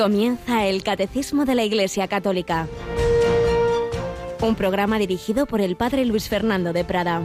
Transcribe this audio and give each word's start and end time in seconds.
Comienza 0.00 0.64
el 0.64 0.82
Catecismo 0.82 1.44
de 1.44 1.54
la 1.54 1.62
Iglesia 1.62 2.08
Católica, 2.08 2.66
un 4.40 4.54
programa 4.54 4.98
dirigido 4.98 5.44
por 5.44 5.60
el 5.60 5.76
Padre 5.76 6.06
Luis 6.06 6.26
Fernando 6.26 6.72
de 6.72 6.86
Prada. 6.86 7.20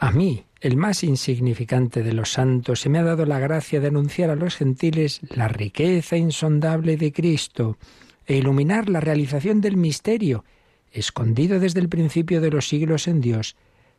A 0.00 0.10
mí, 0.10 0.42
el 0.60 0.76
más 0.76 1.04
insignificante 1.04 2.02
de 2.02 2.14
los 2.14 2.32
santos, 2.32 2.80
se 2.80 2.88
me 2.88 2.98
ha 2.98 3.04
dado 3.04 3.26
la 3.26 3.38
gracia 3.38 3.78
de 3.78 3.86
anunciar 3.86 4.30
a 4.30 4.34
los 4.34 4.56
gentiles 4.56 5.20
la 5.30 5.46
riqueza 5.46 6.16
insondable 6.16 6.96
de 6.96 7.12
Cristo 7.12 7.78
e 8.28 8.36
iluminar 8.36 8.88
la 8.90 9.00
realización 9.00 9.60
del 9.62 9.76
misterio, 9.76 10.44
escondido 10.92 11.58
desde 11.58 11.80
el 11.80 11.88
principio 11.88 12.40
de 12.40 12.50
los 12.50 12.68
siglos 12.68 13.08
en 13.08 13.22
Dios, 13.22 13.56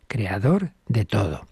creador 0.07 0.71
de 0.87 1.03
todo. 1.03 1.47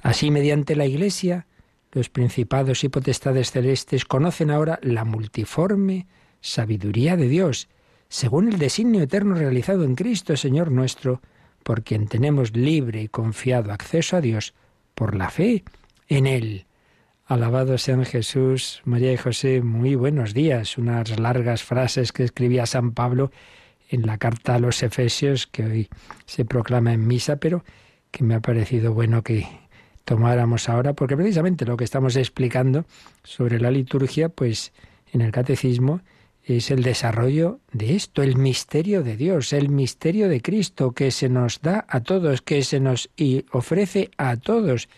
Así, 0.00 0.30
mediante 0.30 0.76
la 0.76 0.86
Iglesia, 0.86 1.46
los 1.92 2.08
principados 2.08 2.84
y 2.84 2.88
potestades 2.88 3.50
celestes 3.50 4.04
conocen 4.04 4.52
ahora 4.52 4.78
la 4.82 5.04
multiforme 5.04 6.06
sabiduría 6.40 7.16
de 7.16 7.28
Dios, 7.28 7.68
según 8.08 8.48
el 8.48 8.58
designio 8.58 9.02
eterno 9.02 9.34
realizado 9.34 9.84
en 9.84 9.96
Cristo, 9.96 10.36
Señor 10.36 10.70
nuestro, 10.70 11.20
por 11.64 11.82
quien 11.82 12.06
tenemos 12.06 12.56
libre 12.56 13.02
y 13.02 13.08
confiado 13.08 13.72
acceso 13.72 14.16
a 14.16 14.20
Dios 14.20 14.54
por 14.94 15.16
la 15.16 15.30
fe 15.30 15.64
en 16.08 16.26
Él. 16.26 16.66
Alabado 17.30 17.78
sean 17.78 18.04
Jesús, 18.04 18.82
María 18.84 19.12
y 19.12 19.16
José, 19.16 19.62
muy 19.62 19.94
buenos 19.94 20.34
días. 20.34 20.76
Unas 20.76 21.16
largas 21.20 21.62
frases 21.62 22.10
que 22.10 22.24
escribía 22.24 22.66
San 22.66 22.90
Pablo 22.90 23.30
en 23.88 24.04
la 24.04 24.18
carta 24.18 24.56
a 24.56 24.58
los 24.58 24.82
Efesios, 24.82 25.46
que 25.46 25.64
hoy 25.64 25.88
se 26.26 26.44
proclama 26.44 26.92
en 26.92 27.06
misa, 27.06 27.36
pero 27.36 27.62
que 28.10 28.24
me 28.24 28.34
ha 28.34 28.40
parecido 28.40 28.94
bueno 28.94 29.22
que 29.22 29.46
tomáramos 30.04 30.68
ahora, 30.68 30.94
porque 30.94 31.16
precisamente 31.16 31.64
lo 31.64 31.76
que 31.76 31.84
estamos 31.84 32.16
explicando 32.16 32.84
sobre 33.22 33.60
la 33.60 33.70
liturgia, 33.70 34.28
pues 34.28 34.72
en 35.12 35.20
el 35.20 35.30
catecismo, 35.30 36.00
es 36.42 36.72
el 36.72 36.82
desarrollo 36.82 37.60
de 37.70 37.94
esto, 37.94 38.24
el 38.24 38.38
misterio 38.38 39.04
de 39.04 39.16
Dios, 39.16 39.52
el 39.52 39.68
misterio 39.68 40.28
de 40.28 40.42
Cristo 40.42 40.90
que 40.90 41.12
se 41.12 41.28
nos 41.28 41.60
da 41.60 41.86
a 41.88 42.00
todos, 42.00 42.42
que 42.42 42.64
se 42.64 42.80
nos 42.80 43.08
ofrece 43.52 44.10
a 44.16 44.36
todos 44.36 44.88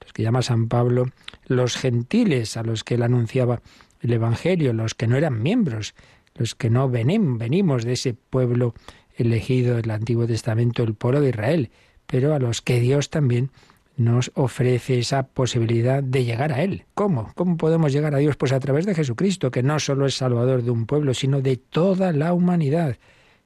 los 0.00 0.12
que 0.12 0.22
llama 0.22 0.42
San 0.42 0.68
Pablo, 0.68 1.06
los 1.50 1.76
gentiles 1.76 2.56
a 2.56 2.62
los 2.62 2.84
que 2.84 2.94
él 2.94 3.02
anunciaba 3.02 3.60
el 4.00 4.12
Evangelio, 4.12 4.72
los 4.72 4.94
que 4.94 5.08
no 5.08 5.16
eran 5.16 5.42
miembros, 5.42 5.94
los 6.34 6.54
que 6.54 6.70
no 6.70 6.88
venimos 6.88 7.84
de 7.84 7.92
ese 7.92 8.14
pueblo 8.14 8.72
elegido 9.16 9.76
del 9.76 9.90
Antiguo 9.90 10.26
Testamento, 10.26 10.84
el 10.84 10.94
pueblo 10.94 11.20
de 11.20 11.30
Israel, 11.30 11.70
pero 12.06 12.34
a 12.34 12.38
los 12.38 12.62
que 12.62 12.80
Dios 12.80 13.10
también 13.10 13.50
nos 13.96 14.30
ofrece 14.34 15.00
esa 15.00 15.24
posibilidad 15.26 16.02
de 16.02 16.24
llegar 16.24 16.52
a 16.52 16.62
Él. 16.62 16.84
¿Cómo? 16.94 17.32
¿Cómo 17.34 17.56
podemos 17.56 17.92
llegar 17.92 18.14
a 18.14 18.18
Dios? 18.18 18.36
Pues 18.36 18.52
a 18.52 18.60
través 18.60 18.86
de 18.86 18.94
Jesucristo, 18.94 19.50
que 19.50 19.64
no 19.64 19.80
solo 19.80 20.06
es 20.06 20.14
Salvador 20.14 20.62
de 20.62 20.70
un 20.70 20.86
pueblo, 20.86 21.14
sino 21.14 21.42
de 21.42 21.56
toda 21.56 22.12
la 22.12 22.32
humanidad, 22.32 22.96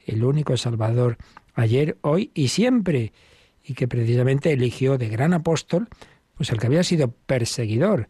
el 0.06 0.22
único 0.24 0.56
Salvador 0.58 1.16
ayer, 1.54 1.96
hoy 2.02 2.30
y 2.34 2.48
siempre, 2.48 3.12
y 3.64 3.72
que 3.72 3.88
precisamente 3.88 4.52
eligió 4.52 4.98
de 4.98 5.08
gran 5.08 5.32
apóstol 5.32 5.88
pues 6.36 6.50
el 6.50 6.58
que 6.58 6.66
había 6.66 6.82
sido 6.82 7.10
perseguidor. 7.10 8.08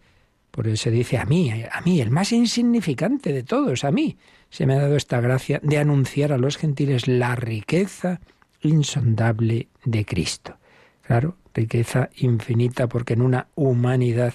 Por 0.50 0.68
eso 0.68 0.90
dice 0.90 1.18
a 1.18 1.24
mí, 1.24 1.50
a 1.50 1.80
mí, 1.80 2.00
el 2.00 2.10
más 2.10 2.32
insignificante 2.32 3.32
de 3.32 3.42
todos, 3.42 3.82
a 3.84 3.90
mí, 3.90 4.16
se 4.50 4.66
me 4.66 4.74
ha 4.74 4.82
dado 4.82 4.96
esta 4.96 5.20
gracia 5.20 5.60
de 5.62 5.78
anunciar 5.78 6.32
a 6.32 6.38
los 6.38 6.56
gentiles 6.56 7.08
la 7.08 7.34
riqueza 7.34 8.20
insondable 8.62 9.68
de 9.84 10.04
Cristo. 10.04 10.56
Claro, 11.02 11.36
riqueza 11.52 12.08
infinita 12.16 12.88
porque 12.88 13.14
en 13.14 13.22
una 13.22 13.48
humanidad 13.56 14.34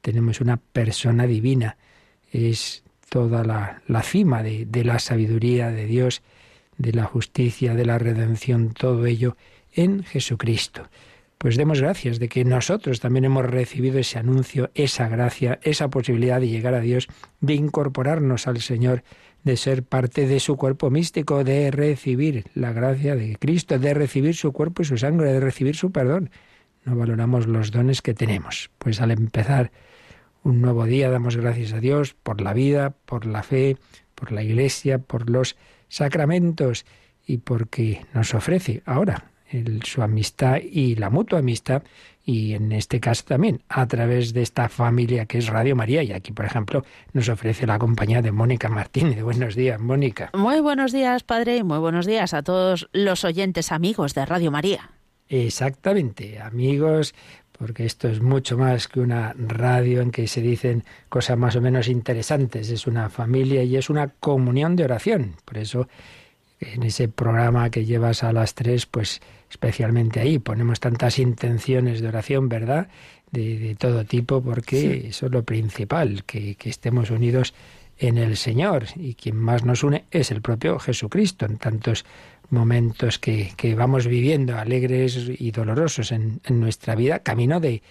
tenemos 0.00 0.40
una 0.40 0.56
persona 0.56 1.26
divina. 1.26 1.76
Es 2.32 2.82
toda 3.08 3.44
la, 3.44 3.82
la 3.86 4.02
cima 4.02 4.42
de, 4.42 4.66
de 4.66 4.84
la 4.84 4.98
sabiduría 4.98 5.70
de 5.70 5.86
Dios, 5.86 6.22
de 6.76 6.92
la 6.92 7.04
justicia, 7.04 7.74
de 7.74 7.86
la 7.86 7.98
redención, 7.98 8.74
todo 8.74 9.06
ello 9.06 9.36
en 9.74 10.02
Jesucristo 10.02 10.88
pues 11.42 11.56
demos 11.56 11.80
gracias 11.80 12.20
de 12.20 12.28
que 12.28 12.44
nosotros 12.44 13.00
también 13.00 13.24
hemos 13.24 13.44
recibido 13.44 13.98
ese 13.98 14.16
anuncio, 14.16 14.70
esa 14.74 15.08
gracia, 15.08 15.58
esa 15.64 15.90
posibilidad 15.90 16.38
de 16.38 16.46
llegar 16.46 16.72
a 16.72 16.78
Dios, 16.78 17.08
de 17.40 17.54
incorporarnos 17.54 18.46
al 18.46 18.60
Señor, 18.60 19.02
de 19.42 19.56
ser 19.56 19.82
parte 19.82 20.28
de 20.28 20.38
su 20.38 20.56
cuerpo 20.56 20.88
místico, 20.88 21.42
de 21.42 21.72
recibir 21.72 22.44
la 22.54 22.72
gracia 22.72 23.16
de 23.16 23.34
Cristo, 23.40 23.80
de 23.80 23.92
recibir 23.92 24.36
su 24.36 24.52
cuerpo 24.52 24.82
y 24.82 24.84
su 24.84 24.96
sangre, 24.96 25.32
de 25.32 25.40
recibir 25.40 25.74
su 25.74 25.90
perdón. 25.90 26.30
No 26.84 26.94
valoramos 26.94 27.48
los 27.48 27.72
dones 27.72 28.02
que 28.02 28.14
tenemos. 28.14 28.70
Pues 28.78 29.00
al 29.00 29.10
empezar 29.10 29.72
un 30.44 30.60
nuevo 30.60 30.84
día 30.84 31.10
damos 31.10 31.36
gracias 31.36 31.72
a 31.72 31.80
Dios 31.80 32.14
por 32.22 32.40
la 32.40 32.52
vida, 32.52 32.94
por 33.04 33.26
la 33.26 33.42
fe, 33.42 33.78
por 34.14 34.30
la 34.30 34.44
iglesia, 34.44 34.98
por 34.98 35.28
los 35.28 35.56
sacramentos 35.88 36.86
y 37.26 37.38
porque 37.38 38.06
nos 38.14 38.32
ofrece 38.32 38.84
ahora 38.86 39.31
su 39.84 40.02
amistad 40.02 40.58
y 40.62 40.94
la 40.96 41.10
mutua 41.10 41.40
amistad 41.40 41.82
y 42.24 42.54
en 42.54 42.72
este 42.72 43.00
caso 43.00 43.24
también 43.26 43.62
a 43.68 43.86
través 43.86 44.32
de 44.32 44.42
esta 44.42 44.68
familia 44.68 45.26
que 45.26 45.38
es 45.38 45.48
Radio 45.48 45.74
María 45.74 46.02
y 46.02 46.12
aquí 46.12 46.32
por 46.32 46.44
ejemplo 46.44 46.84
nos 47.12 47.28
ofrece 47.28 47.66
la 47.66 47.78
compañía 47.78 48.22
de 48.22 48.32
Mónica 48.32 48.68
Martínez. 48.68 49.22
Buenos 49.22 49.54
días, 49.54 49.80
Mónica. 49.80 50.30
Muy 50.34 50.60
buenos 50.60 50.92
días, 50.92 51.22
padre, 51.22 51.56
y 51.56 51.62
muy 51.62 51.78
buenos 51.78 52.06
días 52.06 52.34
a 52.34 52.42
todos 52.42 52.88
los 52.92 53.24
oyentes 53.24 53.72
amigos 53.72 54.14
de 54.14 54.24
Radio 54.24 54.50
María. 54.50 54.90
Exactamente, 55.28 56.38
amigos, 56.40 57.14
porque 57.58 57.86
esto 57.86 58.08
es 58.08 58.20
mucho 58.20 58.58
más 58.58 58.86
que 58.86 59.00
una 59.00 59.34
radio 59.38 60.00
en 60.00 60.10
que 60.10 60.26
se 60.28 60.42
dicen 60.42 60.84
cosas 61.08 61.38
más 61.38 61.56
o 61.56 61.60
menos 61.60 61.88
interesantes, 61.88 62.70
es 62.70 62.86
una 62.86 63.08
familia 63.08 63.62
y 63.62 63.76
es 63.76 63.88
una 63.88 64.08
comunión 64.08 64.76
de 64.76 64.84
oración. 64.84 65.36
Por 65.44 65.58
eso 65.58 65.88
en 66.62 66.82
ese 66.82 67.08
programa 67.08 67.70
que 67.70 67.84
llevas 67.84 68.22
a 68.22 68.32
las 68.32 68.54
tres, 68.54 68.86
pues 68.86 69.20
especialmente 69.52 70.18
ahí 70.18 70.38
ponemos 70.38 70.80
tantas 70.80 71.18
intenciones 71.18 72.00
de 72.00 72.08
oración, 72.08 72.48
¿verdad? 72.48 72.88
De, 73.30 73.76
todo 73.78 74.04
tipo, 74.06 74.42
porque 74.42 75.08
eso 75.08 75.26
es 75.26 75.32
lo 75.32 75.44
principal, 75.44 76.24
que, 76.24 76.56
estemos 76.64 77.10
unidos 77.10 77.52
en 77.98 78.16
el 78.16 78.38
Señor. 78.38 78.86
Y 78.96 79.14
quien 79.14 79.36
más 79.36 79.62
nos 79.62 79.84
une 79.84 80.06
es 80.10 80.30
el 80.30 80.40
propio 80.40 80.78
Jesucristo 80.78 81.44
en 81.44 81.58
tantos 81.58 82.06
momentos 82.48 83.18
que, 83.18 83.74
vamos 83.76 84.06
viviendo, 84.06 84.56
alegres 84.56 85.18
y 85.38 85.50
dolorosos 85.50 86.12
en, 86.12 86.40
nuestra 86.48 86.94
vida, 86.94 87.18
camino 87.18 87.60
de, 87.60 87.82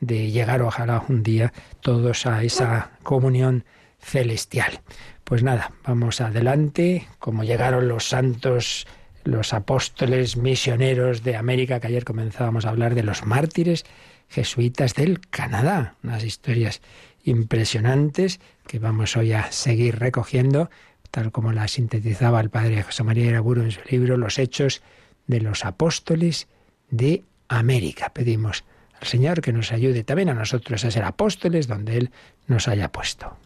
de 0.00 0.30
llegar 0.30 0.62
ojalá 0.62 1.04
un 1.06 1.22
día 1.22 1.52
todos 1.82 2.24
a 2.24 2.42
esa 2.42 2.92
comunión 3.02 3.64
celestial. 3.98 4.80
Pues 5.24 5.42
nada, 5.42 5.72
vamos 5.86 6.22
adelante, 6.22 7.06
como 7.18 7.44
llegaron 7.44 7.88
los 7.88 8.08
santos, 8.08 8.86
los 9.24 9.52
apóstoles 9.52 10.36
misioneros 10.36 11.22
de 11.22 11.36
América, 11.36 11.80
que 11.80 11.88
ayer 11.88 12.04
comenzábamos 12.04 12.64
a 12.64 12.70
hablar 12.70 12.94
de 12.94 13.02
los 13.02 13.24
mártires 13.24 13.84
jesuitas 14.28 14.94
del 14.94 15.20
Canadá, 15.20 15.96
unas 16.02 16.24
historias 16.24 16.80
impresionantes 17.24 18.40
que 18.66 18.78
vamos 18.78 19.16
hoy 19.16 19.32
a 19.32 19.50
seguir 19.52 19.98
recogiendo, 19.98 20.70
tal 21.10 21.32
como 21.32 21.52
la 21.52 21.68
sintetizaba 21.68 22.40
el 22.40 22.50
padre 22.50 22.82
José 22.82 23.02
María 23.02 23.26
Iraburo 23.26 23.62
en 23.62 23.72
su 23.72 23.80
libro 23.90 24.16
Los 24.16 24.38
Hechos 24.38 24.82
de 25.26 25.40
los 25.40 25.64
Apóstoles 25.64 26.48
de 26.90 27.24
América. 27.48 28.12
Pedimos 28.12 28.64
al 29.00 29.06
Señor 29.06 29.40
que 29.40 29.52
nos 29.52 29.72
ayude 29.72 30.04
también 30.04 30.28
a 30.28 30.34
nosotros 30.34 30.84
a 30.84 30.90
ser 30.90 31.04
apóstoles 31.04 31.66
donde 31.66 31.96
Él 31.96 32.10
nos 32.46 32.68
haya 32.68 32.92
puesto. 32.92 33.36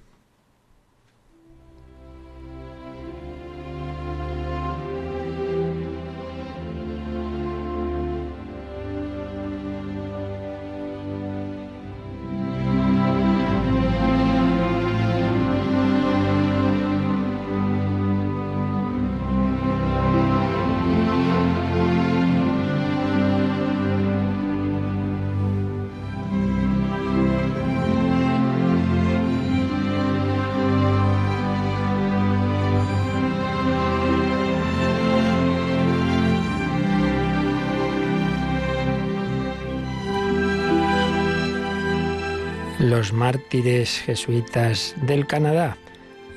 Los 42.96 43.12
mártires 43.12 43.98
jesuitas 43.98 44.94
del 45.02 45.26
Canadá. 45.26 45.76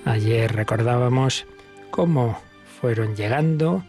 Ayer 0.06 0.52
recordábamos 0.52 1.46
cómo 1.92 2.42
fueron 2.82 3.16
llegando. 3.16 3.84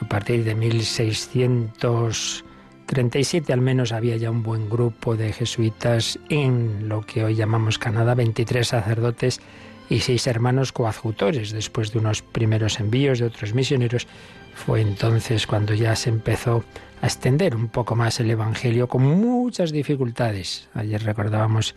A 0.00 0.08
partir 0.08 0.42
de 0.44 0.54
1637 0.54 3.52
al 3.52 3.60
menos 3.60 3.92
había 3.92 4.16
ya 4.16 4.30
un 4.30 4.42
buen 4.42 4.70
grupo 4.70 5.14
de 5.14 5.34
jesuitas 5.34 6.18
en 6.30 6.88
lo 6.88 7.02
que 7.02 7.22
hoy 7.22 7.34
llamamos 7.34 7.76
Canadá, 7.76 8.14
23 8.14 8.66
sacerdotes 8.66 9.42
y 9.90 10.00
seis 10.00 10.26
hermanos 10.26 10.72
coadjutores. 10.72 11.52
Después 11.52 11.92
de 11.92 11.98
unos 11.98 12.22
primeros 12.22 12.80
envíos 12.80 13.18
de 13.18 13.26
otros 13.26 13.52
misioneros, 13.52 14.06
fue 14.56 14.80
entonces 14.80 15.46
cuando 15.46 15.74
ya 15.74 15.94
se 15.94 16.08
empezó 16.08 16.64
a 17.02 17.06
extender 17.06 17.54
un 17.54 17.68
poco 17.68 17.94
más 17.94 18.18
el 18.20 18.30
Evangelio 18.30 18.88
con 18.88 19.02
muchas 19.02 19.70
dificultades. 19.70 20.68
Ayer 20.74 21.02
recordábamos 21.04 21.76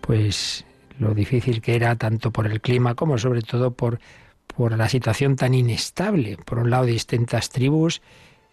pues 0.00 0.64
lo 0.98 1.14
difícil 1.14 1.60
que 1.60 1.76
era 1.76 1.94
tanto 1.96 2.32
por 2.32 2.46
el 2.46 2.60
clima 2.60 2.94
como 2.94 3.18
sobre 3.18 3.42
todo 3.42 3.72
por, 3.72 4.00
por 4.46 4.76
la 4.76 4.88
situación 4.88 5.36
tan 5.36 5.54
inestable. 5.54 6.38
Por 6.44 6.58
un 6.58 6.70
lado 6.70 6.86
distintas 6.86 7.50
tribus 7.50 8.00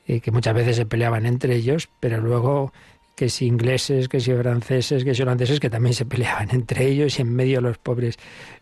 eh, 0.06 0.20
que 0.20 0.32
muchas 0.32 0.54
veces 0.54 0.76
se 0.76 0.86
peleaban 0.86 1.26
entre 1.26 1.56
ellos, 1.56 1.90
pero 2.00 2.20
luego 2.20 2.74
que 3.16 3.30
si 3.30 3.46
ingleses, 3.46 4.08
que 4.08 4.20
si 4.20 4.34
franceses, 4.34 5.04
que 5.04 5.14
si 5.14 5.22
holandeses, 5.22 5.60
que 5.60 5.70
también 5.70 5.94
se 5.94 6.06
peleaban 6.06 6.50
entre 6.52 6.88
ellos 6.88 7.20
y 7.20 7.22
en 7.22 7.34
medio 7.36 7.62
los 7.62 7.78
pobres 7.78 8.18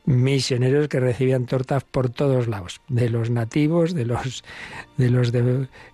misioneros 0.06 0.88
que 0.88 1.00
recibían 1.00 1.46
tortas 1.46 1.84
por 1.84 2.10
todos 2.10 2.48
lados, 2.48 2.82
de 2.88 3.10
los 3.10 3.30
nativos, 3.30 3.94
de 3.94 4.06
los 4.06 4.44
de 4.98 5.10
los 5.10 5.32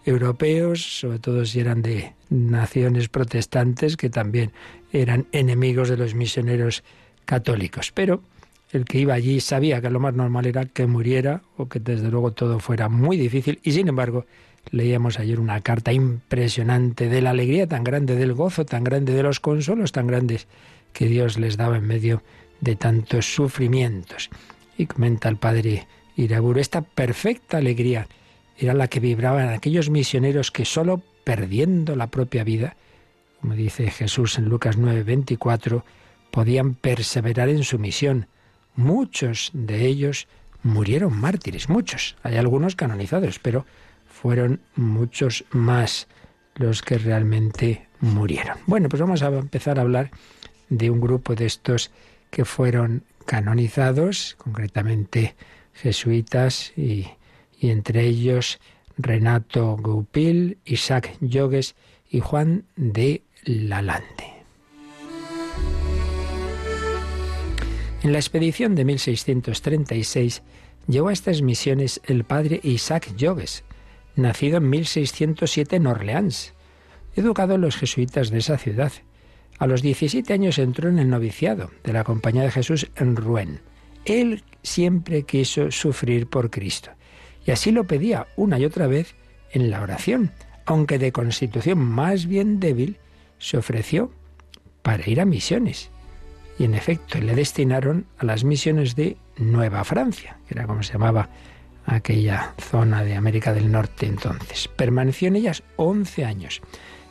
europeos, 0.06 1.00
sobre 1.00 1.20
todo 1.20 1.46
si 1.46 1.60
eran 1.60 1.82
de 1.82 2.14
naciones 2.30 3.10
protestantes 3.10 3.98
que 3.98 4.10
también 4.10 4.52
eran 4.92 5.28
enemigos 5.32 5.90
de 5.90 5.98
los 5.98 6.16
misioneros 6.16 6.84
católicos. 7.26 7.92
Pero 7.92 8.22
el 8.72 8.86
que 8.86 9.00
iba 9.00 9.14
allí 9.14 9.40
sabía 9.40 9.82
que 9.82 9.90
lo 9.90 10.00
más 10.00 10.14
normal 10.14 10.46
era 10.46 10.66
que 10.66 10.88
muriera 10.88 11.42
o 11.58 11.68
que 11.68 11.80
desde 11.80 12.10
luego 12.10 12.32
todo 12.32 12.60
fuera 12.60 12.90
muy 12.90 13.18
difícil 13.18 13.60
y 13.64 13.72
sin 13.72 13.88
embargo 13.88 14.26
Leíamos 14.72 15.20
ayer 15.20 15.40
una 15.40 15.62
carta 15.62 15.94
impresionante 15.94 17.08
de 17.08 17.22
la 17.22 17.32
alegría 17.32 17.68
tan 17.68 17.84
grande, 17.84 18.16
del 18.16 18.34
gozo 18.34 18.66
tan 18.66 18.84
grande, 18.84 19.14
de 19.14 19.24
los 19.24 19.40
consuelos 19.40 19.92
tan 19.92 20.08
grandes 20.08 20.48
que 20.94 21.08
Dios 21.08 21.38
les 21.38 21.58
daba 21.58 21.78
en 21.78 21.86
medio 21.86 22.24
de 22.62 22.76
tantos 22.76 23.34
sufrimientos. 23.34 24.30
Y 24.78 24.88
comenta 24.88 25.30
el 25.30 25.38
padre 25.38 25.88
Iraburo, 26.16 26.60
esta 26.60 26.82
perfecta 26.82 27.58
alegría 27.58 28.08
era 28.58 28.74
la 28.74 28.88
que 28.88 29.00
vibraban 29.00 29.50
aquellos 29.50 29.90
misioneros 29.90 30.52
que 30.52 30.66
solo 30.66 31.02
perdiendo 31.24 31.96
la 31.96 32.08
propia 32.08 32.44
vida, 32.44 32.78
como 33.42 33.54
dice 33.54 33.92
Jesús 33.92 34.38
en 34.38 34.46
Lucas 34.46 34.78
9:24, 34.78 35.84
podían 36.32 36.74
perseverar 36.76 37.50
en 37.50 37.64
su 37.64 37.80
misión. 37.80 38.28
Muchos 38.76 39.52
de 39.54 39.86
ellos 39.86 40.28
murieron 40.64 41.16
mártires, 41.16 41.70
muchos. 41.70 42.16
Hay 42.24 42.38
algunos 42.38 42.76
canonizados, 42.76 43.40
pero 43.40 43.66
fueron 44.26 44.60
muchos 44.76 45.46
más 45.52 46.08
los 46.56 46.82
que 46.82 46.98
realmente 46.98 47.86
murieron. 48.00 48.58
Bueno, 48.66 48.90
pues 48.90 49.00
vamos 49.00 49.22
a 49.22 49.28
empezar 49.28 49.78
a 49.78 49.84
hablar 49.84 50.10
de 50.68 50.90
un 50.90 51.00
grupo 51.00 51.36
de 51.36 51.46
estos 51.46 51.92
que 52.32 52.44
fueron 52.44 53.04
canonizados, 53.28 54.34
concretamente 54.40 55.36
jesuitas, 55.74 56.74
y, 56.76 57.06
entre 57.62 58.02
ellos 58.02 58.60
Renato 58.98 59.78
Goupil, 59.78 60.58
Isaac 60.66 61.16
Yogues 61.22 61.76
y 62.10 62.20
Juan 62.20 62.66
de 62.76 63.22
Lalande. 63.44 64.34
En 68.02 68.12
la 68.12 68.18
expedición 68.18 68.74
de 68.74 68.86
1636 68.86 70.42
llegó 70.88 71.10
a 71.10 71.14
estas 71.14 71.44
misiones 71.44 72.02
el 72.06 72.24
padre 72.24 72.60
Isaac 72.64 73.16
Yogues, 73.16 73.64
nacido 74.16 74.58
en 74.58 74.70
1607 74.70 75.76
en 75.76 75.88
Orleans, 75.88 76.54
educado 77.16 77.56
en 77.56 77.62
los 77.62 77.78
jesuitas 77.78 78.30
de 78.30 78.40
esa 78.40 78.58
ciudad. 78.58 78.92
A 79.58 79.68
los 79.68 79.82
17 79.82 80.34
años 80.34 80.58
entró 80.58 80.90
en 80.90 81.00
el 81.00 81.10
noviciado 81.10 81.72
de 81.84 81.94
la 81.94 82.04
Compañía 82.04 82.44
de 82.44 82.52
Jesús 82.52 82.92
en 82.96 83.16
Rouen. 83.16 83.62
Él 84.06 84.44
siempre 84.64 85.24
quiso 85.24 85.72
sufrir 85.72 86.28
por 86.28 86.50
Cristo 86.50 86.92
y 87.46 87.52
así 87.52 87.72
lo 87.72 87.86
pedía 87.86 88.28
una 88.36 88.60
y 88.60 88.66
otra 88.66 88.88
vez 88.88 89.16
en 89.52 89.70
la 89.70 89.82
oración, 89.82 90.32
aunque 90.66 90.98
de 90.98 91.12
constitución 91.12 91.78
más 91.78 92.26
bien 92.26 92.60
débil, 92.60 92.98
se 93.38 93.58
ofreció 93.58 94.12
para 94.82 95.08
ir 95.10 95.22
a 95.22 95.26
misiones. 95.26 95.90
Y 96.58 96.64
en 96.64 96.74
efecto 96.74 97.20
le 97.20 97.36
destinaron 97.36 98.08
a 98.18 98.26
las 98.26 98.44
misiones 98.44 98.96
de 98.96 99.18
Nueva 99.38 99.84
Francia, 99.84 100.40
que 100.48 100.56
era 100.56 100.66
como 100.66 100.84
se 100.84 100.94
llamaba 100.94 101.30
aquella 101.86 102.54
zona 102.60 103.04
de 103.04 103.16
América 103.16 103.54
del 103.54 103.72
Norte 103.72 104.06
entonces. 104.06 104.68
Permaneció 104.68 105.28
en 105.28 105.36
ellas 105.36 105.64
11 105.76 106.26
años 106.26 106.62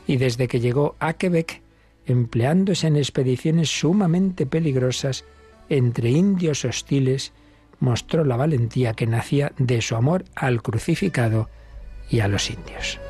y 0.06 0.16
desde 0.16 0.48
que 0.48 0.60
llegó 0.60 0.96
a 0.98 1.14
Quebec, 1.14 1.62
empleándose 2.06 2.86
en 2.86 2.96
expediciones 2.96 3.68
sumamente 3.70 4.46
peligrosas 4.46 5.24
entre 5.68 6.10
indios 6.10 6.64
hostiles, 6.64 7.32
mostró 7.80 8.24
la 8.24 8.36
valentía 8.36 8.94
que 8.94 9.06
nacía 9.06 9.52
de 9.58 9.80
su 9.80 9.96
amor 9.96 10.24
al 10.34 10.62
crucificado 10.62 11.48
y 12.10 12.20
a 12.20 12.28
los 12.28 12.50
indios. 12.50 13.00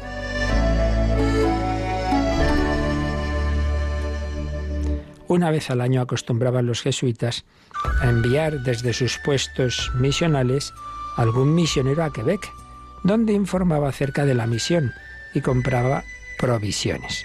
Una 5.27 5.51
vez 5.51 5.71
al 5.71 5.81
año 5.81 6.01
acostumbraban 6.03 6.67
los 6.67 6.83
jesuitas 6.83 7.45
a 8.01 8.09
enviar 8.09 8.61
desde 8.63 8.93
sus 8.93 9.19
puestos 9.19 9.91
misionales 9.95 10.73
algún 11.17 11.55
misionero 11.55 12.05
a 12.05 12.13
Quebec, 12.13 12.53
donde 13.03 13.33
informaba 13.33 13.89
acerca 13.89 14.25
de 14.25 14.35
la 14.35 14.47
misión 14.47 14.93
y 15.35 15.41
compraba 15.41 16.05
provisiones. 16.39 17.25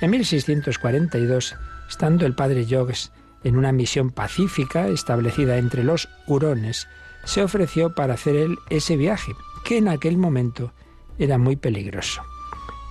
En 0.00 0.10
1642, 0.10 1.56
estando 1.88 2.26
el 2.26 2.34
padre 2.34 2.66
Jogues 2.68 3.12
en 3.44 3.56
una 3.56 3.72
misión 3.72 4.10
pacífica 4.10 4.88
establecida 4.88 5.58
entre 5.58 5.84
los 5.84 6.08
hurones, 6.26 6.88
se 7.24 7.42
ofreció 7.42 7.94
para 7.94 8.14
hacer 8.14 8.36
él 8.36 8.58
ese 8.70 8.96
viaje, 8.96 9.32
que 9.64 9.78
en 9.78 9.88
aquel 9.88 10.16
momento 10.16 10.72
era 11.18 11.38
muy 11.38 11.56
peligroso. 11.56 12.22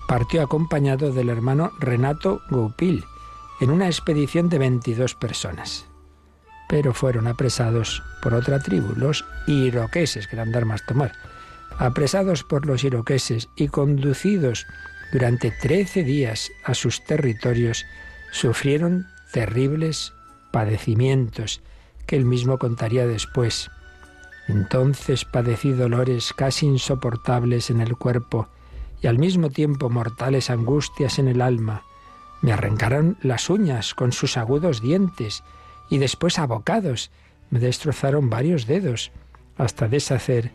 Partió 0.07 0.41
acompañado 0.41 1.11
del 1.11 1.29
hermano 1.29 1.71
Renato 1.79 2.41
Goupil 2.49 3.03
en 3.59 3.71
una 3.71 3.87
expedición 3.87 4.47
de 4.49 4.59
22 4.59 5.15
personas 5.15 5.87
pero 6.67 6.93
fueron 6.93 7.27
apresados 7.27 8.03
por 8.21 8.33
otra 8.33 8.59
tribu, 8.59 8.93
los 8.95 9.25
iroqueses, 9.47 10.27
que 10.27 10.35
eran 10.35 10.51
de 10.51 10.57
armas 10.57 10.85
tomar. 10.85 11.13
Apresados 11.77 12.43
por 12.43 12.65
los 12.65 12.83
iroqueses 12.83 13.49
y 13.55 13.67
conducidos 13.67 14.65
durante 15.11 15.51
trece 15.51 16.03
días 16.03 16.51
a 16.65 16.73
sus 16.73 17.03
territorios, 17.05 17.85
sufrieron 18.31 19.07
terribles 19.31 20.13
padecimientos 20.51 21.61
que 22.05 22.15
él 22.15 22.25
mismo 22.25 22.57
contaría 22.57 23.05
después. 23.05 23.69
Entonces 24.47 25.25
padecí 25.25 25.71
dolores 25.71 26.33
casi 26.33 26.65
insoportables 26.65 27.69
en 27.69 27.81
el 27.81 27.95
cuerpo 27.95 28.47
y 29.01 29.07
al 29.07 29.19
mismo 29.19 29.49
tiempo 29.49 29.89
mortales 29.89 30.49
angustias 30.49 31.19
en 31.19 31.27
el 31.27 31.41
alma. 31.41 31.83
Me 32.41 32.53
arrancaron 32.53 33.17
las 33.21 33.49
uñas 33.49 33.93
con 33.93 34.11
sus 34.11 34.37
agudos 34.37 34.81
dientes 34.81 35.43
y 35.89 35.97
después 35.97 36.39
abocados. 36.39 37.11
Me 37.49 37.59
destrozaron 37.59 38.29
varios 38.29 38.67
dedos 38.67 39.11
hasta 39.57 39.87
deshacer 39.87 40.51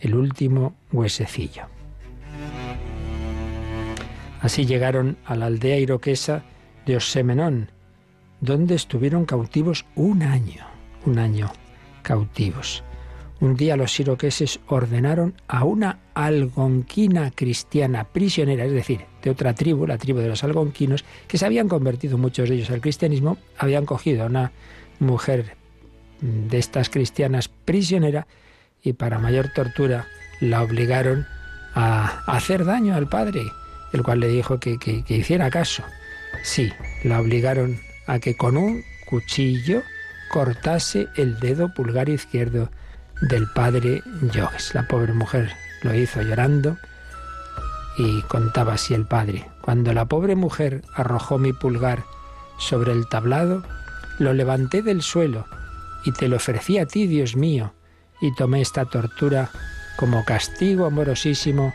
el 0.00 0.14
último 0.14 0.74
huesecillo. 0.90 1.64
Así 4.40 4.64
llegaron 4.64 5.18
a 5.26 5.36
la 5.36 5.46
aldea 5.46 5.78
iroquesa 5.78 6.44
de 6.86 6.96
Osemenón, 6.96 7.70
donde 8.40 8.74
estuvieron 8.74 9.26
cautivos 9.26 9.84
un 9.94 10.22
año, 10.22 10.66
un 11.04 11.18
año 11.18 11.52
cautivos. 12.02 12.82
Un 13.40 13.56
día 13.56 13.76
los 13.76 13.98
iroqueses 14.00 14.60
ordenaron 14.66 15.34
a 15.48 15.64
una 15.64 16.00
algonquina 16.14 17.30
cristiana 17.30 18.04
prisionera, 18.04 18.64
es 18.64 18.72
decir, 18.72 19.09
de 19.22 19.30
otra 19.30 19.54
tribu, 19.54 19.86
la 19.86 19.98
tribu 19.98 20.20
de 20.20 20.28
los 20.28 20.44
algonquinos, 20.44 21.04
que 21.28 21.38
se 21.38 21.46
habían 21.46 21.68
convertido 21.68 22.18
muchos 22.18 22.48
de 22.48 22.56
ellos 22.56 22.70
al 22.70 22.80
cristianismo, 22.80 23.38
habían 23.58 23.86
cogido 23.86 24.24
a 24.24 24.26
una 24.26 24.52
mujer 24.98 25.56
de 26.20 26.58
estas 26.58 26.90
cristianas 26.90 27.48
prisionera 27.48 28.26
y 28.82 28.92
para 28.92 29.18
mayor 29.18 29.50
tortura 29.54 30.06
la 30.40 30.62
obligaron 30.62 31.26
a 31.74 32.22
hacer 32.26 32.64
daño 32.64 32.94
al 32.94 33.08
padre, 33.08 33.42
el 33.92 34.02
cual 34.02 34.20
le 34.20 34.28
dijo 34.28 34.58
que, 34.58 34.78
que 34.78 35.04
hiciera 35.08 35.50
caso. 35.50 35.82
Sí, 36.42 36.72
la 37.04 37.20
obligaron 37.20 37.78
a 38.06 38.18
que 38.18 38.36
con 38.36 38.56
un 38.56 38.82
cuchillo 39.06 39.82
cortase 40.30 41.08
el 41.16 41.38
dedo 41.40 41.72
pulgar 41.74 42.08
izquierdo 42.08 42.70
del 43.20 43.46
padre 43.48 44.02
Yogues. 44.32 44.74
La 44.74 44.86
pobre 44.86 45.12
mujer 45.12 45.50
lo 45.82 45.94
hizo 45.94 46.22
llorando 46.22 46.78
y 48.00 48.22
contaba 48.22 48.74
así 48.74 48.94
el 48.94 49.04
padre. 49.04 49.46
Cuando 49.60 49.92
la 49.92 50.06
pobre 50.06 50.34
mujer 50.34 50.82
arrojó 50.94 51.38
mi 51.38 51.52
pulgar 51.52 52.04
sobre 52.58 52.92
el 52.92 53.06
tablado, 53.06 53.62
lo 54.18 54.32
levanté 54.32 54.80
del 54.80 55.02
suelo 55.02 55.44
y 56.04 56.12
te 56.12 56.28
lo 56.28 56.36
ofrecí 56.36 56.78
a 56.78 56.86
ti, 56.86 57.06
Dios 57.06 57.36
mío, 57.36 57.74
y 58.22 58.34
tomé 58.34 58.62
esta 58.62 58.86
tortura 58.86 59.50
como 59.96 60.24
castigo 60.24 60.86
amorosísimo 60.86 61.74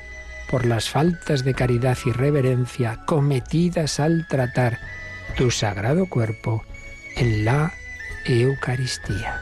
por 0.50 0.66
las 0.66 0.90
faltas 0.90 1.44
de 1.44 1.54
caridad 1.54 1.98
y 2.06 2.12
reverencia 2.12 3.06
cometidas 3.06 4.00
al 4.00 4.28
tratar 4.28 4.80
tu 5.38 5.52
sagrado 5.52 6.08
cuerpo 6.08 6.64
en 7.18 7.46
la 7.46 7.72
Eucaristía. 8.26 9.42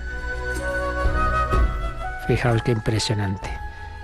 Fijaos 2.27 2.61
qué 2.63 2.71
impresionante. 2.71 3.49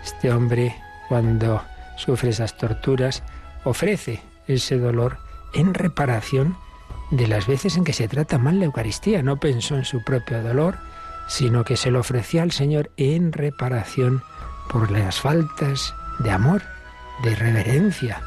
Este 0.02 0.32
hombre, 0.32 0.76
cuando 1.10 1.62
sufre 2.00 2.30
esas 2.30 2.58
torturas, 2.58 3.24
ofrece 3.66 4.22
ese 4.48 4.78
dolor 4.78 5.18
en 5.54 5.74
reparación 5.74 6.58
de 7.12 7.28
las 7.28 7.46
veces 7.46 7.76
en 7.76 7.84
que 7.84 7.94
se 7.94 8.08
trata 8.08 8.38
mal 8.38 8.60
la 8.60 8.66
Eucaristía. 8.66 9.22
No 9.22 9.40
pensó 9.40 9.76
en 9.76 9.86
su 9.86 10.04
propio 10.04 10.42
dolor, 10.42 10.78
sino 11.28 11.64
que 11.64 11.76
se 11.76 11.92
lo 11.92 12.00
ofrecía 12.00 12.44
al 12.44 12.52
Señor 12.52 12.92
en 12.98 13.34
reparación 13.34 14.24
por 14.72 14.92
las 14.92 15.20
faltas 15.20 15.94
de 16.20 16.32
amor, 16.32 16.62
de 17.24 17.36
reverencia, 17.36 18.22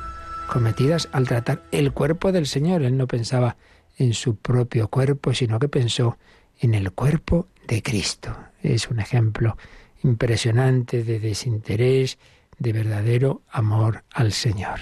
cometidas 0.48 1.08
al 1.12 1.26
tratar 1.26 1.62
el 1.72 1.92
cuerpo 1.92 2.30
del 2.30 2.46
Señor. 2.46 2.82
Él 2.82 2.96
no 2.96 3.06
pensaba 3.06 3.56
en 3.96 4.12
su 4.12 4.36
propio 4.36 4.88
cuerpo, 4.88 5.32
sino 5.32 5.58
que 5.58 5.68
pensó 5.68 6.18
en 6.60 6.74
el 6.74 6.92
cuerpo 6.92 7.48
de 7.66 7.82
Cristo. 7.82 8.36
Es 8.62 8.88
un 8.88 9.00
ejemplo 9.00 9.56
impresionante 10.02 11.04
de 11.04 11.20
desinterés, 11.20 12.18
de 12.58 12.72
verdadero 12.72 13.42
amor 13.50 14.04
al 14.12 14.32
Señor. 14.32 14.80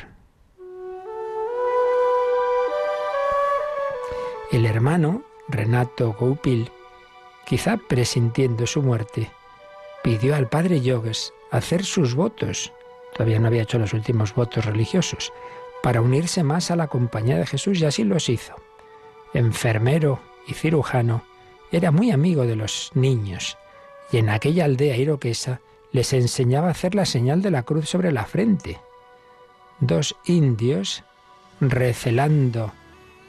El 4.53 4.67
hermano, 4.67 5.23
Renato 5.49 6.13
Goupil, 6.19 6.71
quizá 7.47 7.77
presintiendo 7.77 8.67
su 8.67 8.83
muerte, 8.83 9.31
pidió 10.03 10.35
al 10.35 10.49
padre 10.49 10.81
Yogues 10.81 11.33
hacer 11.51 11.85
sus 11.85 12.15
votos, 12.15 12.73
todavía 13.13 13.39
no 13.39 13.47
había 13.47 13.63
hecho 13.63 13.79
los 13.79 13.93
últimos 13.93 14.35
votos 14.35 14.65
religiosos, 14.65 15.33
para 15.83 16.01
unirse 16.01 16.43
más 16.43 16.71
a 16.71 16.77
la 16.77 16.89
compañía 16.89 17.39
de 17.39 17.47
Jesús 17.47 17.81
y 17.81 17.87
así 17.87 18.05
los 18.05 18.29
hizo. 18.29 18.55
Enfermero 19.35 20.21
y 20.47 20.55
cirujano, 20.55 21.25
era 21.73 21.91
muy 21.91 22.11
amigo 22.11 22.45
de 22.45 22.57
los 22.57 22.91
niños 22.95 23.57
y 24.11 24.19
en 24.19 24.29
aquella 24.29 24.65
aldea 24.65 24.97
iroquesa 24.97 25.61
les 25.93 26.13
enseñaba 26.13 26.69
a 26.69 26.73
hacer 26.73 26.95
la 26.95 27.05
señal 27.05 27.43
de 27.43 27.51
la 27.51 27.65
cruz 27.65 27.89
sobre 27.89 28.13
la 28.13 28.25
frente. 28.25 28.79
Dos 29.81 30.15
indios, 30.25 31.03
recelando 31.61 32.73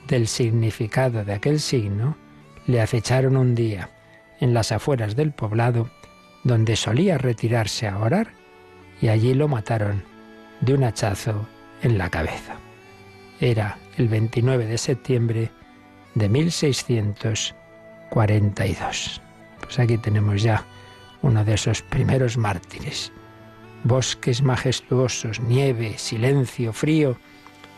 del 0.08 0.28
significado 0.28 1.24
de 1.24 1.34
aquel 1.34 1.60
signo, 1.60 2.16
le 2.68 2.82
acecharon 2.82 3.38
un 3.38 3.56
día 3.56 3.90
en 4.40 4.54
las 4.54 4.72
afueras 4.72 5.16
del 5.16 5.32
poblado, 5.32 5.90
donde 6.44 6.76
solía 6.76 7.18
retirarse 7.18 7.88
a 7.88 7.98
orar, 8.00 8.34
y 9.02 9.08
allí 9.10 9.34
lo 9.34 9.48
mataron 9.48 10.04
de 10.62 10.74
un 10.74 10.84
hachazo 10.84 11.48
en 11.82 11.98
la 11.98 12.10
cabeza. 12.10 12.56
Era 13.40 13.78
el 13.98 14.08
29 14.08 14.66
de 14.66 14.78
septiembre 14.78 15.52
de 16.16 16.30
1642. 16.30 19.22
Pues 19.62 19.80
aquí 19.80 19.98
tenemos 19.98 20.44
ya 20.44 20.66
uno 21.22 21.46
de 21.46 21.54
esos 21.54 21.82
primeros 21.82 22.38
mártires. 22.38 23.12
Bosques 23.84 24.42
majestuosos, 24.42 25.40
nieve, 25.40 25.98
silencio, 25.98 26.74
frío. 26.74 27.18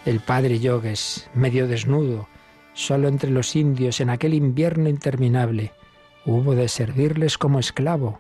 El 0.06 0.20
padre 0.20 0.60
Yogues, 0.60 1.30
medio 1.34 1.68
desnudo, 1.68 2.28
solo 2.74 3.08
entre 3.08 3.32
los 3.32 3.56
indios 3.56 4.02
en 4.02 4.10
aquel 4.10 4.34
invierno 4.34 4.90
interminable, 4.90 5.72
hubo 6.26 6.56
de 6.56 6.68
servirles 6.68 7.38
como 7.38 7.60
esclavo, 7.60 8.20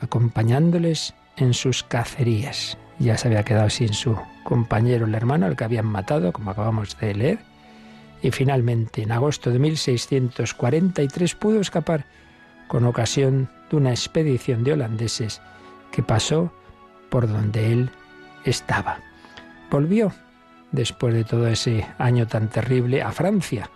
acompañándoles 0.00 1.14
en 1.36 1.54
sus 1.54 1.82
cacerías. 1.82 2.78
Ya 2.98 3.18
se 3.18 3.28
había 3.28 3.42
quedado 3.42 3.70
sin 3.70 3.92
su 3.92 4.16
compañero, 4.44 5.06
el 5.06 5.14
hermano, 5.14 5.46
al 5.46 5.56
que 5.56 5.64
habían 5.64 5.86
matado, 5.86 6.32
como 6.32 6.50
acabamos 6.50 6.96
de 6.98 7.14
leer, 7.14 7.38
y 8.22 8.30
finalmente 8.30 9.02
en 9.02 9.12
agosto 9.12 9.50
de 9.50 9.58
1643 9.58 11.34
pudo 11.34 11.60
escapar 11.60 12.06
con 12.68 12.84
ocasión 12.84 13.50
de 13.70 13.76
una 13.76 13.90
expedición 13.90 14.64
de 14.64 14.72
holandeses 14.72 15.40
que 15.90 16.02
pasó 16.02 16.52
por 17.10 17.28
donde 17.28 17.72
él 17.72 17.90
estaba. 18.44 19.00
Volvió, 19.70 20.12
después 20.72 21.14
de 21.14 21.24
todo 21.24 21.46
ese 21.46 21.86
año 21.98 22.26
tan 22.26 22.48
terrible, 22.48 23.02
a 23.02 23.12
Francia, 23.12 23.70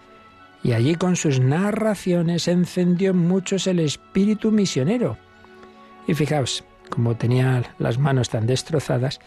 y 0.63 0.73
allí 0.73 0.95
con 0.95 1.17
sus 1.17 1.41
narraciones 1.41 2.49
encendió 2.49 3.11
en 3.11 3.29
muchos 3.29 3.67
el 3.67 3.81
espíritu 3.81 4.53
misionero. 4.53 5.17
Y 6.07 6.15
fijaos, 6.15 6.65
como 6.91 7.17
tenía 7.17 7.63
las 7.79 7.99
manos 7.99 8.29
tan 8.29 8.47
destrozadas, 8.47 9.21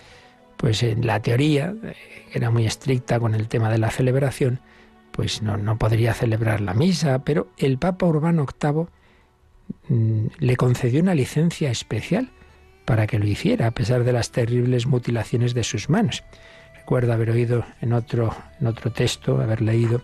pues 0.58 0.84
en 0.84 1.05
la 1.05 1.22
teoría, 1.22 1.74
eh, 1.84 1.96
era 2.32 2.51
muy 2.51 2.65
estricta 2.65 3.20
con 3.20 3.34
el 3.34 3.48
tema 3.48 3.70
de 3.70 3.79
la 3.79 3.89
celebración, 3.89 4.60
pues 5.12 5.41
no, 5.41 5.58
no 5.58 5.77
podría 5.77 6.13
celebrar 6.13 6.62
la 6.62 6.74
misa, 6.74 7.24
pero 7.24 7.48
el 7.58 7.77
Papa 7.77 8.05
Urbano 8.05 8.46
VIII 8.62 8.88
le 9.89 10.55
concedió 10.55 11.01
una 11.01 11.15
licencia 11.15 11.72
especial 11.72 12.29
para 12.86 13.08
que 13.08 13.20
lo 13.20 13.27
hiciera, 13.27 13.67
a 13.67 13.72
pesar 13.72 14.03
de 14.03 14.13
las 14.13 14.32
terribles 14.32 14.86
mutilaciones 14.86 15.53
de 15.53 15.63
sus 15.63 15.89
manos. 15.89 16.24
Recuerdo 16.75 17.13
haber 17.13 17.29
oído 17.29 17.65
en 17.82 17.93
otro, 17.93 18.36
en 18.60 18.67
otro 18.67 18.91
texto, 18.91 19.39
haber 19.39 19.62
leído, 19.62 20.01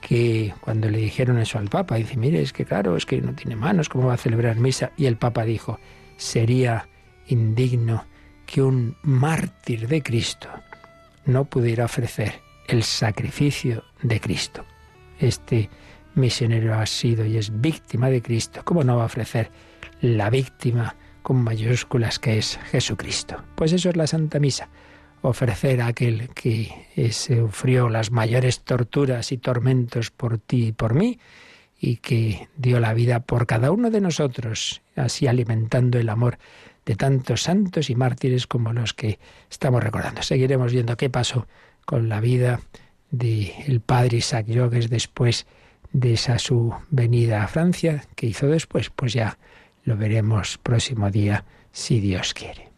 que 0.00 0.54
cuando 0.60 0.88
le 0.88 0.98
dijeron 0.98 1.38
eso 1.38 1.58
al 1.58 1.68
Papa, 1.68 1.96
dice, 1.96 2.16
mire, 2.16 2.40
es 2.40 2.52
que 2.52 2.64
claro, 2.64 2.96
es 2.96 3.06
que 3.06 3.20
no 3.20 3.34
tiene 3.34 3.56
manos, 3.56 3.88
¿cómo 3.88 4.08
va 4.08 4.14
a 4.14 4.18
celebrar 4.18 4.56
misa? 4.56 4.92
Y 4.96 5.06
el 5.06 5.16
Papa 5.16 5.44
dijo, 5.44 5.78
sería 6.16 6.88
indigno 7.26 8.04
que 8.46 8.62
un 8.62 8.96
mártir 9.02 9.88
de 9.88 10.02
Cristo 10.02 10.48
no 11.26 11.44
pudiera 11.44 11.84
ofrecer 11.84 12.40
el 12.66 12.82
sacrificio 12.82 13.84
de 14.02 14.20
Cristo. 14.20 14.64
Este 15.18 15.68
misionero 16.18 16.74
ha 16.74 16.86
sido 16.86 17.24
y 17.24 17.38
es 17.38 17.60
víctima 17.60 18.10
de 18.10 18.20
Cristo, 18.20 18.60
¿cómo 18.64 18.84
no 18.84 18.96
va 18.96 19.04
a 19.04 19.06
ofrecer 19.06 19.50
la 20.00 20.30
víctima 20.30 20.96
con 21.22 21.42
mayúsculas 21.42 22.18
que 22.18 22.38
es 22.38 22.58
Jesucristo? 22.70 23.42
Pues 23.54 23.72
eso 23.72 23.88
es 23.88 23.96
la 23.96 24.06
Santa 24.06 24.38
Misa, 24.38 24.68
ofrecer 25.22 25.80
a 25.80 25.86
aquel 25.86 26.28
que 26.34 26.70
sufrió 27.12 27.88
las 27.88 28.10
mayores 28.10 28.60
torturas 28.60 29.32
y 29.32 29.38
tormentos 29.38 30.10
por 30.10 30.38
ti 30.38 30.66
y 30.66 30.72
por 30.72 30.94
mí, 30.94 31.18
y 31.80 31.96
que 31.96 32.48
dio 32.56 32.80
la 32.80 32.92
vida 32.92 33.20
por 33.20 33.46
cada 33.46 33.70
uno 33.70 33.90
de 33.90 34.00
nosotros, 34.00 34.82
así 34.96 35.26
alimentando 35.26 35.98
el 35.98 36.08
amor 36.08 36.38
de 36.84 36.96
tantos 36.96 37.42
santos 37.42 37.90
y 37.90 37.94
mártires 37.94 38.46
como 38.46 38.72
los 38.72 38.94
que 38.94 39.18
estamos 39.50 39.82
recordando. 39.82 40.22
Seguiremos 40.22 40.72
viendo 40.72 40.96
qué 40.96 41.08
pasó 41.08 41.46
con 41.84 42.08
la 42.08 42.20
vida 42.20 42.60
del 43.10 43.80
padre 43.80 44.18
Isaac 44.18 44.46
Jogues 44.52 44.90
después 44.90 45.46
de 45.92 46.14
esa 46.14 46.38
su 46.38 46.74
venida 46.90 47.42
a 47.42 47.48
Francia, 47.48 48.04
que 48.14 48.26
hizo 48.26 48.46
después, 48.46 48.90
pues 48.90 49.12
ya 49.12 49.38
lo 49.84 49.96
veremos 49.96 50.58
próximo 50.58 51.10
día, 51.10 51.44
si 51.72 52.00
Dios 52.00 52.34
quiere. 52.34 52.68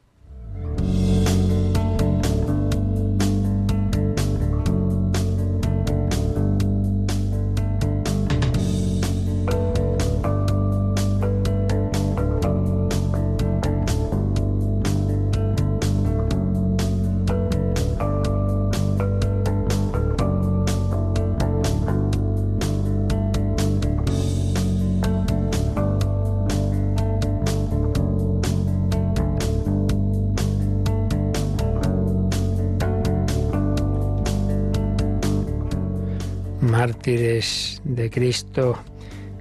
De 37.02 38.10
Cristo 38.10 38.78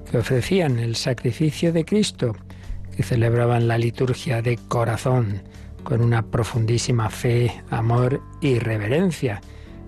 que 0.09 0.17
ofrecían 0.17 0.79
el 0.79 0.95
sacrificio 0.95 1.71
de 1.71 1.85
Cristo, 1.85 2.35
que 2.95 3.03
celebraban 3.03 3.67
la 3.67 3.77
liturgia 3.77 4.41
de 4.41 4.57
corazón 4.57 5.43
con 5.83 6.01
una 6.01 6.23
profundísima 6.23 7.09
fe, 7.09 7.63
amor 7.69 8.21
y 8.41 8.59
reverencia, 8.59 9.41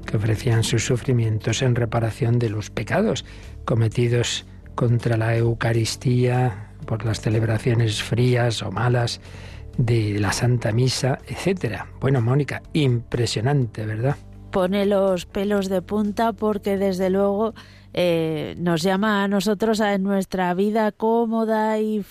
que 0.06 0.18
ofrecían 0.18 0.64
sus 0.64 0.86
sufrimientos 0.86 1.62
en 1.62 1.76
reparación 1.76 2.40
de 2.40 2.50
los 2.50 2.70
pecados 2.70 3.26
cometidos 3.66 4.46
contra 4.76 5.18
la 5.18 5.36
Eucaristía, 5.36 6.72
por 6.86 7.06
las 7.06 7.22
celebraciones 7.22 8.02
frías 8.02 8.64
o 8.64 8.72
malas 8.72 9.22
de 9.78 10.20
la 10.20 10.34
Santa 10.34 10.72
Misa, 10.72 11.20
etc. 11.28 11.84
Bueno, 12.00 12.22
Mónica, 12.22 12.62
impresionante, 12.74 13.86
¿verdad? 13.86 14.18
Pone 14.52 14.86
los 14.86 15.26
pelos 15.26 15.70
de 15.70 15.82
punta 15.82 16.34
porque 16.34 16.78
desde 16.78 17.10
luego 17.10 17.54
eh, 17.94 18.56
nos 18.58 18.82
llama 18.82 19.24
a 19.24 19.28
nosotros 19.28 19.82
a 19.82 19.98
nuestra 19.98 20.54
vida 20.54 20.92
cómoda 20.92 21.80
y 21.80 22.04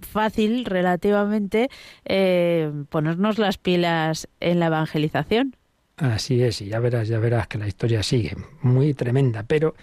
fácil 0.00 0.64
relativamente 0.64 1.68
eh, 2.04 2.72
ponernos 2.88 3.38
las 3.38 3.58
pilas 3.58 4.28
en 4.40 4.60
la 4.60 4.66
evangelización. 4.66 5.56
Así 5.96 6.40
es, 6.42 6.62
y 6.62 6.66
ya 6.66 6.78
verás, 6.78 7.08
ya 7.08 7.18
verás 7.18 7.48
que 7.48 7.58
la 7.58 7.66
historia 7.66 8.04
sigue 8.04 8.36
muy 8.62 8.94
tremenda, 8.94 9.42
pero 9.42 9.74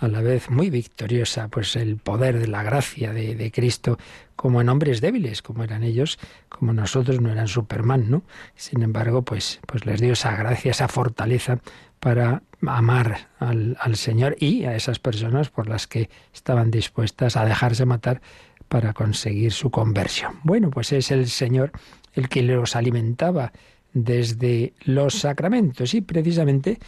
a 0.00 0.08
la 0.08 0.22
vez 0.22 0.50
muy 0.50 0.70
victoriosa, 0.70 1.48
pues 1.48 1.76
el 1.76 1.96
poder 1.96 2.38
de 2.38 2.48
la 2.48 2.62
gracia 2.62 3.12
de, 3.12 3.34
de, 3.34 3.52
Cristo, 3.52 3.98
como 4.34 4.62
en 4.62 4.70
hombres 4.70 5.02
débiles, 5.02 5.42
como 5.42 5.62
eran 5.62 5.82
ellos, 5.82 6.18
como 6.48 6.72
nosotros 6.72 7.20
no 7.20 7.30
eran 7.30 7.48
Superman, 7.48 8.10
¿no? 8.10 8.22
Sin 8.56 8.82
embargo, 8.82 9.22
pues, 9.22 9.60
pues 9.66 9.84
les 9.84 10.00
dio 10.00 10.14
esa 10.14 10.34
gracia, 10.34 10.70
esa 10.70 10.88
fortaleza 10.88 11.58
para 12.00 12.42
amar 12.66 13.28
al, 13.38 13.76
al 13.78 13.96
Señor 13.96 14.36
y 14.40 14.64
a 14.64 14.74
esas 14.74 14.98
personas 14.98 15.50
por 15.50 15.68
las 15.68 15.86
que 15.86 16.08
estaban 16.32 16.70
dispuestas 16.70 17.36
a 17.36 17.44
dejarse 17.44 17.84
matar 17.84 18.22
para 18.68 18.94
conseguir 18.94 19.52
su 19.52 19.70
conversión. 19.70 20.40
Bueno, 20.44 20.70
pues 20.70 20.92
es 20.92 21.10
el 21.10 21.28
Señor 21.28 21.72
el 22.14 22.30
que 22.30 22.42
los 22.42 22.74
alimentaba 22.74 23.52
desde 23.92 24.72
los 24.84 25.14
sacramentos 25.14 25.92
y 25.94 26.00
precisamente 26.00 26.78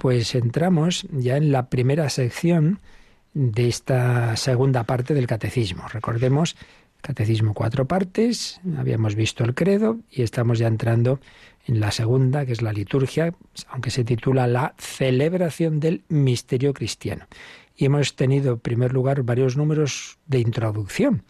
pues 0.00 0.34
entramos 0.34 1.06
ya 1.12 1.36
en 1.36 1.52
la 1.52 1.68
primera 1.68 2.08
sección 2.08 2.80
de 3.34 3.68
esta 3.68 4.34
segunda 4.36 4.84
parte 4.84 5.12
del 5.12 5.26
catecismo. 5.26 5.86
Recordemos, 5.92 6.56
catecismo 7.02 7.52
cuatro 7.52 7.86
partes, 7.86 8.62
habíamos 8.78 9.14
visto 9.14 9.44
el 9.44 9.54
credo 9.54 9.98
y 10.10 10.22
estamos 10.22 10.58
ya 10.58 10.68
entrando 10.68 11.20
en 11.66 11.80
la 11.80 11.90
segunda, 11.90 12.46
que 12.46 12.52
es 12.52 12.62
la 12.62 12.72
liturgia, 12.72 13.34
aunque 13.68 13.90
se 13.90 14.04
titula 14.04 14.46
la 14.46 14.74
celebración 14.78 15.80
del 15.80 16.02
misterio 16.08 16.72
cristiano. 16.72 17.26
Y 17.76 17.84
hemos 17.84 18.16
tenido, 18.16 18.54
en 18.54 18.60
primer 18.60 18.94
lugar, 18.94 19.22
varios 19.22 19.58
números 19.58 20.16
de 20.26 20.38
introducción 20.38 21.24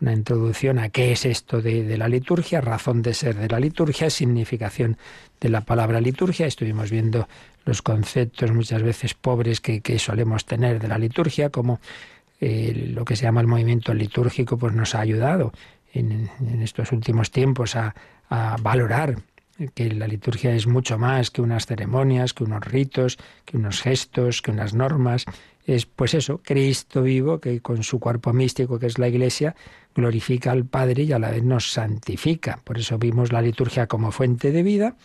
una 0.00 0.12
introducción 0.12 0.78
a 0.78 0.88
qué 0.90 1.12
es 1.12 1.24
esto 1.24 1.62
de, 1.62 1.96
la 1.96 2.08
liturgia, 2.08 2.60
razón 2.60 3.02
de 3.02 3.14
ser 3.14 3.36
de 3.36 3.48
la 3.48 3.60
liturgia, 3.60 4.10
significación 4.10 4.98
de 5.40 5.48
la 5.48 5.62
palabra 5.62 6.00
liturgia. 6.00 6.46
Estuvimos 6.46 6.90
viendo 6.90 7.28
los 7.64 7.82
conceptos 7.82 8.52
muchas 8.52 8.82
veces 8.82 9.14
pobres 9.14 9.60
que, 9.60 9.98
solemos 9.98 10.44
tener 10.44 10.80
de 10.80 10.88
la 10.88 10.98
liturgia, 10.98 11.50
como 11.50 11.80
eh, 12.40 12.90
lo 12.94 13.04
que 13.04 13.16
se 13.16 13.22
llama 13.24 13.40
el 13.40 13.46
movimiento 13.46 13.94
litúrgico, 13.94 14.58
pues 14.58 14.74
nos 14.74 14.94
ha 14.94 15.00
ayudado 15.00 15.52
en, 15.92 16.30
estos 16.60 16.92
últimos 16.92 17.30
tiempos 17.30 17.76
a, 17.76 17.94
a 18.28 18.56
valorar 18.60 19.16
que 19.74 19.92
la 19.92 20.06
liturgia 20.06 20.54
es 20.54 20.66
mucho 20.66 20.98
más 20.98 21.30
que 21.30 21.40
unas 21.40 21.66
ceremonias, 21.66 22.34
que 22.34 22.44
unos 22.44 22.64
ritos, 22.64 23.18
que 23.44 23.56
unos 23.56 23.80
gestos, 23.82 24.42
que 24.42 24.50
unas 24.50 24.74
normas. 24.74 25.24
Es 25.66 25.86
pues 25.86 26.14
eso, 26.14 26.40
Cristo 26.42 27.02
vivo, 27.02 27.38
que 27.38 27.60
con 27.60 27.82
su 27.82 28.00
cuerpo 28.00 28.32
místico, 28.32 28.78
que 28.78 28.86
es 28.86 28.98
la 28.98 29.08
Iglesia, 29.08 29.54
glorifica 29.94 30.50
al 30.50 30.64
Padre 30.64 31.04
y 31.04 31.12
a 31.12 31.18
la 31.18 31.30
vez 31.30 31.44
nos 31.44 31.70
santifica. 31.70 32.58
Por 32.64 32.78
eso 32.78 32.98
vimos 32.98 33.32
la 33.32 33.40
liturgia 33.40 33.86
como 33.86 34.10
fuente 34.10 34.50
de 34.50 34.62
vida, 34.62 34.96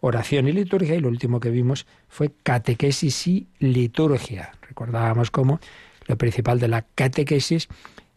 oración 0.00 0.48
y 0.48 0.52
liturgia, 0.52 0.94
y 0.94 1.00
lo 1.00 1.08
último 1.08 1.40
que 1.40 1.50
vimos 1.50 1.86
fue 2.08 2.32
catequesis 2.42 3.26
y 3.26 3.48
liturgia. 3.58 4.52
Recordábamos 4.62 5.30
cómo 5.30 5.60
lo 6.06 6.16
principal 6.16 6.58
de 6.58 6.68
la 6.68 6.82
catequesis 6.94 7.68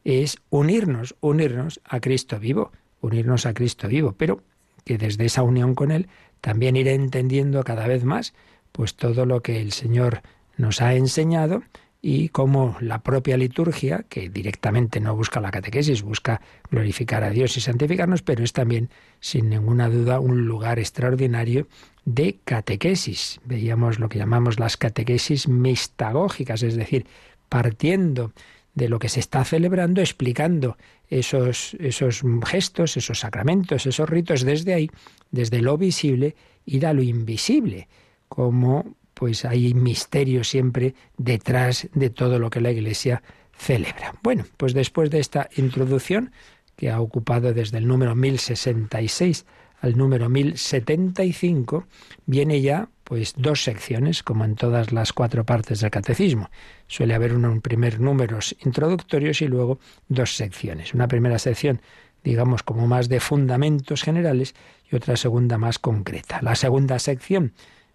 es 0.03 0.37
unirnos, 0.49 1.15
unirnos 1.19 1.81
a 1.83 1.99
Cristo 1.99 2.39
vivo, 2.39 2.71
unirnos 3.01 3.45
a 3.45 3.53
Cristo 3.53 3.87
vivo, 3.87 4.15
pero 4.17 4.41
que 4.85 4.97
desde 4.97 5.25
esa 5.25 5.43
unión 5.43 5.75
con 5.75 5.91
Él 5.91 6.07
también 6.39 6.75
iré 6.75 6.93
entendiendo 6.93 7.63
cada 7.63 7.87
vez 7.87 8.03
más 8.03 8.33
pues 8.71 8.95
todo 8.95 9.25
lo 9.25 9.41
que 9.41 9.61
el 9.61 9.71
Señor 9.71 10.21
nos 10.57 10.81
ha 10.81 10.95
enseñado 10.95 11.63
y 12.01 12.29
cómo 12.29 12.77
la 12.79 13.03
propia 13.03 13.37
liturgia, 13.37 14.05
que 14.09 14.29
directamente 14.29 14.99
no 14.99 15.15
busca 15.15 15.39
la 15.39 15.51
catequesis, 15.51 16.01
busca 16.01 16.41
glorificar 16.71 17.23
a 17.23 17.29
Dios 17.29 17.55
y 17.57 17.61
santificarnos, 17.61 18.23
pero 18.23 18.43
es 18.43 18.53
también, 18.53 18.89
sin 19.19 19.49
ninguna 19.49 19.87
duda, 19.87 20.19
un 20.19 20.47
lugar 20.47 20.79
extraordinario 20.79 21.67
de 22.05 22.39
catequesis. 22.43 23.39
Veíamos 23.45 23.99
lo 23.99 24.09
que 24.09 24.17
llamamos 24.17 24.59
las 24.59 24.77
catequesis 24.77 25.47
mistagógicas, 25.47 26.63
es 26.63 26.75
decir, 26.75 27.05
partiendo 27.49 28.33
de 28.73 28.89
lo 28.89 28.97
que 28.97 29.09
se 29.09 29.19
está 29.19 29.43
celebrando, 29.43 30.01
explicando 30.01 30.77
esos, 31.07 31.75
esos 31.79 32.23
gestos, 32.45 32.97
esos 32.97 33.19
sacramentos, 33.19 33.85
esos 33.85 34.09
ritos, 34.09 34.43
desde 34.43 34.73
ahí, 34.73 34.89
desde 35.29 35.61
lo 35.61 35.77
visible, 35.77 36.35
ir 36.65 36.87
a 36.87 36.93
lo 36.93 37.03
invisible, 37.03 37.87
como 38.27 38.95
pues 39.21 39.45
hay 39.45 39.75
misterio 39.75 40.43
siempre 40.43 40.95
detrás 41.15 41.87
de 41.93 42.09
todo 42.09 42.39
lo 42.39 42.49
que 42.49 42.59
la 42.59 42.71
Iglesia 42.71 43.21
celebra. 43.55 44.15
Bueno, 44.23 44.45
pues 44.57 44.73
después 44.73 45.11
de 45.11 45.19
esta 45.19 45.47
introducción, 45.57 46.31
que 46.75 46.89
ha 46.89 46.99
ocupado 46.99 47.53
desde 47.53 47.77
el 47.77 47.87
número 47.87 48.15
1066 48.15 49.45
al 49.79 49.95
número 49.95 50.27
1075, 50.27 51.85
viene 52.25 52.61
ya 52.61 52.89
pues 53.03 53.35
dos 53.37 53.63
secciones, 53.63 54.23
como 54.23 54.43
en 54.43 54.55
todas 54.55 54.91
las 54.91 55.13
cuatro 55.13 55.45
partes 55.45 55.81
del 55.81 55.91
catecismo. 55.91 56.49
Suele 56.87 57.13
haber 57.13 57.35
un 57.35 57.61
primer 57.61 57.99
números 57.99 58.55
introductorios 58.65 59.43
y 59.43 59.47
luego 59.47 59.77
dos 60.07 60.35
secciones. 60.35 60.95
Una 60.95 61.07
primera 61.07 61.37
sección, 61.37 61.79
digamos, 62.23 62.63
como 62.63 62.87
más 62.87 63.07
de 63.07 63.19
fundamentos 63.19 64.01
generales 64.01 64.55
y 64.91 64.95
otra 64.95 65.15
segunda 65.15 65.59
más 65.59 65.77
concreta. 65.77 66.39
La 66.41 66.55
segunda 66.55 66.97
sección 66.97 67.53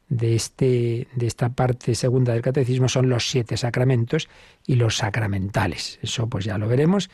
de, 0.09 0.35
este, 0.35 1.09
de 1.15 1.27
esta 1.27 1.49
parte 1.51 1.95
segunda 1.95 2.33
del 2.33 2.43
catecismo 2.43 2.89
son 2.89 3.09
los 3.09 3.29
siete 3.29 3.57
sacramentos 3.57 4.29
y 4.67 4.77
los 4.77 4.97
sacramentales. 4.97 5.99
Eso 6.03 6.29
pues 6.29 6.45
ya 6.45 6.59
lo 6.59 6.69
veremos, 6.69 7.11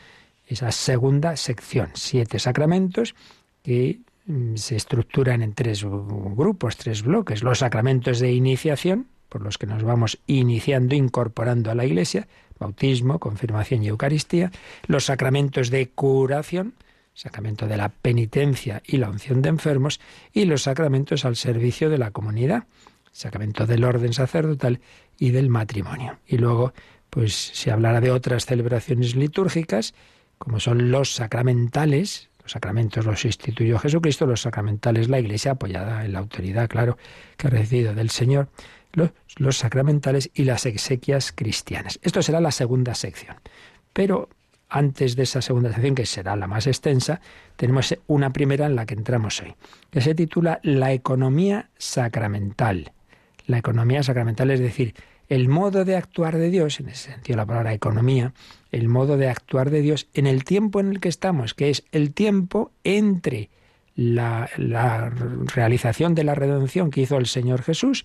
esa 0.47 0.71
segunda 0.71 1.35
sección, 1.37 1.89
siete 1.93 2.39
sacramentos 2.39 3.15
que 3.63 3.99
mm, 4.25 4.55
se 4.55 4.75
estructuran 4.75 5.41
en 5.41 5.53
tres 5.53 5.83
grupos, 5.83 6.77
tres 6.77 7.03
bloques. 7.03 7.43
Los 7.43 7.59
sacramentos 7.59 8.19
de 8.19 8.31
iniciación, 8.31 9.07
por 9.29 9.41
los 9.41 9.57
que 9.57 9.65
nos 9.65 9.83
vamos 9.83 10.19
iniciando, 10.27 10.95
incorporando 10.95 11.71
a 11.71 11.75
la 11.75 11.85
Iglesia, 11.85 12.27
bautismo, 12.59 13.19
confirmación 13.19 13.83
y 13.83 13.87
Eucaristía. 13.87 14.51
Los 14.85 15.05
sacramentos 15.05 15.69
de 15.69 15.89
curación, 15.89 16.73
sacramento 17.13 17.67
de 17.67 17.77
la 17.77 17.89
penitencia 17.89 18.81
y 18.85 18.97
la 18.97 19.09
unción 19.09 19.41
de 19.41 19.49
enfermos, 19.49 19.99
y 20.31 20.45
los 20.45 20.63
sacramentos 20.63 21.25
al 21.25 21.35
servicio 21.35 21.89
de 21.89 21.97
la 21.97 22.11
comunidad, 22.11 22.65
sacramento 23.11 23.65
del 23.65 23.83
orden 23.83 24.13
sacerdotal 24.13 24.81
y 25.17 25.31
del 25.31 25.49
matrimonio. 25.49 26.17
Y 26.27 26.37
luego, 26.37 26.73
pues 27.09 27.33
se 27.33 27.71
hablará 27.71 28.01
de 28.01 28.11
otras 28.11 28.45
celebraciones 28.45 29.15
litúrgicas, 29.15 29.93
como 30.37 30.59
son 30.59 30.91
los 30.91 31.13
sacramentales, 31.13 32.29
los 32.41 32.51
sacramentos 32.51 33.05
los 33.05 33.23
instituyó 33.23 33.79
Jesucristo, 33.79 34.25
los 34.25 34.41
sacramentales 34.41 35.07
la 35.07 35.19
Iglesia 35.19 35.51
apoyada 35.51 36.03
en 36.03 36.13
la 36.13 36.19
autoridad, 36.19 36.67
claro, 36.67 36.97
que 37.37 37.47
ha 37.47 37.49
recibido 37.51 37.93
del 37.93 38.09
Señor, 38.09 38.49
los, 38.91 39.11
los 39.37 39.57
sacramentales 39.57 40.29
y 40.33 40.43
las 40.43 40.65
exequias 40.65 41.31
cristianas. 41.31 41.99
Esto 42.01 42.21
será 42.21 42.41
la 42.41 42.51
segunda 42.51 42.95
sección. 42.95 43.37
Pero 43.93 44.27
antes 44.73 45.15
de 45.15 45.21
esa 45.21 45.43
segunda 45.43 45.71
sección, 45.71 45.93
que 45.93 46.07
será 46.07 46.35
la 46.35 46.47
más 46.47 46.65
extensa, 46.65 47.21
tenemos 47.57 47.95
una 48.07 48.33
primera 48.33 48.65
en 48.65 48.75
la 48.75 48.87
que 48.87 48.95
entramos 48.95 49.39
hoy, 49.39 49.53
que 49.91 50.01
se 50.01 50.15
titula 50.15 50.59
La 50.63 50.91
economía 50.93 51.69
sacramental. 51.77 52.91
La 53.45 53.59
economía 53.59 54.01
sacramental 54.01 54.49
es 54.49 54.59
decir, 54.59 54.95
el 55.29 55.47
modo 55.47 55.85
de 55.85 55.95
actuar 55.95 56.37
de 56.37 56.49
Dios, 56.49 56.79
en 56.79 56.89
ese 56.89 57.11
sentido 57.11 57.37
la 57.37 57.45
palabra 57.45 57.71
economía, 57.71 58.33
el 58.71 58.87
modo 58.87 59.15
de 59.15 59.29
actuar 59.29 59.69
de 59.69 59.81
Dios 59.81 60.07
en 60.15 60.25
el 60.25 60.43
tiempo 60.43 60.79
en 60.79 60.89
el 60.89 60.99
que 60.99 61.09
estamos, 61.09 61.53
que 61.53 61.69
es 61.69 61.83
el 61.91 62.11
tiempo 62.11 62.71
entre 62.83 63.51
la, 63.95 64.49
la 64.57 65.11
realización 65.53 66.15
de 66.15 66.23
la 66.23 66.33
redención 66.33 66.89
que 66.89 67.01
hizo 67.01 67.17
el 67.17 67.27
Señor 67.27 67.61
Jesús 67.61 68.01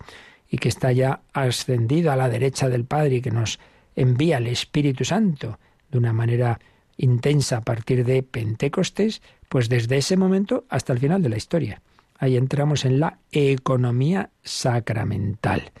y 0.47 0.59
que 0.59 0.69
está 0.69 0.91
ya 0.91 1.21
ascendido 1.33 2.11
a 2.11 2.15
la 2.15 2.29
derecha 2.29 2.69
del 2.69 2.85
Padre 2.85 3.15
y 3.15 3.21
que 3.21 3.31
nos 3.31 3.59
envía 3.95 4.37
el 4.37 4.45
Espíritu 4.45 5.03
Santo 5.03 5.57
de 5.91 5.97
una 5.97 6.13
manera 6.13 6.59
intensa 6.97 7.57
a 7.57 7.61
partir 7.61 8.05
de 8.05 8.23
Pentecostés, 8.23 9.21
pues 9.47 9.69
desde 9.69 9.97
ese 9.97 10.17
momento 10.17 10.65
hasta 10.69 10.93
el 10.93 10.99
final 10.99 11.21
de 11.21 11.29
la 11.29 11.37
historia. 11.37 11.81
Ahí 12.17 12.35
entramos 12.35 12.83
en 12.85 12.99
la 12.99 13.19
economía 13.31 14.29
sacramental. 14.43 15.71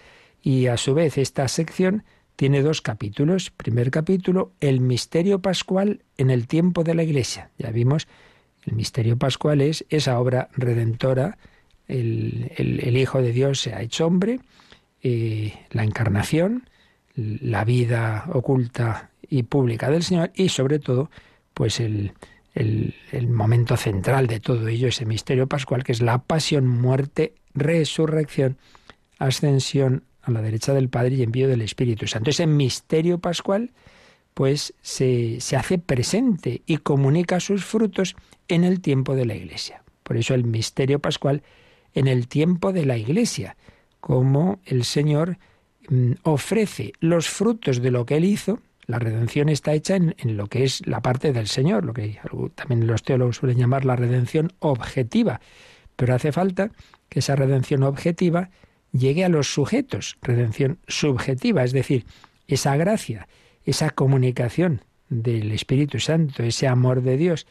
Y 0.41 0.67
a 0.67 0.77
su 0.77 0.93
vez 0.93 1.17
esta 1.17 1.47
sección 1.49 2.03
tiene 2.37 2.61
dos 2.61 2.81
capítulos. 2.81 3.51
Primer 3.51 3.91
capítulo, 3.91 4.53
el 4.61 4.79
misterio 4.79 5.39
pascual 5.39 6.03
en 6.17 6.29
el 6.29 6.47
tiempo 6.47 6.85
de 6.85 6.95
la 6.95 7.03
Iglesia. 7.03 7.49
Ya 7.57 7.71
vimos, 7.71 8.07
el 8.65 8.75
misterio 8.75 9.17
pascual 9.17 9.59
es 9.59 9.85
esa 9.89 10.17
obra 10.17 10.47
redentora, 10.55 11.37
el, 11.89 12.95
Hijo 12.95 13.21
de 13.21 13.33
Dios 13.33 13.59
se 13.59 13.73
ha 13.73 13.81
hecho 13.81 14.05
hombre, 14.05 14.39
eh, 15.01 15.53
la 15.71 15.83
encarnación, 15.83 16.69
la 17.41 17.65
vida 17.65 18.25
oculta 18.33 19.09
y 19.27 19.43
pública 19.43 19.89
del 19.89 20.03
Señor 20.03 20.31
y 20.35 20.49
sobre 20.49 20.79
todo, 20.79 21.09
pues 21.53 21.79
el, 21.79 22.13
el, 22.55 23.27
momento 23.27 23.77
central 23.77 24.27
de 24.27 24.39
todo 24.39 24.67
ello, 24.67 24.87
ese 24.87 25.05
misterio 25.05 25.47
pascual, 25.47 25.83
que 25.83 25.91
es 25.91 26.01
la 26.01 26.19
pasión, 26.19 26.67
muerte, 26.67 27.33
resurrección, 27.53 28.57
ascensión 29.17 30.03
a 30.21 30.31
la 30.31 30.41
derecha 30.41 30.73
del 30.73 30.89
Padre 30.89 31.15
y 31.15 31.23
envío 31.23 31.47
del 31.47 31.61
Espíritu 31.61 32.07
Santo. 32.07 32.29
Ese 32.29 32.47
misterio 32.47 33.19
pascual, 33.19 33.71
pues 34.33 34.73
se, 34.81 35.39
se 35.41 35.55
hace 35.55 35.77
presente 35.77 36.61
y 36.65 36.77
comunica 36.77 37.39
sus 37.39 37.63
frutos 37.63 38.15
en 38.47 38.63
el 38.63 38.81
tiempo 38.81 39.15
de 39.15 39.25
la 39.25 39.35
Iglesia. 39.35 39.83
Por 40.03 40.17
eso 40.17 40.33
el 40.33 40.43
misterio 40.43 40.99
pascual 40.99 41.43
en 41.93 42.07
el 42.07 42.27
tiempo 42.27 42.73
de 42.73 42.85
la 42.85 42.97
Iglesia, 42.97 43.55
como 43.99 44.59
el 44.65 44.83
Señor 44.83 45.37
ofrece 46.23 46.93
los 46.99 47.29
frutos 47.29 47.81
de 47.81 47.91
lo 47.91 48.05
que 48.05 48.17
Él 48.17 48.25
hizo, 48.25 48.59
la 48.89 48.97
redención 48.97 49.49
está 49.49 49.73
hecha 49.73 49.95
en, 49.95 50.15
lo 50.35 50.47
que 50.47 50.63
es 50.63 50.85
la 50.87 51.01
parte 51.01 51.31
del 51.31 51.47
Señor, 51.47 51.85
lo 51.85 51.93
que 51.93 52.19
también 52.55 52.87
los 52.87 53.03
teólogos 53.03 53.37
suelen 53.37 53.57
llamar 53.57 53.85
la 53.85 53.95
redención 53.95 54.51
objetiva. 54.59 55.41
Pero 55.95 56.15
hace 56.15 56.31
falta 56.31 56.71
que 57.07 57.19
esa 57.19 57.35
redención 57.35 57.83
objetiva 57.83 58.49
llegue 58.91 59.25
a 59.25 59.29
los 59.29 59.53
sujetos, 59.53 60.17
redención 60.23 60.79
subjetiva, 60.87 61.63
es 61.63 61.71
decir, 61.71 62.05
esa 62.47 62.75
gracia, 62.77 63.27
esa 63.63 63.91
comunicación 63.91 64.81
del 65.09 65.51
Espíritu 65.51 65.99
Santo, 65.99 66.41
ese 66.41 66.67
amor 66.67 67.03
de 67.03 67.17
Dios 67.17 67.45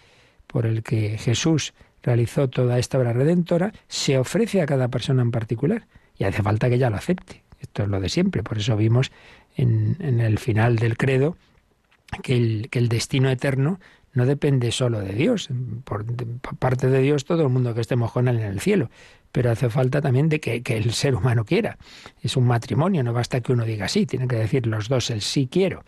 por 0.48 0.66
el 0.66 0.83
que 0.83 1.18
Jesús 1.18 1.72
realizó 2.03 2.48
toda 2.48 2.79
esta 2.81 2.98
obra 2.98 3.12
redentora, 3.12 3.72
se 3.87 4.18
ofrece 4.18 4.61
a 4.61 4.66
cada 4.66 4.88
persona 4.88 5.22
en 5.22 5.31
particular. 5.31 5.87
Y 6.16 6.24
hace 6.24 6.42
falta 6.42 6.68
que 6.68 6.77
ella 6.77 6.90
lo 6.90 6.96
acepte. 6.96 7.47
Esto 7.61 7.83
es 7.83 7.88
lo 7.88 8.01
de 8.01 8.09
siempre. 8.09 8.42
Por 8.42 8.59
eso 8.59 8.77
vimos 8.77 9.11
en, 9.57 10.21
el 10.21 10.38
final 10.38 10.77
del 10.77 10.97
credo 10.97 11.37
que 12.23 12.37
el, 12.71 12.88
destino 12.88 13.31
eterno 13.31 13.81
no 14.12 14.27
depende 14.27 14.73
solo 14.73 15.01
de 15.01 15.12
Dios. 15.12 15.49
Por, 15.85 16.07
parte 16.59 16.88
de 16.88 17.01
Dios 17.01 17.25
todo 17.25 17.42
el 17.42 17.49
mundo 17.49 17.75
que 17.75 17.81
estemos 17.81 18.12
con 18.12 18.29
Él 18.29 18.38
en 18.38 18.47
el 18.47 18.61
cielo. 18.61 18.90
Pero 19.33 19.51
hace 19.51 19.68
falta 19.68 20.01
también 20.01 20.29
de 20.29 20.40
que, 20.40 20.62
que, 20.62 20.77
el 20.77 20.92
ser 20.92 21.14
humano 21.14 21.44
quiera. 21.44 21.77
Es 22.23 22.37
un 22.37 22.47
matrimonio, 22.47 23.03
no 23.03 23.12
basta 23.12 23.40
que 23.40 23.53
uno 23.53 23.64
diga 23.64 23.88
sí, 23.88 24.07
tienen 24.07 24.29
que 24.29 24.37
decir 24.37 24.66
los 24.66 24.88
dos 24.88 25.11
el 25.11 25.21
sí 25.21 25.49
quiero. 25.51 25.85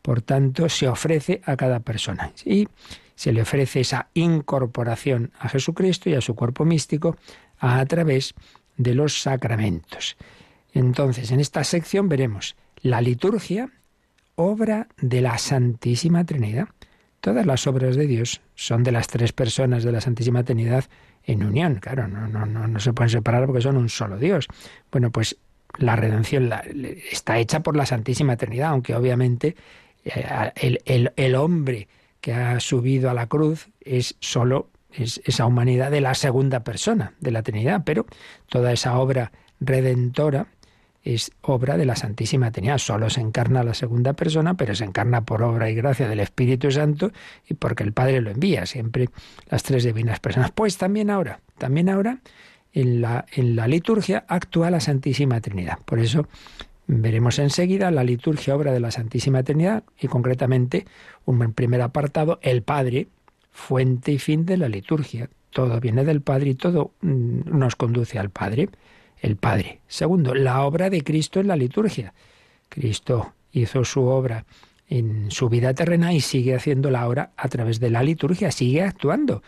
Por 0.00 0.22
tanto, 0.22 0.68
se 0.68 0.86
ofrece 0.86 1.40
a 1.44 1.56
cada 1.56 1.80
persona. 1.80 2.32
Y 2.44 2.68
se 3.14 3.32
le 3.32 3.42
ofrece 3.42 3.80
esa 3.80 4.08
incorporación 4.14 5.32
a 5.38 5.48
Jesucristo 5.48 6.10
y 6.10 6.14
a 6.14 6.20
su 6.20 6.34
cuerpo 6.34 6.64
místico 6.64 7.16
a 7.58 7.84
través 7.86 8.34
de 8.76 8.94
los 8.94 9.20
sacramentos. 9.22 10.16
Entonces, 10.74 11.30
en 11.30 11.40
esta 11.40 11.64
sección 11.64 12.08
veremos 12.08 12.56
la 12.82 13.00
liturgia, 13.00 13.70
obra 14.34 14.88
de 15.00 15.20
la 15.20 15.38
Santísima 15.38 16.24
Trinidad. 16.24 16.68
Todas 17.20 17.46
las 17.46 17.66
obras 17.66 17.96
de 17.96 18.06
Dios 18.06 18.42
son 18.54 18.82
de 18.82 18.92
las 18.92 19.06
tres 19.06 19.32
personas 19.32 19.84
de 19.84 19.92
la 19.92 20.00
Santísima 20.00 20.42
Trinidad 20.42 20.84
en 21.22 21.44
unión. 21.44 21.76
Claro, 21.76 22.08
no, 22.08 22.80
se 22.80 22.92
pueden 22.92 23.08
separar 23.08 23.46
porque 23.46 23.62
son 23.62 23.76
un 23.76 23.88
solo 23.88 24.18
Dios. 24.18 24.48
Bueno, 24.90 25.10
pues 25.10 25.36
la 25.78 25.96
redención 25.96 26.50
está 27.10 27.38
hecha 27.38 27.60
por 27.60 27.76
la 27.76 27.86
Santísima 27.86 28.36
Trinidad, 28.36 28.70
aunque 28.70 28.94
obviamente 28.94 29.56
eh, 30.04 31.10
el, 31.16 31.34
hombre 31.34 31.88
que 32.20 32.34
ha 32.34 32.60
subido 32.60 33.10
a 33.10 33.14
la 33.14 33.26
cruz 33.26 33.68
es 33.80 34.16
solo 34.20 34.68
es 34.92 35.20
esa 35.24 35.46
humanidad 35.46 35.90
de 35.90 36.00
la 36.00 36.14
segunda 36.14 36.62
persona 36.62 37.14
de 37.20 37.32
la 37.32 37.42
Trinidad, 37.42 37.82
pero 37.84 38.06
toda 38.48 38.72
esa 38.72 38.98
obra 38.98 39.32
redentora 39.58 40.46
es 41.04 41.32
obra 41.42 41.76
de 41.76 41.84
la 41.84 41.96
Santísima 41.96 42.50
Trinidad. 42.50 42.78
Solo 42.78 43.10
se 43.10 43.20
encarna 43.20 43.62
la 43.62 43.74
segunda 43.74 44.14
persona, 44.14 44.54
pero 44.54 44.74
se 44.74 44.84
encarna 44.84 45.24
por 45.24 45.42
obra 45.42 45.70
y 45.70 45.74
gracia 45.74 46.08
del 46.08 46.20
Espíritu 46.20 46.70
Santo 46.70 47.12
y 47.46 47.54
porque 47.54 47.84
el 47.84 47.92
Padre 47.92 48.22
lo 48.22 48.30
envía, 48.30 48.64
siempre 48.64 49.10
las 49.50 49.62
tres 49.62 49.84
divinas 49.84 50.18
personas. 50.18 50.50
Pues 50.50 50.78
también 50.78 51.10
ahora, 51.10 51.40
también 51.58 51.90
ahora 51.90 52.20
en 52.72 53.02
la, 53.02 53.26
en 53.32 53.54
la 53.54 53.68
liturgia 53.68 54.24
actúa 54.28 54.70
la 54.70 54.80
Santísima 54.80 55.40
Trinidad. 55.40 55.78
Por 55.84 55.98
eso 55.98 56.26
veremos 56.86 57.38
enseguida 57.38 57.90
la 57.90 58.02
liturgia 58.02 58.56
obra 58.56 58.72
de 58.72 58.80
la 58.80 58.90
Santísima 58.90 59.42
Trinidad 59.42 59.84
y 60.00 60.08
concretamente 60.08 60.86
un 61.26 61.52
primer 61.52 61.82
apartado, 61.82 62.38
el 62.42 62.62
Padre, 62.62 63.08
fuente 63.52 64.10
y 64.12 64.18
fin 64.18 64.46
de 64.46 64.56
la 64.56 64.68
liturgia. 64.68 65.28
Todo 65.50 65.78
viene 65.80 66.04
del 66.04 66.22
Padre 66.22 66.50
y 66.50 66.54
todo 66.54 66.92
mm, 67.02 67.58
nos 67.58 67.76
conduce 67.76 68.18
al 68.18 68.30
Padre 68.30 68.70
el 69.24 69.36
Padre. 69.36 69.80
Segundo, 69.88 70.34
la 70.34 70.62
obra 70.62 70.90
de 70.90 71.02
Cristo 71.02 71.40
en 71.40 71.48
la 71.48 71.56
liturgia. 71.56 72.12
Cristo 72.68 73.32
hizo 73.52 73.84
su 73.84 74.04
obra 74.04 74.44
en 74.88 75.30
su 75.30 75.48
vida 75.48 75.72
terrena 75.72 76.12
y 76.12 76.20
sigue 76.20 76.54
haciéndola 76.54 77.00
ahora 77.00 77.32
a 77.36 77.48
través 77.48 77.80
de 77.80 77.88
la 77.88 78.02
liturgia, 78.02 78.52
sigue 78.52 78.82
actuando. 78.82 79.42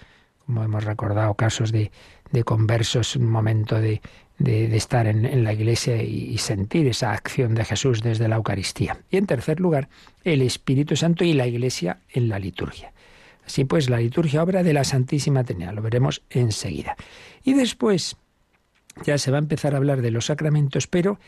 Como 0.47 0.65
hemos 0.65 0.85
recordado 0.85 1.35
casos 1.35 1.73
de, 1.73 1.91
de 2.33 2.43
conversos, 2.43 3.17
un 3.17 3.29
momento 3.29 3.79
de, 3.79 4.01
de, 4.39 4.75
estar 4.75 5.07
en, 5.07 5.27
en, 5.27 5.45
la 5.45 5.53
iglesia 5.53 6.03
y, 6.03 6.39
sentir 6.39 6.87
esa 6.87 7.13
acción 7.13 7.55
de 7.55 7.65
Jesús 7.65 8.03
desde 8.03 8.29
la 8.29 8.37
Eucaristía. 8.37 8.99
Y 9.11 9.19
en 9.19 9.27
tercer 9.27 9.61
lugar, 9.61 9.91
el 10.25 10.41
Espíritu 10.41 10.97
Santo 10.97 11.23
y 11.25 11.35
la 11.35 11.47
iglesia 11.47 11.99
en 12.11 12.31
la 12.31 12.39
liturgia. 12.39 12.93
Así 13.45 13.65
pues, 13.65 13.91
la 13.91 13.99
liturgia 13.99 14.43
obra 14.43 14.63
de 14.63 14.73
la 14.73 14.85
Santísima 14.85 15.45
Trinidad, 15.45 15.75
lo 15.75 15.83
veremos 15.83 16.23
enseguida. 16.31 16.97
Y 17.45 17.53
después, 17.53 18.17
ya 19.05 19.19
se 19.19 19.31
va 19.31 19.39
a 19.39 19.41
empezar 19.41 19.75
a 19.75 19.79
hablar 19.79 20.03
de 20.03 20.11
los 20.11 20.27
sacramentos, 20.27 20.87
pero 20.87 21.19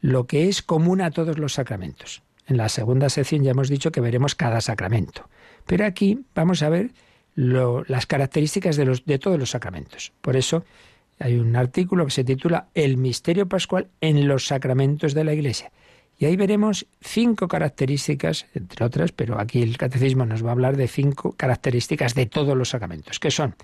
lo 0.00 0.26
que 0.26 0.48
es 0.48 0.62
común 0.62 1.00
a 1.00 1.10
todos 1.10 1.38
los 1.38 1.54
sacramentos. 1.54 2.22
En 2.46 2.56
la 2.56 2.68
segunda 2.68 3.08
sección 3.08 3.42
ya 3.42 3.50
hemos 3.50 3.68
dicho 3.68 3.90
que 3.90 4.00
veremos 4.00 4.34
cada 4.34 4.60
sacramento, 4.60 5.28
pero 5.66 5.84
aquí 5.84 6.24
vamos 6.34 6.62
a 6.62 6.68
ver 6.68 6.90
las 7.34 8.06
características 8.06 8.76
de, 8.76 9.18
todos 9.18 9.38
los 9.38 9.50
sacramentos. 9.50 10.12
Por 10.20 10.36
eso 10.36 10.64
hay 11.18 11.38
un 11.38 11.54
artículo 11.56 12.04
que 12.04 12.12
se 12.12 12.24
titula 12.24 12.68
El 12.74 12.96
misterio 12.96 13.46
pascual 13.46 13.88
en 14.00 14.26
los 14.26 14.46
sacramentos 14.46 15.12
de 15.12 15.24
la 15.24 15.34
Iglesia. 15.34 15.70
Y 16.18 16.24
ahí 16.24 16.36
veremos 16.36 16.86
cinco 17.02 17.46
características, 17.46 18.46
entre 18.54 18.86
otras, 18.86 19.12
pero 19.12 19.38
aquí 19.38 19.60
el 19.60 19.76
catecismo 19.76 20.24
nos 20.24 20.42
va 20.42 20.48
a 20.48 20.52
hablar 20.52 20.76
de 20.78 20.88
cinco 20.88 21.32
características 21.32 22.14
de 22.14 22.24
todos 22.24 22.56
los 22.56 22.70
sacramentos, 22.70 23.18
que 23.18 23.30
son 23.30 23.54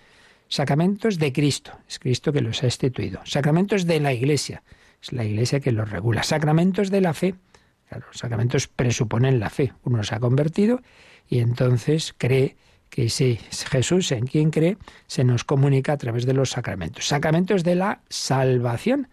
Sacramentos 0.52 1.18
de 1.18 1.32
Cristo, 1.32 1.72
es 1.88 1.98
Cristo 1.98 2.30
que 2.30 2.42
los 2.42 2.62
ha 2.62 2.66
instituido. 2.66 3.22
Sacramentos 3.24 3.86
de 3.86 4.00
la 4.00 4.12
Iglesia, 4.12 4.62
es 5.00 5.10
la 5.10 5.24
Iglesia 5.24 5.60
que 5.60 5.72
los 5.72 5.90
regula. 5.90 6.24
Sacramentos 6.24 6.90
de 6.90 7.00
la 7.00 7.14
fe, 7.14 7.36
claro, 7.88 8.04
los 8.08 8.18
sacramentos 8.18 8.68
presuponen 8.68 9.40
la 9.40 9.48
fe. 9.48 9.72
Uno 9.82 10.04
se 10.04 10.14
ha 10.14 10.20
convertido 10.20 10.82
y 11.26 11.38
entonces 11.38 12.14
cree 12.18 12.56
que 12.90 13.06
ese 13.06 13.38
Jesús 13.70 14.12
en 14.12 14.26
quien 14.26 14.50
cree 14.50 14.76
se 15.06 15.24
nos 15.24 15.44
comunica 15.44 15.94
a 15.94 15.96
través 15.96 16.26
de 16.26 16.34
los 16.34 16.50
sacramentos. 16.50 17.06
Sacramentos 17.06 17.64
de 17.64 17.74
la 17.74 18.02
salvación, 18.10 19.08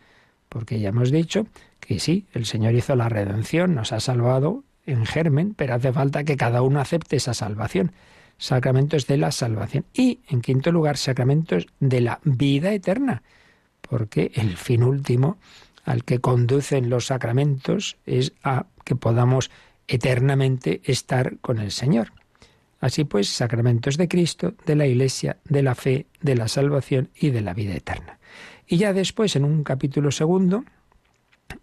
porque 0.49 0.81
ya 0.81 0.89
hemos 0.89 1.09
dicho 1.09 1.47
que 1.79 1.99
sí, 1.99 2.27
el 2.33 2.47
Señor 2.47 2.75
hizo 2.75 2.97
la 2.97 3.07
redención, 3.07 3.75
nos 3.75 3.93
ha 3.93 4.01
salvado 4.01 4.65
en 4.85 5.05
germen, 5.05 5.53
pero 5.53 5.75
hace 5.75 5.93
falta 5.93 6.25
que 6.25 6.35
cada 6.35 6.61
uno 6.63 6.81
acepte 6.81 7.15
esa 7.15 7.33
salvación 7.33 7.93
sacramentos 8.39 9.05
de 9.05 9.17
la 9.17 9.31
salvación. 9.31 9.85
Y, 9.93 10.21
en 10.27 10.41
quinto 10.41 10.71
lugar, 10.71 10.97
sacramentos 10.97 11.67
de 11.79 12.01
la 12.01 12.19
vida 12.23 12.73
eterna, 12.73 13.21
porque 13.81 14.31
el 14.33 14.57
fin 14.57 14.81
último 14.81 15.37
al 15.85 16.03
que 16.03 16.19
conducen 16.19 16.89
los 16.89 17.07
sacramentos 17.07 17.97
es 18.05 18.33
a 18.43 18.65
que 18.83 18.95
podamos 18.95 19.51
eternamente 19.87 20.81
estar 20.85 21.37
con 21.39 21.59
el 21.59 21.71
Señor. 21.71 22.13
Así 22.79 23.03
pues, 23.03 23.29
sacramentos 23.29 23.97
de 23.97 24.07
Cristo, 24.07 24.53
de 24.65 24.75
la 24.75 24.87
Iglesia, 24.87 25.37
de 25.45 25.63
la 25.63 25.75
fe, 25.75 26.05
de 26.21 26.35
la 26.35 26.47
salvación 26.47 27.09
y 27.19 27.31
de 27.31 27.41
la 27.41 27.53
vida 27.53 27.75
eterna. 27.75 28.19
Y 28.67 28.77
ya 28.77 28.93
después, 28.93 29.35
en 29.35 29.43
un 29.43 29.63
capítulo 29.63 30.11
segundo, 30.11 30.63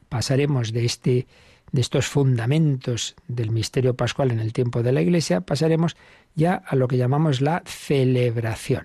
pasaremos 0.09 0.73
de 0.73 0.85
este 0.85 1.27
de 1.73 1.81
estos 1.81 2.07
fundamentos 2.07 3.17
del 3.29 3.51
misterio 3.51 3.95
pascual 3.95 4.31
en 4.31 4.41
el 4.41 4.53
tiempo 4.53 4.83
de 4.83 4.93
la 4.93 5.03
Iglesia, 5.03 5.41
pasaremos 5.41 5.97
ya 6.35 6.55
a 6.55 6.77
lo 6.77 6.89
que 6.89 6.97
llamamos 6.97 7.41
la 7.41 7.63
celebración, 7.67 8.85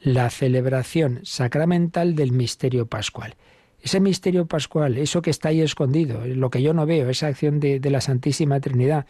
la 0.00 0.30
celebración 0.30 1.20
sacramental 1.24 2.14
del 2.14 2.32
misterio 2.32 2.86
pascual. 2.86 3.36
Ese 3.80 4.00
misterio 4.00 4.46
pascual, 4.46 4.96
eso 4.96 5.22
que 5.22 5.30
está 5.30 5.48
ahí 5.48 5.60
escondido, 5.60 6.24
lo 6.26 6.50
que 6.50 6.62
yo 6.62 6.72
no 6.72 6.86
veo, 6.86 7.10
esa 7.10 7.26
acción 7.26 7.58
de, 7.58 7.80
la 7.90 8.00
Santísima 8.00 8.60
Trinidad, 8.60 9.06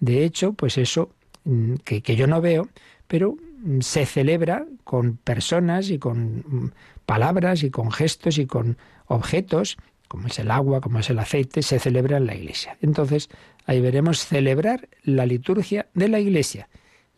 de 0.00 0.24
hecho, 0.24 0.54
pues 0.54 0.78
eso 0.78 1.10
mm, 1.44 1.74
que, 1.84 2.02
que 2.02 2.16
yo 2.16 2.26
no 2.26 2.40
veo, 2.40 2.68
pero 3.06 3.36
mm, 3.62 3.80
se 3.80 4.06
celebra 4.06 4.66
con 4.82 5.18
personas 5.18 5.90
y 5.90 5.98
con 5.98 6.38
mm, 6.38 6.72
palabras 7.04 7.62
y 7.62 7.70
con 7.70 7.90
gestos 7.90 8.38
y 8.38 8.46
con 8.46 8.78
objetos 9.06 9.76
como 10.14 10.28
es 10.28 10.38
el 10.38 10.52
agua, 10.52 10.80
como 10.80 11.00
es 11.00 11.10
el 11.10 11.18
aceite, 11.18 11.60
se 11.60 11.80
celebra 11.80 12.18
en 12.18 12.26
la 12.26 12.36
iglesia. 12.36 12.78
Entonces, 12.80 13.28
ahí 13.66 13.80
veremos 13.80 14.24
celebrar 14.24 14.88
la 15.02 15.26
liturgia 15.26 15.88
de 15.92 16.06
la 16.06 16.20
iglesia. 16.20 16.68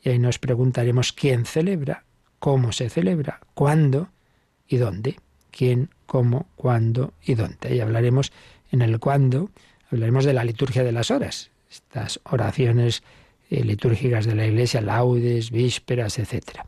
Y 0.02 0.08
ahí 0.08 0.18
nos 0.18 0.38
preguntaremos 0.38 1.12
quién 1.12 1.44
celebra, 1.44 2.04
cómo 2.38 2.72
se 2.72 2.88
celebra, 2.88 3.40
cuándo 3.52 4.08
y 4.66 4.78
dónde. 4.78 5.16
¿Quién, 5.50 5.90
cómo, 6.06 6.46
cuándo 6.56 7.12
y 7.22 7.34
dónde? 7.34 7.68
Ahí 7.68 7.80
hablaremos 7.80 8.32
en 8.72 8.80
el 8.80 8.98
cuándo, 8.98 9.50
hablaremos 9.90 10.24
de 10.24 10.32
la 10.32 10.44
liturgia 10.44 10.82
de 10.82 10.92
las 10.92 11.10
horas, 11.10 11.50
estas 11.70 12.18
oraciones 12.24 13.02
eh, 13.50 13.62
litúrgicas 13.62 14.24
de 14.24 14.36
la 14.36 14.46
iglesia, 14.46 14.80
laudes, 14.80 15.50
vísperas, 15.50 16.18
etc. 16.18 16.60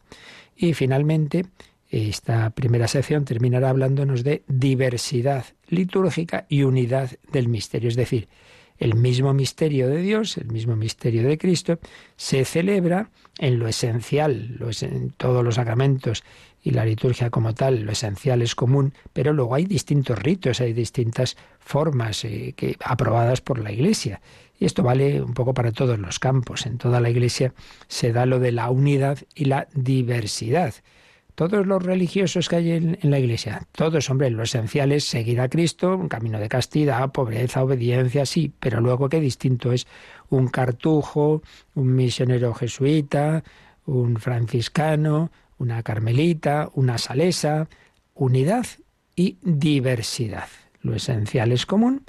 Y 0.55 0.75
finalmente, 0.75 1.47
esta 1.91 2.51
primera 2.51 2.89
sección 2.89 3.25
terminará 3.25 3.71
hablando 3.71 4.05
de 4.05 4.43
diversidad 4.47 5.45
litúrgica 5.69 6.47
y 6.49 6.63
unidad 6.63 7.11
del 7.33 7.49
misterio. 7.49 7.89
Es 7.89 7.97
decir, 7.97 8.29
el 8.79 8.95
mismo 8.95 9.35
misterio 9.35 9.89
de 9.89 10.01
Dios, 10.03 10.37
el 10.37 10.53
mismo 10.53 10.77
misterio 10.77 11.27
de 11.27 11.37
Cristo, 11.39 11.81
se 12.17 12.45
celebra 12.45 13.11
en 13.39 13.59
lo 13.59 13.69
esencial, 13.69 14.59
en 14.83 15.11
todos 15.11 15.45
los 15.45 15.57
sacramentos 15.57 16.23
y 16.63 16.71
la 16.73 16.85
liturgia 16.85 17.31
como 17.31 17.55
tal, 17.55 17.83
lo 17.83 17.93
esencial 17.93 18.43
es 18.43 18.55
común, 18.55 18.93
pero 19.13 19.33
luego 19.33 19.55
hay 19.55 19.65
distintos 19.65 20.19
ritos, 20.19 20.61
hay 20.61 20.73
distintas 20.73 21.37
formas 21.59 22.25
eh, 22.25 22.55
que, 22.57 22.77
aprobadas 22.85 23.41
por 23.41 23.59
la 23.59 23.73
Iglesia. 23.73 24.21
Y 24.59 24.65
esto 24.65 24.83
vale 24.83 25.23
un 25.23 25.35
poco 25.35 25.55
para 25.55 25.73
todos 25.73 25.99
los 25.99 26.19
campos. 26.19 26.67
En 26.67 26.79
toda 26.79 27.01
la 27.01 27.11
Iglesia 27.11 27.55
se 27.87 28.13
da 28.13 28.27
lo 28.27 28.41
de 28.41 28.53
la 28.53 28.71
unidad 28.71 29.19
y 29.35 29.45
la 29.47 29.69
diversidad. 29.73 30.75
Todos 31.39 31.69
los 31.69 31.81
religiosos 31.81 32.49
que 32.49 32.57
hay 32.57 32.73
en, 32.73 32.99
la 33.01 33.21
Iglesia, 33.21 33.63
todos, 33.71 34.11
hombre, 34.11 34.29
lo 34.29 34.43
esencial 34.43 34.91
es 34.91 35.05
seguir 35.05 35.41
a 35.41 35.49
Cristo, 35.49 35.97
un 35.97 36.09
camino 36.09 36.41
de 36.41 36.49
castidad, 36.49 37.13
pobreza, 37.13 37.63
obediencia, 37.63 38.27
sí, 38.27 38.53
pero 38.59 38.81
luego 38.81 39.09
qué 39.09 39.21
distinto 39.21 39.71
es 39.71 39.87
un 40.31 40.49
cartujo, 40.49 41.45
un 41.77 41.95
misionero 41.95 42.55
jesuita, 42.55 43.45
un 43.87 44.17
franciscano, 44.17 45.31
una 45.59 45.85
carmelita, 45.85 46.71
una 46.75 46.99
salesa, 46.99 47.69
unidad 48.17 48.67
y 49.15 49.39
diversidad. 49.41 50.49
Lo 50.83 50.97
esencial 50.97 51.53
es 51.53 51.67
común, 51.67 52.03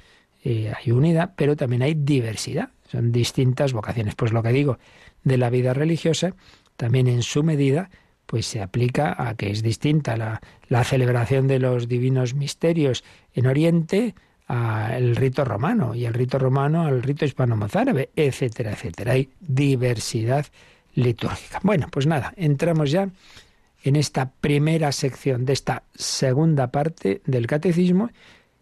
eh, 0.43 0.73
hay 0.75 0.91
unidad, 0.91 1.33
pero 1.35 1.55
también 1.55 1.83
hay 1.83 1.93
diversidad. 1.93 2.71
Son 2.87 3.11
distintas 3.11 3.73
vocaciones. 3.73 4.15
Pues 4.15 4.33
lo 4.33 4.41
que 4.41 4.49
digo 4.49 4.79
de 5.23 5.37
la 5.37 5.51
vida 5.51 5.75
religiosa, 5.75 6.33
también 6.77 7.07
en 7.07 7.21
su 7.21 7.43
medida, 7.43 7.91
pues 8.29 8.45
se 8.45 8.61
aplica 8.61 9.15
a 9.17 9.33
que 9.33 9.49
es 9.49 9.63
distinta 9.63 10.15
la, 10.15 10.39
la 10.67 10.83
celebración 10.83 11.47
de 11.47 11.57
los 11.57 11.87
divinos 11.87 12.35
misterios 12.35 13.03
en 13.33 13.47
Oriente 13.47 14.13
al 14.45 15.15
rito 15.15 15.43
romano 15.45 15.95
y 15.95 16.05
el 16.05 16.13
rito 16.13 16.37
romano 16.37 16.85
al 16.85 17.01
rito 17.01 17.25
hispano-mozárabe, 17.25 18.11
etcétera, 18.15 18.73
etcétera. 18.73 19.13
Hay 19.13 19.31
diversidad 19.39 20.45
litúrgica. 20.93 21.59
Bueno, 21.63 21.87
pues 21.89 22.05
nada, 22.05 22.31
entramos 22.37 22.91
ya 22.91 23.09
en 23.83 23.95
esta 23.95 24.29
primera 24.29 24.91
sección 24.91 25.45
de 25.45 25.53
esta 25.53 25.81
segunda 25.95 26.67
parte 26.67 27.23
del 27.25 27.47
catecismo, 27.47 28.11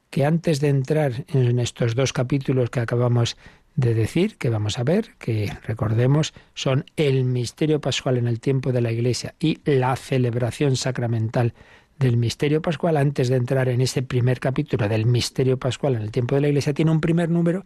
que 0.10 0.24
antes 0.24 0.62
de 0.62 0.70
entrar 0.70 1.26
en 1.34 1.60
estos 1.60 1.94
dos 1.94 2.14
capítulos 2.14 2.70
que 2.70 2.80
acabamos 2.80 3.36
de 3.78 3.94
decir, 3.94 4.38
que 4.38 4.50
vamos 4.50 4.80
a 4.80 4.84
ver, 4.84 5.12
que 5.20 5.54
recordemos, 5.63 6.34
son 6.56 6.86
el 6.98 7.24
misterio 7.24 7.80
pascual 7.80 8.18
en 8.18 8.28
el 8.28 8.40
tiempo 8.40 8.72
de 8.72 8.82
la 8.82 8.92
Iglesia 8.92 9.36
y 9.40 9.60
la 9.66 9.96
celebración 9.96 10.76
sacramental 10.76 11.54
del 12.00 12.18
misterio 12.18 12.62
pascual, 12.62 12.98
antes 12.98 13.30
de 13.30 13.38
entrar 13.38 13.70
en 13.70 13.82
ese 13.82 14.02
primer 14.02 14.40
capítulo 14.40 14.88
del 14.90 15.06
misterio 15.06 15.58
pascual 15.58 15.96
en 15.96 16.02
el 16.02 16.12
tiempo 16.12 16.36
de 16.36 16.42
la 16.42 16.48
Iglesia, 16.48 16.74
tiene 16.74 16.92
un 16.92 17.02
primer 17.02 17.30
número, 17.30 17.63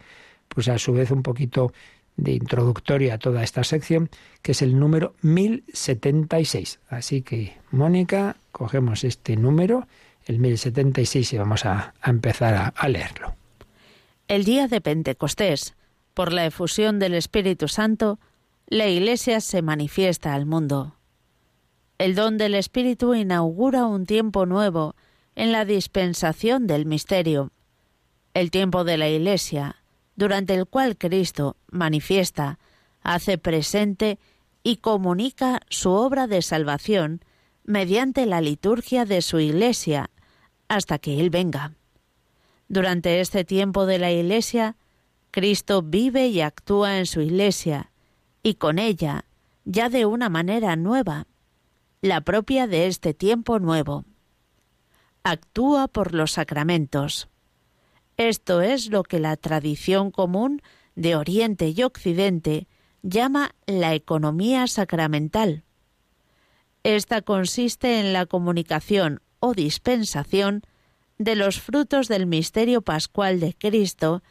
pues 0.50 0.68
a 0.68 0.78
su 0.78 0.94
vez 0.94 1.12
un 1.12 1.24
poquito 1.24 1.74
de 2.18 2.34
introductoria 2.34 3.16
a 3.16 3.18
toda 3.18 3.42
esta 3.42 3.64
sección, 3.64 4.10
que 4.42 4.52
es 4.52 4.62
el 4.62 4.78
número 4.78 5.16
1076. 5.22 6.80
Así 6.90 7.22
que, 7.22 7.56
Mónica, 7.72 8.36
cogemos 8.52 9.06
este 9.06 9.38
número, 9.38 9.88
el 10.26 10.40
1076, 10.40 11.34
y 11.34 11.38
vamos 11.38 11.66
a, 11.66 11.94
empezar 12.06 12.74
a 12.76 12.90
leerlo. 12.90 13.34
El 14.28 14.44
día 14.44 14.68
de 14.68 14.82
Pentecostés, 14.82 15.74
por 16.14 16.34
la 16.34 16.46
efusión 16.46 17.00
del 17.00 17.14
Espíritu 17.14 17.68
Santo, 17.68 18.20
la 18.68 18.88
Iglesia 18.88 19.42
se 19.42 19.62
manifiesta 19.62 20.34
al 20.34 20.46
mundo. 20.46 20.96
El 21.98 22.16
don 22.16 22.38
del 22.38 22.56
Espíritu 22.56 23.14
inaugura 23.14 23.86
un 23.86 24.06
tiempo 24.06 24.46
nuevo 24.46 24.96
en 25.36 25.52
la 25.52 25.66
dispensación 25.66 26.68
del 26.68 26.86
misterio. 26.86 27.52
El 28.34 28.52
tiempo 28.52 28.84
de 28.84 28.98
la 28.98 29.10
Iglesia, 29.10 29.84
durante 30.16 30.54
el 30.54 30.66
cual 30.66 30.98
Cristo 30.98 31.58
manifiesta, 31.70 32.60
hace 33.02 33.38
presente 33.38 34.20
y 34.64 34.78
comunica 34.78 35.62
su 35.70 35.92
obra 35.92 36.28
de 36.28 36.42
salvación 36.42 37.22
mediante 37.64 38.26
la 38.26 38.42
liturgia 38.42 39.06
de 39.06 39.22
su 39.22 39.40
Iglesia, 39.40 40.10
hasta 40.68 41.00
que 41.00 41.20
Él 41.20 41.30
venga. 41.30 41.74
Durante 42.68 43.20
este 43.20 43.44
tiempo 43.44 43.86
de 43.86 44.00
la 44.00 44.12
Iglesia, 44.12 44.76
Cristo 45.32 45.82
vive 45.82 46.28
y 46.28 46.42
actúa 46.42 47.00
en 47.00 47.06
su 47.06 47.22
Iglesia, 47.22 47.92
y 48.44 48.56
con 48.56 48.80
ella, 48.80 49.26
ya 49.64 49.90
de 49.90 50.06
una 50.06 50.30
manera 50.30 50.76
nueva, 50.76 51.28
la 52.02 52.22
propia 52.22 52.68
de 52.68 52.88
este 52.88 53.14
tiempo 53.14 53.60
nuevo. 53.60 54.06
Actúa 55.24 55.88
por 55.88 56.14
los 56.14 56.34
sacramentos. 56.34 57.30
Esto 58.18 58.62
es 58.62 58.90
lo 58.90 59.04
que 59.04 59.20
la 59.20 59.38
tradición 59.38 60.12
común 60.12 60.62
de 60.96 61.16
Oriente 61.16 61.70
y 61.70 61.82
Occidente 61.84 62.68
llama 63.02 63.56
la 63.66 63.94
economía 63.94 64.68
sacramental. 64.68 65.64
Esta 66.84 67.22
consiste 67.22 68.00
en 68.00 68.14
la 68.14 68.26
comunicación 68.26 69.22
o 69.40 69.54
dispensación 69.54 70.64
de 71.18 71.36
los 71.36 71.62
frutos 71.62 72.08
del 72.08 72.26
misterio 72.26 72.82
pascual 72.82 73.40
de 73.40 73.54
Cristo 73.54 74.24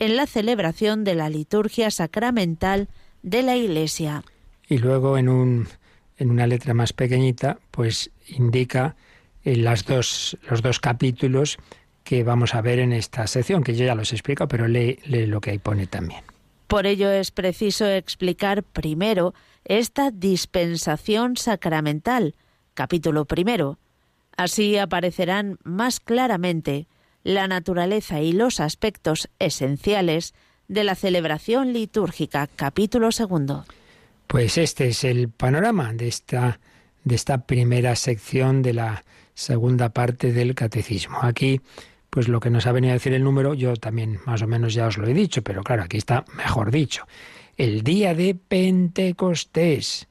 en 0.00 0.16
la 0.16 0.26
celebración 0.26 1.04
de 1.04 1.14
la 1.14 1.28
liturgia 1.28 1.90
sacramental 1.90 2.88
de 3.22 3.42
la 3.42 3.56
Iglesia. 3.56 4.24
Y 4.66 4.78
luego 4.78 5.18
en, 5.18 5.28
un, 5.28 5.68
en 6.16 6.30
una 6.30 6.46
letra 6.46 6.74
más 6.74 6.92
pequeñita, 6.92 7.58
pues 7.70 8.10
indica 8.26 8.96
en 9.44 9.62
las 9.62 9.84
dos, 9.84 10.36
los 10.48 10.62
dos 10.62 10.80
capítulos 10.80 11.58
que 12.02 12.24
vamos 12.24 12.54
a 12.54 12.62
ver 12.62 12.78
en 12.78 12.92
esta 12.92 13.26
sección, 13.26 13.62
que 13.62 13.76
yo 13.76 13.84
ya 13.84 13.94
los 13.94 14.12
explico, 14.12 14.48
pero 14.48 14.66
lee, 14.66 14.98
lee 15.04 15.26
lo 15.26 15.40
que 15.40 15.50
ahí 15.50 15.58
pone 15.58 15.86
también. 15.86 16.22
Por 16.66 16.86
ello 16.86 17.10
es 17.10 17.30
preciso 17.30 17.86
explicar 17.86 18.62
primero 18.62 19.34
esta 19.64 20.10
dispensación 20.10 21.36
sacramental, 21.36 22.34
capítulo 22.74 23.26
primero. 23.26 23.78
Así 24.36 24.78
aparecerán 24.78 25.58
más 25.62 26.00
claramente 26.00 26.86
la 27.24 27.48
naturaleza 27.48 28.20
y 28.20 28.32
los 28.32 28.60
aspectos 28.60 29.28
esenciales 29.38 30.34
de 30.68 30.84
la 30.84 30.94
celebración 30.94 31.72
litúrgica, 31.72 32.48
capítulo 32.54 33.12
segundo. 33.12 33.64
Pues 34.26 34.56
este 34.58 34.88
es 34.88 35.04
el 35.04 35.28
panorama 35.28 35.92
de 35.92 36.08
esta, 36.08 36.60
de 37.04 37.14
esta 37.14 37.46
primera 37.46 37.96
sección 37.96 38.62
de 38.62 38.74
la 38.74 39.04
segunda 39.34 39.88
parte 39.88 40.32
del 40.32 40.54
catecismo. 40.54 41.18
Aquí 41.22 41.60
pues 42.10 42.26
lo 42.26 42.40
que 42.40 42.50
nos 42.50 42.66
ha 42.66 42.72
venido 42.72 42.90
a 42.90 42.94
decir 42.94 43.14
el 43.14 43.24
número, 43.24 43.54
yo 43.54 43.76
también 43.76 44.18
más 44.26 44.42
o 44.42 44.48
menos 44.48 44.74
ya 44.74 44.88
os 44.88 44.98
lo 44.98 45.06
he 45.06 45.14
dicho, 45.14 45.42
pero 45.42 45.62
claro, 45.62 45.84
aquí 45.84 45.96
está 45.96 46.24
mejor 46.36 46.72
dicho. 46.72 47.06
El 47.56 47.82
día 47.82 48.14
de 48.14 48.34
Pentecostés, 48.34 50.08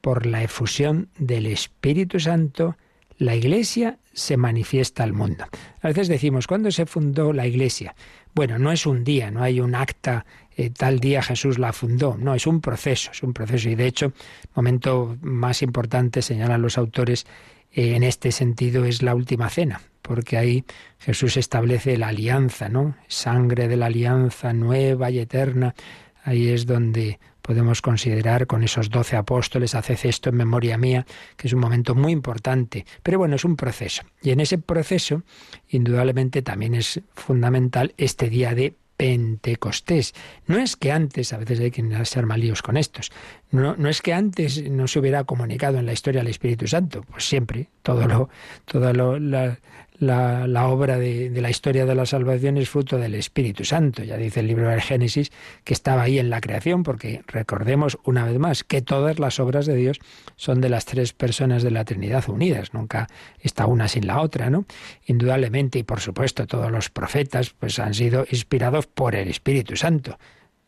por 0.00 0.26
la 0.26 0.42
efusión 0.42 1.08
del 1.18 1.46
Espíritu 1.46 2.18
Santo, 2.18 2.76
la 3.18 3.34
Iglesia 3.34 3.98
se 4.12 4.36
manifiesta 4.36 5.02
al 5.02 5.12
mundo. 5.12 5.44
A 5.80 5.88
veces 5.88 6.08
decimos, 6.08 6.46
¿cuándo 6.46 6.70
se 6.70 6.86
fundó 6.86 7.32
la 7.32 7.46
Iglesia? 7.46 7.94
Bueno, 8.34 8.58
no 8.58 8.70
es 8.72 8.86
un 8.86 9.04
día, 9.04 9.30
no 9.30 9.42
hay 9.42 9.60
un 9.60 9.74
acta, 9.74 10.26
eh, 10.56 10.70
tal 10.70 11.00
día 11.00 11.22
Jesús 11.22 11.58
la 11.58 11.72
fundó, 11.72 12.16
no, 12.18 12.34
es 12.34 12.46
un 12.46 12.60
proceso, 12.60 13.10
es 13.12 13.22
un 13.22 13.32
proceso. 13.32 13.68
Y 13.70 13.74
de 13.74 13.86
hecho, 13.86 14.06
el 14.06 14.50
momento 14.54 15.16
más 15.22 15.62
importante, 15.62 16.22
señalan 16.22 16.62
los 16.62 16.78
autores, 16.78 17.26
eh, 17.72 17.94
en 17.96 18.02
este 18.02 18.32
sentido 18.32 18.84
es 18.84 19.02
la 19.02 19.14
última 19.14 19.48
cena 19.48 19.80
porque 20.06 20.38
ahí 20.38 20.64
Jesús 21.00 21.36
establece 21.36 21.96
la 21.96 22.08
alianza, 22.08 22.68
¿no? 22.68 22.96
Sangre 23.08 23.66
de 23.66 23.76
la 23.76 23.86
alianza 23.86 24.52
nueva 24.52 25.10
y 25.10 25.18
eterna. 25.18 25.74
Ahí 26.22 26.48
es 26.48 26.64
donde 26.64 27.18
podemos 27.46 27.80
considerar 27.80 28.48
con 28.48 28.64
esos 28.64 28.90
doce 28.90 29.14
apóstoles, 29.14 29.76
haced 29.76 30.00
esto 30.02 30.30
en 30.30 30.36
memoria 30.36 30.76
mía, 30.76 31.06
que 31.36 31.46
es 31.46 31.52
un 31.52 31.60
momento 31.60 31.94
muy 31.94 32.10
importante. 32.10 32.84
Pero 33.04 33.18
bueno, 33.18 33.36
es 33.36 33.44
un 33.44 33.54
proceso. 33.54 34.02
Y 34.20 34.30
en 34.30 34.40
ese 34.40 34.58
proceso, 34.58 35.22
indudablemente, 35.68 36.42
también 36.42 36.74
es 36.74 37.00
fundamental 37.14 37.94
este 37.98 38.28
día 38.28 38.52
de 38.56 38.74
Pentecostés. 38.96 40.12
No 40.48 40.58
es 40.58 40.74
que 40.74 40.90
antes, 40.90 41.32
a 41.32 41.38
veces 41.38 41.60
hay 41.60 41.70
que 41.70 42.04
ser 42.04 42.26
malíos 42.26 42.62
con 42.62 42.76
estos, 42.76 43.12
no, 43.52 43.76
no 43.76 43.88
es 43.88 44.02
que 44.02 44.12
antes 44.12 44.68
no 44.68 44.88
se 44.88 44.98
hubiera 44.98 45.22
comunicado 45.22 45.78
en 45.78 45.86
la 45.86 45.92
historia 45.92 46.22
al 46.22 46.26
Espíritu 46.26 46.66
Santo, 46.66 47.02
pues 47.02 47.28
siempre, 47.28 47.68
todo 47.82 48.08
lo, 48.08 48.28
todo 48.64 48.92
lo, 48.92 49.56
la, 49.98 50.68
obra 50.68 50.98
de, 50.98 51.30
de, 51.30 51.40
la 51.40 51.50
historia 51.50 51.86
de 51.86 51.94
la 51.94 52.06
salvación 52.06 52.56
es 52.56 52.68
fruto 52.68 52.98
del 52.98 53.14
Espíritu 53.14 53.64
Santo. 53.64 54.02
Ya 54.02 54.16
dice 54.16 54.40
el 54.40 54.46
libro 54.46 54.68
del 54.68 54.80
Génesis 54.80 55.30
que 55.64 55.72
estaba 55.72 56.02
ahí 56.02 56.18
en 56.18 56.30
la 56.30 56.40
creación, 56.40 56.82
porque 56.82 57.22
recordemos 57.26 57.98
una 58.04 58.24
vez 58.24 58.38
más 58.38 58.64
que 58.64 58.82
todas 58.82 59.18
las 59.18 59.40
obras 59.40 59.66
de 59.66 59.76
Dios 59.76 59.98
son 60.36 60.60
de 60.60 60.68
las 60.68 60.84
tres 60.84 61.12
personas 61.12 61.62
de 61.62 61.70
la 61.70 61.84
Trinidad 61.84 62.28
unidas, 62.28 62.74
nunca 62.74 63.06
está 63.40 63.66
una 63.66 63.88
sin 63.88 64.06
la 64.06 64.20
otra, 64.20 64.50
¿no? 64.50 64.64
Indudablemente, 65.06 65.78
y 65.78 65.82
por 65.82 66.00
supuesto, 66.00 66.46
todos 66.46 66.70
los 66.70 66.90
profetas 66.90 67.50
pues 67.50 67.78
han 67.78 67.94
sido 67.94 68.26
inspirados 68.30 68.86
por 68.86 69.14
el 69.14 69.28
Espíritu 69.28 69.76
Santo. 69.76 70.18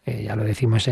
Eh, 0.09 0.23
ya 0.25 0.37
lo 0.37 0.45
decimos 0.45 0.89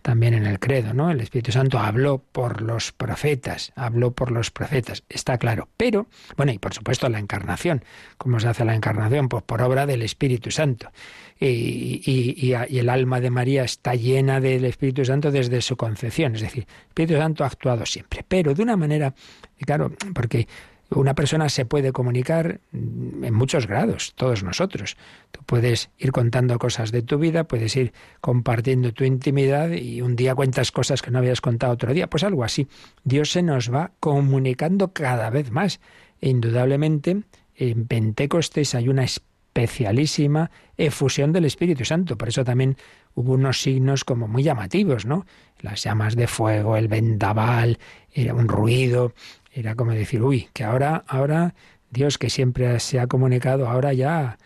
también 0.00 0.32
en 0.32 0.46
el 0.46 0.58
credo, 0.58 0.94
¿no? 0.94 1.10
El 1.10 1.20
Espíritu 1.20 1.52
Santo 1.52 1.78
habló 1.78 2.18
por 2.18 2.62
los 2.62 2.92
profetas, 2.92 3.72
habló 3.76 4.12
por 4.12 4.30
los 4.30 4.50
profetas, 4.50 5.02
está 5.10 5.36
claro. 5.36 5.68
Pero, 5.76 6.06
bueno, 6.38 6.52
y 6.52 6.58
por 6.58 6.72
supuesto 6.72 7.10
la 7.10 7.18
encarnación. 7.18 7.84
¿Cómo 8.16 8.40
se 8.40 8.48
hace 8.48 8.64
la 8.64 8.74
encarnación? 8.74 9.28
Pues 9.28 9.42
por 9.42 9.60
obra 9.60 9.84
del 9.84 10.00
Espíritu 10.00 10.50
Santo. 10.50 10.90
Y, 11.38 12.00
y, 12.06 12.52
el 12.78 12.88
alma 12.88 13.20
de 13.20 13.28
María 13.28 13.64
está 13.64 13.94
llena 13.94 14.40
del 14.40 14.64
Espíritu 14.64 15.04
Santo 15.04 15.30
desde 15.30 15.60
su 15.60 15.76
concepción. 15.76 16.34
Es 16.34 16.40
decir, 16.40 16.66
el 16.66 16.88
Espíritu 16.88 17.18
Santo 17.18 17.44
ha 17.44 17.48
actuado 17.48 17.84
siempre, 17.84 18.24
pero 18.26 18.54
de 18.54 18.62
una 18.62 18.78
manera, 18.78 19.14
claro, 19.58 19.92
porque 20.14 20.48
una 20.90 21.14
persona 21.14 21.48
se 21.48 21.64
puede 21.64 21.92
comunicar 21.92 22.60
en 22.72 23.34
muchos 23.34 23.66
grados, 23.66 24.12
todos 24.16 24.42
nosotros. 24.42 24.96
Tú 25.30 25.40
puedes 25.44 25.90
ir 25.98 26.12
contando 26.12 26.58
cosas 26.58 26.92
de 26.92 27.02
tu 27.02 27.18
vida, 27.18 27.44
puedes 27.44 27.74
ir 27.76 27.92
compartiendo 28.20 28.92
tu 28.92 29.04
intimidad 29.04 29.70
y 29.70 30.02
un 30.02 30.16
día 30.16 30.34
cuentas 30.34 30.72
cosas 30.72 31.02
que 31.02 31.10
no 31.10 31.18
habías 31.18 31.40
contado 31.40 31.72
otro 31.72 31.92
día. 31.92 32.08
Pues 32.08 32.24
algo 32.24 32.44
así. 32.44 32.68
Dios 33.02 33.30
se 33.30 33.42
nos 33.42 33.72
va 33.72 33.92
comunicando 34.00 34.92
cada 34.92 35.30
vez 35.30 35.50
más. 35.50 35.80
E 36.20 36.28
indudablemente 36.28 37.22
en 37.56 37.86
Pentecostés 37.86 38.74
hay 38.74 38.88
una 38.88 39.04
especialísima 39.04 40.50
efusión 40.76 41.32
del 41.32 41.44
Espíritu 41.44 41.84
Santo. 41.84 42.18
Por 42.18 42.28
eso 42.28 42.44
también 42.44 42.76
hubo 43.14 43.34
unos 43.34 43.62
signos 43.62 44.04
como 44.04 44.26
muy 44.26 44.42
llamativos, 44.42 45.06
¿no? 45.06 45.26
Las 45.60 45.82
llamas 45.82 46.16
de 46.16 46.26
fuego, 46.26 46.76
el 46.76 46.88
vendaval, 46.88 47.78
era 48.12 48.34
un 48.34 48.48
ruido, 48.48 49.12
era 49.54 49.74
como 49.76 49.92
decir, 49.92 50.22
uy, 50.22 50.48
que 50.52 50.64
ahora, 50.64 51.04
ahora 51.06 51.54
Dios 51.90 52.18
que 52.18 52.28
siempre 52.28 52.78
se 52.80 52.98
ha 52.98 53.06
comunicado, 53.06 53.68
ahora 53.68 53.92
ya 53.92 54.38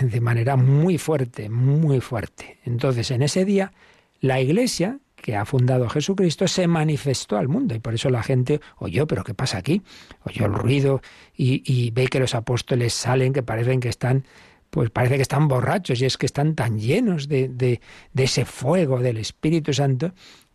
de 0.00 0.20
manera 0.20 0.56
muy 0.56 0.98
fuerte, 0.98 1.48
muy 1.48 2.00
fuerte. 2.00 2.58
Entonces, 2.64 3.10
en 3.10 3.22
ese 3.22 3.44
día, 3.44 3.72
la 4.20 4.40
Iglesia 4.40 4.98
que 5.16 5.36
ha 5.36 5.44
fundado 5.44 5.88
Jesucristo 5.88 6.48
se 6.48 6.66
manifestó 6.66 7.36
al 7.36 7.48
mundo 7.48 7.74
y 7.74 7.78
por 7.78 7.94
eso 7.94 8.08
la 8.10 8.22
gente 8.22 8.60
oyó, 8.78 9.06
pero 9.06 9.24
¿qué 9.24 9.34
pasa 9.34 9.58
aquí? 9.58 9.82
Oyó 10.24 10.46
el 10.46 10.54
ruido 10.54 11.02
y, 11.36 11.90
ve 11.90 12.06
que 12.08 12.20
los 12.20 12.34
apóstoles 12.34 12.94
salen, 12.94 13.32
que 13.32 13.42
parecen 13.42 13.80
que 13.80 13.88
están 13.88 14.24
pues 14.70 14.88
parece 14.88 15.16
que 15.16 15.22
están 15.22 15.48
borrachos 15.48 16.00
y 16.00 16.04
es 16.04 16.16
que 16.16 16.26
están 16.26 16.54
tan 16.54 16.78
llenos 16.78 17.26
de, 17.26 17.48
de, 17.48 17.80
de 18.12 18.22
ese 18.22 18.44
fuego 18.44 19.00
del 19.00 19.16
Espíritu 19.16 19.72
Santo 19.72 20.12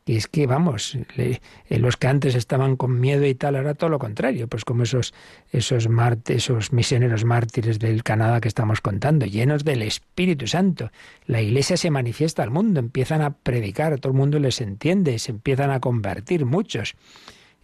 y 0.08 0.18
es 0.18 0.28
que, 0.28 0.46
vamos, 0.46 0.96
eh, 1.18 1.40
los 1.70 1.98
que 1.98 2.06
antes 2.06 2.36
estaban 2.36 2.76
con 2.76 3.00
miedo 3.00 3.26
y 3.26 3.34
tal, 3.34 3.56
ahora 3.56 3.74
todo 3.74 3.90
lo 3.90 3.98
contrario, 3.98 4.48
pues 4.48 4.64
como 4.64 4.84
esos, 4.84 5.16
esos, 5.52 5.90
esos 6.28 6.74
misioneros 6.74 7.26
mártires 7.26 7.80
del 7.80 8.04
Canadá 8.04 8.40
que 8.40 8.48
estamos 8.48 8.82
contando, 8.82 9.26
llenos 9.26 9.64
del 9.64 9.82
Espíritu 9.82 10.46
Santo. 10.46 10.92
La 11.26 11.42
iglesia 11.42 11.76
se 11.76 11.90
manifiesta 11.90 12.44
al 12.44 12.52
mundo, 12.52 12.80
empiezan 12.80 13.24
a 13.24 13.32
predicar, 13.32 14.00
todo 14.00 14.12
el 14.12 14.18
mundo 14.18 14.38
les 14.38 14.62
entiende, 14.62 15.18
se 15.18 15.32
empiezan 15.32 15.72
a 15.72 15.80
convertir 15.80 16.46
muchos. 16.46 16.94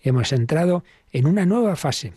Hemos 0.02 0.34
entrado 0.34 0.84
en 1.12 1.28
una 1.28 1.46
nueva 1.46 1.76
fase 1.76 2.14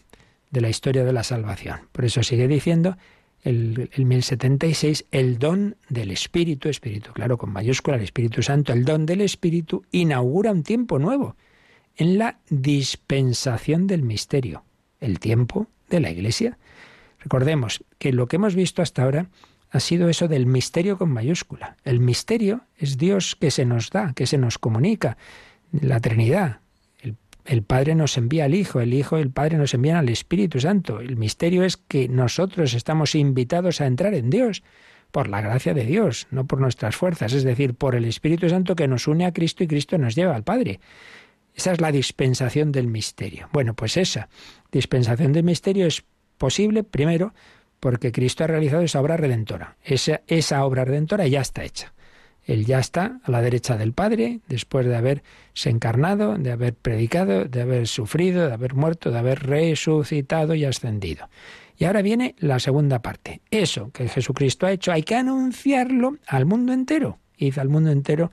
de 0.51 0.63
la 0.63 0.71
historia 0.71 1.05
de 1.05 1.13
la 1.13 1.23
salvación. 1.23 1.81
Por 1.93 2.07
eso 2.07 2.23
sigue 2.23 2.49
diciendo 2.49 2.97
el, 3.45 3.91
el 3.93 4.05
1076, 4.07 5.07
el 5.11 5.39
don 5.39 5.77
del 5.89 6.11
Espíritu, 6.11 6.69
Espíritu, 6.69 7.13
claro, 7.13 7.39
con 7.39 7.53
mayúscula, 7.53 7.97
el 7.97 8.03
Espíritu 8.03 8.43
Santo, 8.43 8.73
el 8.73 8.85
don 8.85 9.07
del 9.07 9.21
Espíritu 9.21 9.85
inaugura 9.93 10.51
un 10.51 10.63
tiempo 10.63 10.99
nuevo 10.99 11.37
en 11.97 12.19
la 12.19 12.39
dispensación 12.49 13.87
del 13.87 14.03
misterio, 14.03 14.65
el 15.01 15.21
tiempo 15.21 15.69
de 15.91 16.01
la 16.01 16.11
Iglesia. 16.11 16.59
Recordemos 17.21 17.85
que 17.99 18.13
lo 18.13 18.27
que 18.27 18.37
hemos 18.37 18.55
visto 18.55 18.83
hasta 18.83 19.03
ahora 19.03 19.29
ha 19.71 19.81
sido 19.81 20.09
eso 20.09 20.29
del 20.29 20.47
misterio 20.47 20.97
con 20.97 21.11
mayúscula. 21.11 21.77
El 21.85 22.01
misterio 22.01 22.63
es 22.79 22.97
Dios 22.97 23.37
que 23.37 23.51
se 23.51 23.65
nos 23.65 23.91
da, 23.91 24.13
que 24.15 24.27
se 24.27 24.39
nos 24.39 24.59
comunica, 24.59 25.17
la 25.73 26.01
Trinidad, 26.01 26.61
el 27.45 27.63
Padre 27.63 27.95
nos 27.95 28.17
envía 28.17 28.45
al 28.45 28.55
Hijo, 28.55 28.81
el 28.81 28.95
Hijo 28.95 29.19
y 29.19 29.23
el 29.23 29.31
Padre 29.31 29.59
nos 29.59 29.75
envían 29.75 29.97
al 29.97 30.09
Espíritu 30.09 30.61
Santo. 30.61 31.01
El 31.01 31.17
misterio 31.17 31.65
es 31.65 31.77
que 31.77 32.09
nosotros 32.09 32.75
estamos 32.75 33.15
invitados 33.15 33.81
a 33.81 33.87
entrar 33.87 34.15
en 34.15 34.31
Dios 34.31 34.63
por 35.11 35.29
la 35.29 35.41
gracia 35.41 35.75
de 35.75 35.85
Dios, 35.85 36.27
no 36.31 36.47
por 36.47 36.61
nuestras 36.61 36.97
fuerzas, 36.97 37.33
es 37.33 37.45
decir, 37.45 37.75
por 37.75 37.95
el 37.95 38.05
Espíritu 38.05 38.49
Santo 38.49 38.75
que 38.75 38.89
nos 38.89 39.07
une 39.07 39.27
a 39.27 39.33
Cristo 39.33 39.63
y 39.63 39.69
Cristo 39.69 39.97
nos 39.99 40.15
lleva 40.17 40.35
al 40.35 40.43
Padre. 40.43 40.81
Esa 41.55 41.73
es 41.73 41.81
la 41.81 41.93
dispensación 41.93 42.73
del 42.73 42.89
misterio. 42.89 43.49
Bueno, 43.53 43.75
pues 43.75 43.97
esa 43.97 44.29
dispensación 44.73 45.33
del 45.33 45.45
misterio 45.45 45.87
es 45.87 46.03
posible, 46.37 46.83
primero, 46.83 47.33
porque 47.79 48.11
Cristo 48.11 48.43
ha 48.43 48.49
realizado 48.49 48.83
esa 48.83 49.01
obra 49.01 49.17
redentora. 49.17 49.77
Esa, 49.85 50.23
esa 50.27 50.65
obra 50.65 50.85
redentora 50.85 51.29
ya 51.29 51.43
está 51.43 51.63
hecha. 51.63 51.94
Él 52.47 52.67
ya 52.67 52.79
está 52.79 53.21
a 53.23 53.31
la 53.31 53.41
derecha 53.41 53.77
del 53.77 53.93
Padre, 53.93 54.41
después 54.49 54.87
de 54.87 54.97
haberse 54.97 55.71
encarnado, 55.71 56.37
de 56.37 56.53
haber 56.53 56.75
predicado, 56.75 57.45
de 57.45 57.63
haber 57.63 57.87
sufrido, 57.87 58.47
de 58.47 58.53
haber 58.53 58.75
muerto, 58.75 59.11
de 59.11 59.19
haber 59.19 59.47
resucitado 59.47 60.55
y 60.55 60.65
ascendido. 60.65 61.29
Y 61.77 61.85
ahora 61.85 62.03
viene 62.03 62.35
la 62.39 62.61
segunda 62.61 63.01
parte. 63.01 63.41
Eso 63.51 63.91
que 63.93 64.09
Jesucristo 64.09 64.67
ha 64.67 64.73
hecho 64.73 64.93
hay 64.93 65.03
que 65.03 65.17
anunciarlo 65.17 66.19
al 66.27 66.47
mundo 66.47 66.73
entero. 66.73 67.19
Id 67.37 67.59
al 67.59 67.69
mundo 67.69 67.91
entero, 67.91 68.31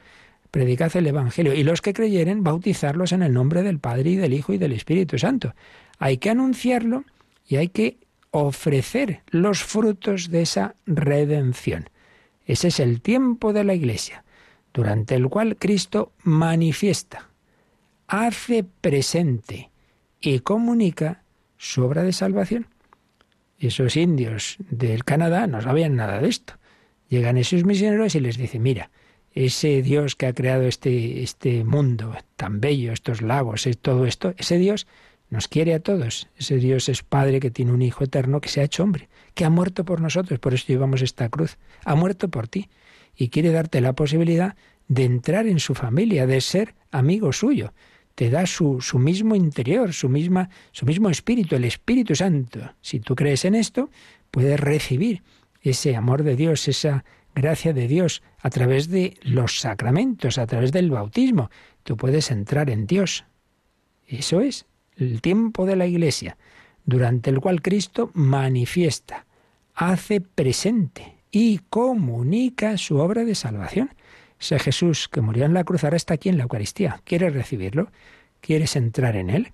predicad 0.51 0.95
el 0.95 1.07
Evangelio. 1.07 1.53
Y 1.53 1.63
los 1.63 1.81
que 1.81 1.93
creyeren, 1.93 2.43
bautizarlos 2.43 3.13
en 3.13 3.23
el 3.23 3.33
nombre 3.33 3.63
del 3.63 3.79
Padre 3.79 4.11
y 4.11 4.15
del 4.17 4.33
Hijo 4.33 4.53
y 4.53 4.57
del 4.57 4.73
Espíritu 4.73 5.17
Santo. 5.17 5.55
Hay 5.97 6.17
que 6.17 6.29
anunciarlo 6.29 7.03
y 7.47 7.55
hay 7.55 7.69
que 7.69 7.97
ofrecer 8.31 9.21
los 9.29 9.63
frutos 9.63 10.29
de 10.29 10.43
esa 10.43 10.75
redención. 10.85 11.89
Ese 12.45 12.69
es 12.69 12.79
el 12.79 13.01
tiempo 13.01 13.53
de 13.53 13.63
la 13.63 13.73
Iglesia, 13.73 14.23
durante 14.73 15.15
el 15.15 15.29
cual 15.29 15.57
Cristo 15.57 16.13
manifiesta, 16.23 17.29
hace 18.07 18.63
presente 18.63 19.71
y 20.19 20.39
comunica 20.39 21.23
su 21.57 21.83
obra 21.83 22.03
de 22.03 22.13
salvación. 22.13 22.67
Esos 23.57 23.95
indios 23.95 24.57
del 24.69 25.03
Canadá 25.03 25.47
no 25.47 25.61
sabían 25.61 25.95
nada 25.95 26.19
de 26.19 26.29
esto. 26.29 26.55
Llegan 27.09 27.37
esos 27.37 27.63
misioneros 27.63 28.15
y 28.15 28.19
les 28.19 28.37
dicen, 28.37 28.63
mira, 28.63 28.89
ese 29.33 29.81
Dios 29.81 30.15
que 30.15 30.27
ha 30.27 30.33
creado 30.33 30.63
este, 30.63 31.23
este 31.23 31.63
mundo 31.63 32.15
tan 32.35 32.59
bello, 32.59 32.91
estos 32.91 33.21
lagos, 33.21 33.67
todo 33.81 34.05
esto, 34.05 34.33
ese 34.37 34.57
Dios 34.57 34.87
nos 35.31 35.47
quiere 35.47 35.73
a 35.73 35.79
todos. 35.79 36.27
Ese 36.37 36.57
Dios 36.57 36.89
es 36.89 37.03
Padre 37.03 37.39
que 37.39 37.49
tiene 37.49 37.71
un 37.71 37.81
Hijo 37.81 38.03
eterno 38.03 38.41
que 38.41 38.49
se 38.49 38.59
ha 38.59 38.65
hecho 38.65 38.83
hombre, 38.83 39.09
que 39.33 39.45
ha 39.45 39.49
muerto 39.49 39.85
por 39.85 40.01
nosotros, 40.01 40.39
por 40.39 40.53
eso 40.53 40.65
llevamos 40.67 41.01
esta 41.01 41.29
cruz. 41.29 41.57
Ha 41.85 41.95
muerto 41.95 42.29
por 42.29 42.49
ti 42.49 42.69
y 43.15 43.29
quiere 43.29 43.51
darte 43.51 43.79
la 43.79 43.93
posibilidad 43.93 44.55
de 44.89 45.05
entrar 45.05 45.47
en 45.47 45.59
su 45.59 45.73
familia, 45.73 46.27
de 46.27 46.41
ser 46.41 46.75
amigo 46.91 47.31
suyo. 47.31 47.73
Te 48.13 48.29
da 48.29 48.45
su, 48.45 48.81
su 48.81 48.99
mismo 48.99 49.33
interior, 49.33 49.93
su, 49.93 50.09
misma, 50.09 50.49
su 50.73 50.85
mismo 50.85 51.09
espíritu, 51.09 51.55
el 51.55 51.63
Espíritu 51.63 52.13
Santo. 52.13 52.73
Si 52.81 52.99
tú 52.99 53.15
crees 53.15 53.45
en 53.45 53.55
esto, 53.55 53.89
puedes 54.31 54.59
recibir 54.59 55.23
ese 55.61 55.95
amor 55.95 56.23
de 56.23 56.35
Dios, 56.35 56.67
esa 56.67 57.05
gracia 57.33 57.71
de 57.71 57.87
Dios 57.87 58.21
a 58.39 58.49
través 58.49 58.89
de 58.89 59.17
los 59.21 59.61
sacramentos, 59.61 60.37
a 60.37 60.45
través 60.45 60.73
del 60.73 60.91
bautismo. 60.91 61.49
Tú 61.83 61.95
puedes 61.95 62.31
entrar 62.31 62.69
en 62.69 62.85
Dios. 62.85 63.23
Eso 64.05 64.41
es 64.41 64.65
el 64.97 65.21
tiempo 65.21 65.65
de 65.65 65.75
la 65.75 65.85
Iglesia, 65.85 66.37
durante 66.85 67.29
el 67.29 67.39
cual 67.39 67.61
Cristo 67.61 68.11
manifiesta, 68.13 69.25
hace 69.73 70.21
presente 70.21 71.15
y 71.31 71.59
comunica 71.69 72.77
su 72.77 72.97
obra 72.97 73.23
de 73.23 73.35
salvación. 73.35 73.91
Ese 74.39 74.59
Jesús 74.59 75.07
que 75.07 75.21
murió 75.21 75.45
en 75.45 75.53
la 75.53 75.63
cruz 75.63 75.83
ahora 75.83 75.97
está 75.97 76.15
aquí 76.15 76.29
en 76.29 76.37
la 76.37 76.43
Eucaristía. 76.43 77.01
¿Quieres 77.03 77.33
recibirlo? 77.33 77.91
¿Quieres 78.41 78.75
entrar 78.75 79.15
en 79.15 79.29
él? 79.29 79.53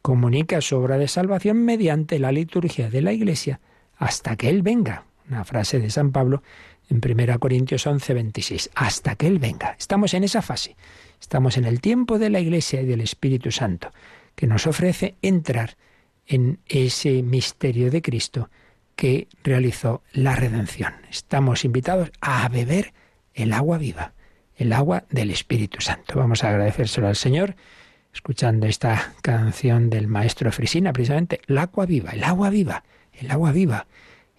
Comunica 0.00 0.60
su 0.60 0.76
obra 0.76 0.96
de 0.96 1.08
salvación 1.08 1.64
mediante 1.64 2.18
la 2.18 2.32
liturgia 2.32 2.88
de 2.88 3.02
la 3.02 3.12
Iglesia 3.12 3.60
hasta 3.96 4.36
que 4.36 4.48
Él 4.48 4.62
venga. 4.62 5.04
Una 5.28 5.44
frase 5.44 5.80
de 5.80 5.90
San 5.90 6.12
Pablo 6.12 6.42
en 6.88 7.00
1 7.04 7.38
Corintios 7.40 7.86
11, 7.86 8.14
26. 8.14 8.70
Hasta 8.74 9.16
que 9.16 9.26
Él 9.26 9.38
venga. 9.38 9.74
Estamos 9.78 10.14
en 10.14 10.24
esa 10.24 10.40
fase. 10.40 10.76
Estamos 11.20 11.58
en 11.58 11.64
el 11.64 11.80
tiempo 11.80 12.18
de 12.18 12.30
la 12.30 12.40
Iglesia 12.40 12.80
y 12.80 12.86
del 12.86 13.00
Espíritu 13.00 13.50
Santo 13.50 13.90
que 14.38 14.46
nos 14.46 14.68
ofrece 14.68 15.16
entrar 15.20 15.76
en 16.24 16.60
ese 16.68 17.24
misterio 17.24 17.90
de 17.90 18.02
Cristo 18.02 18.50
que 18.94 19.26
realizó 19.42 20.04
la 20.12 20.36
redención. 20.36 20.94
Estamos 21.10 21.64
invitados 21.64 22.12
a 22.20 22.48
beber 22.48 22.94
el 23.34 23.52
agua 23.52 23.78
viva, 23.78 24.12
el 24.54 24.72
agua 24.72 25.02
del 25.10 25.32
Espíritu 25.32 25.80
Santo. 25.80 26.20
Vamos 26.20 26.44
a 26.44 26.50
agradecérselo 26.50 27.08
al 27.08 27.16
Señor 27.16 27.56
escuchando 28.14 28.68
esta 28.68 29.12
canción 29.22 29.90
del 29.90 30.06
maestro 30.06 30.52
Frisina, 30.52 30.92
precisamente, 30.92 31.40
el 31.48 31.58
agua 31.58 31.84
viva, 31.84 32.12
el 32.12 32.22
agua 32.22 32.48
viva, 32.48 32.84
el 33.14 33.32
agua 33.32 33.50
viva, 33.50 33.88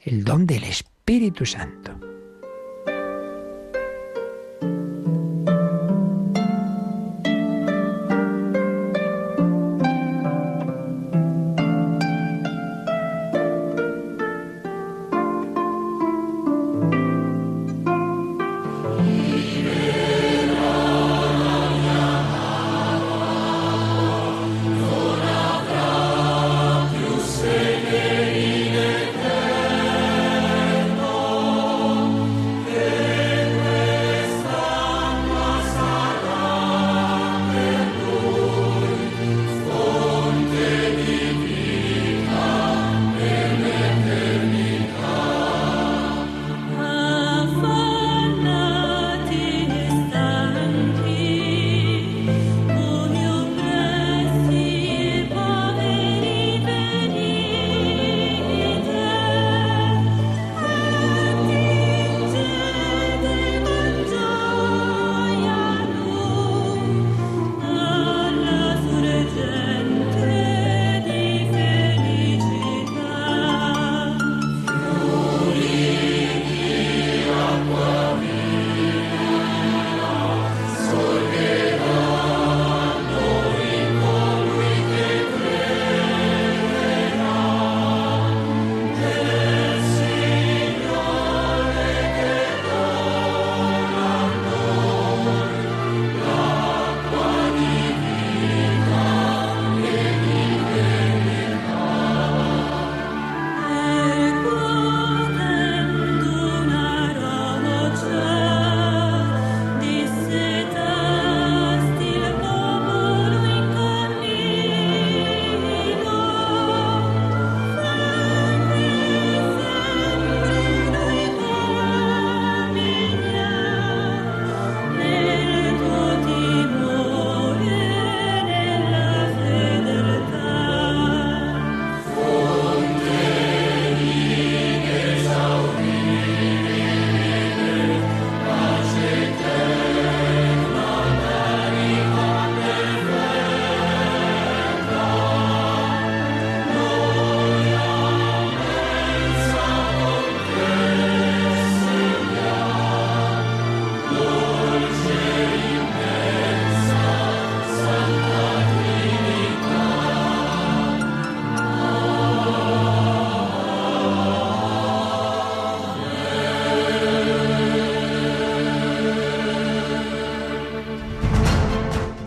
el 0.02 0.24
don 0.24 0.48
del 0.48 0.64
Espíritu 0.64 1.46
Santo. 1.46 2.19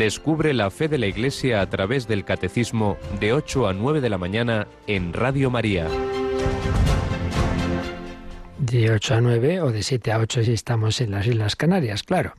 Descubre 0.02 0.52
la 0.52 0.68
fe 0.72 0.88
de 0.88 0.98
la 0.98 1.06
Iglesia 1.06 1.60
a 1.60 1.70
través 1.70 2.08
del 2.08 2.24
Catecismo 2.24 2.96
de 3.20 3.32
8 3.32 3.68
a 3.68 3.72
9 3.72 4.00
de 4.00 4.10
la 4.10 4.18
mañana 4.18 4.66
en 4.88 5.12
Radio 5.12 5.48
María. 5.48 5.86
De 8.58 8.90
8 8.90 9.14
a 9.14 9.20
9 9.20 9.60
o 9.60 9.70
de 9.70 9.84
7 9.84 10.10
a 10.10 10.18
8 10.18 10.42
si 10.42 10.52
estamos 10.54 11.00
en 11.00 11.12
las 11.12 11.28
Islas 11.28 11.54
Canarias, 11.54 12.02
claro. 12.02 12.34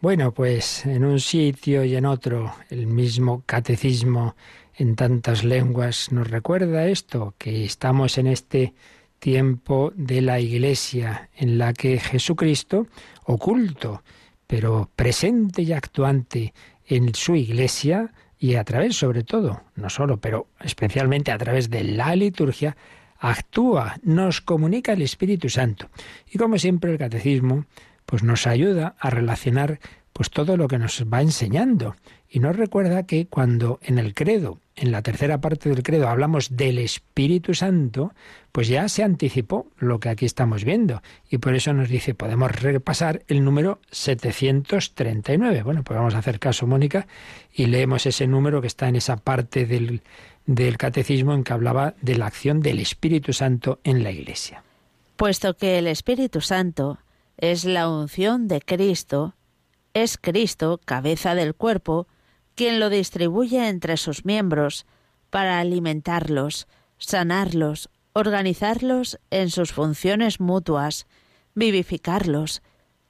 Bueno, 0.00 0.30
pues 0.30 0.86
en 0.86 1.04
un 1.04 1.18
sitio 1.18 1.82
y 1.82 1.96
en 1.96 2.06
otro 2.06 2.54
el 2.68 2.86
mismo 2.86 3.42
catecismo 3.44 4.36
en 4.76 4.94
tantas 4.94 5.42
lenguas 5.42 6.12
nos 6.12 6.30
recuerda 6.30 6.86
esto, 6.86 7.34
que 7.38 7.64
estamos 7.64 8.18
en 8.18 8.28
este 8.28 8.72
tiempo 9.18 9.92
de 9.96 10.20
la 10.20 10.38
Iglesia 10.38 11.28
en 11.34 11.58
la 11.58 11.72
que 11.72 11.98
Jesucristo, 11.98 12.86
oculto, 13.24 14.04
pero 14.46 14.88
presente 14.94 15.62
y 15.62 15.72
actuante 15.72 16.52
en 16.90 17.14
su 17.14 17.36
iglesia 17.36 18.12
y 18.38 18.56
a 18.56 18.64
través, 18.64 18.96
sobre 18.96 19.22
todo, 19.22 19.62
no 19.76 19.88
solo, 19.88 20.18
pero 20.18 20.48
especialmente 20.60 21.30
a 21.30 21.38
través 21.38 21.70
de 21.70 21.84
la 21.84 22.16
liturgia, 22.16 22.76
actúa, 23.18 23.96
nos 24.02 24.40
comunica 24.40 24.92
el 24.92 25.02
Espíritu 25.02 25.48
Santo. 25.48 25.88
Y 26.30 26.36
como 26.36 26.58
siempre 26.58 26.90
el 26.90 26.98
catecismo 26.98 27.64
pues 28.06 28.24
nos 28.24 28.48
ayuda 28.48 28.96
a 28.98 29.08
relacionar 29.10 29.78
pues 30.12 30.30
todo 30.30 30.56
lo 30.56 30.66
que 30.66 30.78
nos 30.78 31.04
va 31.04 31.22
enseñando 31.22 31.94
y 32.28 32.40
nos 32.40 32.56
recuerda 32.56 33.06
que 33.06 33.28
cuando 33.28 33.78
en 33.82 33.98
el 33.98 34.14
credo, 34.14 34.58
en 34.80 34.92
la 34.92 35.02
tercera 35.02 35.42
parte 35.42 35.68
del 35.68 35.82
credo, 35.82 36.08
hablamos 36.08 36.56
del 36.56 36.78
Espíritu 36.78 37.52
Santo, 37.52 38.14
pues 38.50 38.66
ya 38.66 38.88
se 38.88 39.02
anticipó 39.02 39.66
lo 39.76 40.00
que 40.00 40.08
aquí 40.08 40.24
estamos 40.24 40.64
viendo. 40.64 41.02
Y 41.28 41.36
por 41.36 41.54
eso 41.54 41.74
nos 41.74 41.90
dice, 41.90 42.14
podemos 42.14 42.50
repasar 42.50 43.22
el 43.28 43.44
número 43.44 43.78
739. 43.90 45.62
Bueno, 45.62 45.84
pues 45.84 45.98
vamos 45.98 46.14
a 46.14 46.18
hacer 46.18 46.38
caso, 46.38 46.66
Mónica, 46.66 47.06
y 47.52 47.66
leemos 47.66 48.06
ese 48.06 48.26
número 48.26 48.62
que 48.62 48.68
está 48.68 48.88
en 48.88 48.96
esa 48.96 49.18
parte 49.18 49.66
del, 49.66 50.00
del 50.46 50.78
catecismo 50.78 51.34
en 51.34 51.44
que 51.44 51.52
hablaba 51.52 51.94
de 52.00 52.16
la 52.16 52.26
acción 52.26 52.60
del 52.60 52.78
Espíritu 52.78 53.34
Santo 53.34 53.80
en 53.84 54.02
la 54.02 54.10
Iglesia. 54.10 54.64
Puesto 55.16 55.58
que 55.58 55.76
el 55.76 55.88
Espíritu 55.88 56.40
Santo 56.40 57.00
es 57.36 57.66
la 57.66 57.90
unción 57.90 58.48
de 58.48 58.62
Cristo, 58.62 59.34
es 59.92 60.16
Cristo, 60.16 60.80
cabeza 60.86 61.34
del 61.34 61.54
cuerpo, 61.54 62.06
quien 62.60 62.78
lo 62.78 62.90
distribuye 62.90 63.70
entre 63.70 63.96
sus 63.96 64.26
miembros 64.26 64.84
para 65.30 65.60
alimentarlos, 65.60 66.68
sanarlos, 66.98 67.88
organizarlos 68.12 69.18
en 69.30 69.48
sus 69.48 69.72
funciones 69.72 70.40
mutuas, 70.40 71.06
vivificarlos, 71.54 72.60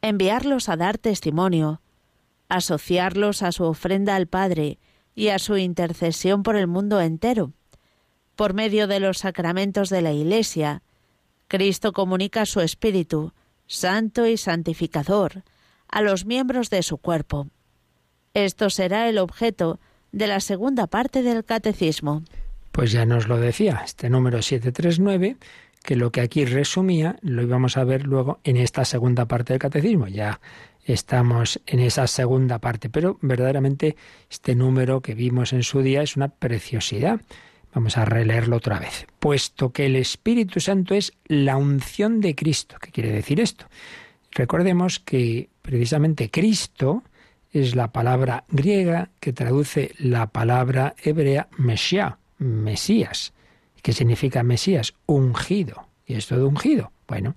enviarlos 0.03 0.69
a 0.69 0.77
dar 0.77 0.99
testimonio, 0.99 1.83
asociarlos 2.49 3.43
a 3.43 3.51
su 3.51 3.65
ofrenda 3.65 4.15
al 4.15 4.29
Padre 4.29 4.79
y 5.17 5.31
a 5.31 5.41
su 5.41 5.57
intercesión 5.57 6.45
por 6.45 6.55
el 6.55 6.69
mundo 6.69 7.01
entero. 7.01 7.53
Por 8.37 8.55
medio 8.55 8.87
de 8.87 9.01
los 9.01 9.19
sacramentos 9.19 9.89
de 9.89 10.01
la 10.01 10.13
Iglesia, 10.13 10.85
Cristo 11.49 11.93
comunica 11.93 12.47
su 12.47 12.61
Espíritu, 12.61 13.33
santo 13.67 14.29
y 14.29 14.37
santificador, 14.37 15.43
a 15.89 16.03
los 16.03 16.25
miembros 16.25 16.71
de 16.71 16.85
su 16.85 16.99
cuerpo. 16.99 17.49
Esto 18.35 18.71
será 18.71 19.09
el 19.09 19.19
objeto 19.19 19.81
de 20.13 20.29
la 20.29 20.41
segunda 20.41 20.87
parte 20.87 21.23
del 21.23 21.45
catecismo. 21.45 22.23
Pues 22.71 22.93
ya 22.93 23.05
nos 23.05 23.27
lo 23.27 23.39
decía, 23.39 23.83
este 23.85 24.09
número 24.09 24.41
739, 24.41 25.37
que 25.83 25.97
lo 25.97 26.13
que 26.13 26.21
aquí 26.21 26.45
resumía 26.45 27.17
lo 27.23 27.43
íbamos 27.43 27.77
a 27.77 27.85
ver 27.85 28.05
luego 28.05 28.39
en 28.45 28.57
esta 28.57 28.85
segunda 28.85 29.27
parte 29.27 29.53
del 29.53 29.61
catecismo. 29.61 30.07
Ya 30.07 30.41
estamos 30.85 31.61
en 31.67 31.81
esa 31.81 32.07
segunda 32.07 32.61
parte, 32.61 32.89
pero 32.89 33.19
verdaderamente 33.21 33.97
este 34.31 34.55
número 34.55 35.01
que 35.01 35.15
vimos 35.15 35.53
en 35.53 35.65
su 35.65 35.83
día 35.83 36.03
es 36.03 36.17
una 36.17 36.29
preciosidad. 36.29 37.21
Vamos 37.75 37.99
a 37.99 38.05
releerlo 38.05 38.57
otra 38.57 38.79
vez. 38.79 39.07
Puesto 39.19 39.73
que 39.73 39.87
el 39.87 39.97
Espíritu 39.97 40.61
Santo 40.61 40.95
es 40.95 41.13
la 41.27 41.57
unción 41.57 42.21
de 42.21 42.37
Cristo. 42.37 42.77
¿Qué 42.81 42.93
quiere 42.93 43.11
decir 43.11 43.41
esto? 43.41 43.67
Recordemos 44.31 45.01
que 45.01 45.49
precisamente 45.63 46.31
Cristo 46.31 47.03
es 47.53 47.75
la 47.75 47.93
palabra 47.93 48.45
griega 48.49 49.11
que 49.21 49.33
traduce 49.33 49.95
la 49.99 50.29
palabra 50.29 50.95
hebrea 51.03 51.49
Mesías, 51.57 52.15
Mesías. 52.39 53.33
¿Qué 53.83 53.93
significa 53.93 54.43
Mesías? 54.43 54.95
Ungido. 55.07 55.89
¿Y 56.07 56.15
esto 56.15 56.37
de 56.37 56.45
ungido? 56.45 56.93
Bueno, 57.09 57.35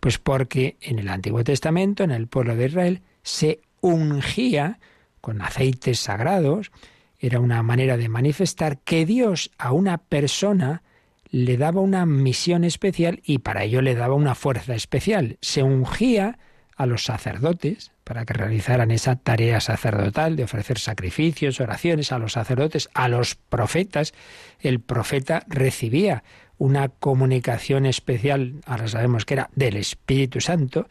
pues 0.00 0.18
porque 0.18 0.76
en 0.80 0.98
el 0.98 1.08
Antiguo 1.08 1.42
Testamento, 1.42 2.04
en 2.04 2.10
el 2.12 2.28
pueblo 2.28 2.54
de 2.54 2.66
Israel, 2.66 3.02
se 3.22 3.60
ungía 3.80 4.78
con 5.20 5.42
aceites 5.42 5.98
sagrados, 5.98 6.70
era 7.18 7.40
una 7.40 7.62
manera 7.62 7.96
de 7.96 8.08
manifestar 8.08 8.78
que 8.78 9.04
Dios 9.06 9.50
a 9.58 9.72
una 9.72 9.98
persona 9.98 10.82
le 11.30 11.56
daba 11.56 11.80
una 11.80 12.06
misión 12.06 12.62
especial 12.62 13.20
y 13.24 13.38
para 13.38 13.64
ello 13.64 13.82
le 13.82 13.94
daba 13.94 14.14
una 14.14 14.34
fuerza 14.34 14.74
especial. 14.74 15.38
Se 15.40 15.62
ungía 15.62 16.38
a 16.76 16.86
los 16.86 17.04
sacerdotes 17.04 17.90
para 18.06 18.24
que 18.24 18.34
realizaran 18.34 18.92
esa 18.92 19.16
tarea 19.16 19.60
sacerdotal 19.60 20.36
de 20.36 20.44
ofrecer 20.44 20.78
sacrificios, 20.78 21.58
oraciones 21.60 22.12
a 22.12 22.20
los 22.20 22.34
sacerdotes, 22.34 22.88
a 22.94 23.08
los 23.08 23.34
profetas. 23.34 24.14
El 24.60 24.78
profeta 24.78 25.42
recibía 25.48 26.22
una 26.56 26.88
comunicación 26.88 27.84
especial, 27.84 28.60
ahora 28.64 28.86
sabemos 28.86 29.24
que 29.24 29.34
era 29.34 29.50
del 29.56 29.76
Espíritu 29.76 30.40
Santo, 30.40 30.86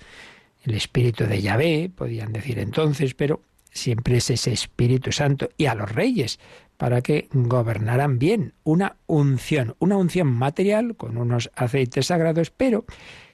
el 0.66 0.74
Espíritu 0.74 1.24
de 1.24 1.42
Yahvé, 1.42 1.90
podían 1.96 2.34
decir 2.34 2.60
entonces, 2.60 3.14
pero 3.14 3.42
siempre 3.72 4.18
es 4.18 4.30
ese 4.30 4.52
Espíritu 4.52 5.14
Santo, 5.14 5.48
y 5.56 5.68
a 5.68 5.76
los 5.76 5.90
reyes, 5.90 6.38
para 6.76 7.00
que 7.02 7.30
gobernaran 7.32 8.20
bien, 8.20 8.52
una 8.66 8.98
unción, 9.08 9.78
una 9.80 9.96
unción 9.96 10.28
material 10.28 10.98
con 10.98 11.16
unos 11.16 11.50
aceites 11.56 12.08
sagrados, 12.08 12.52
pero 12.52 12.84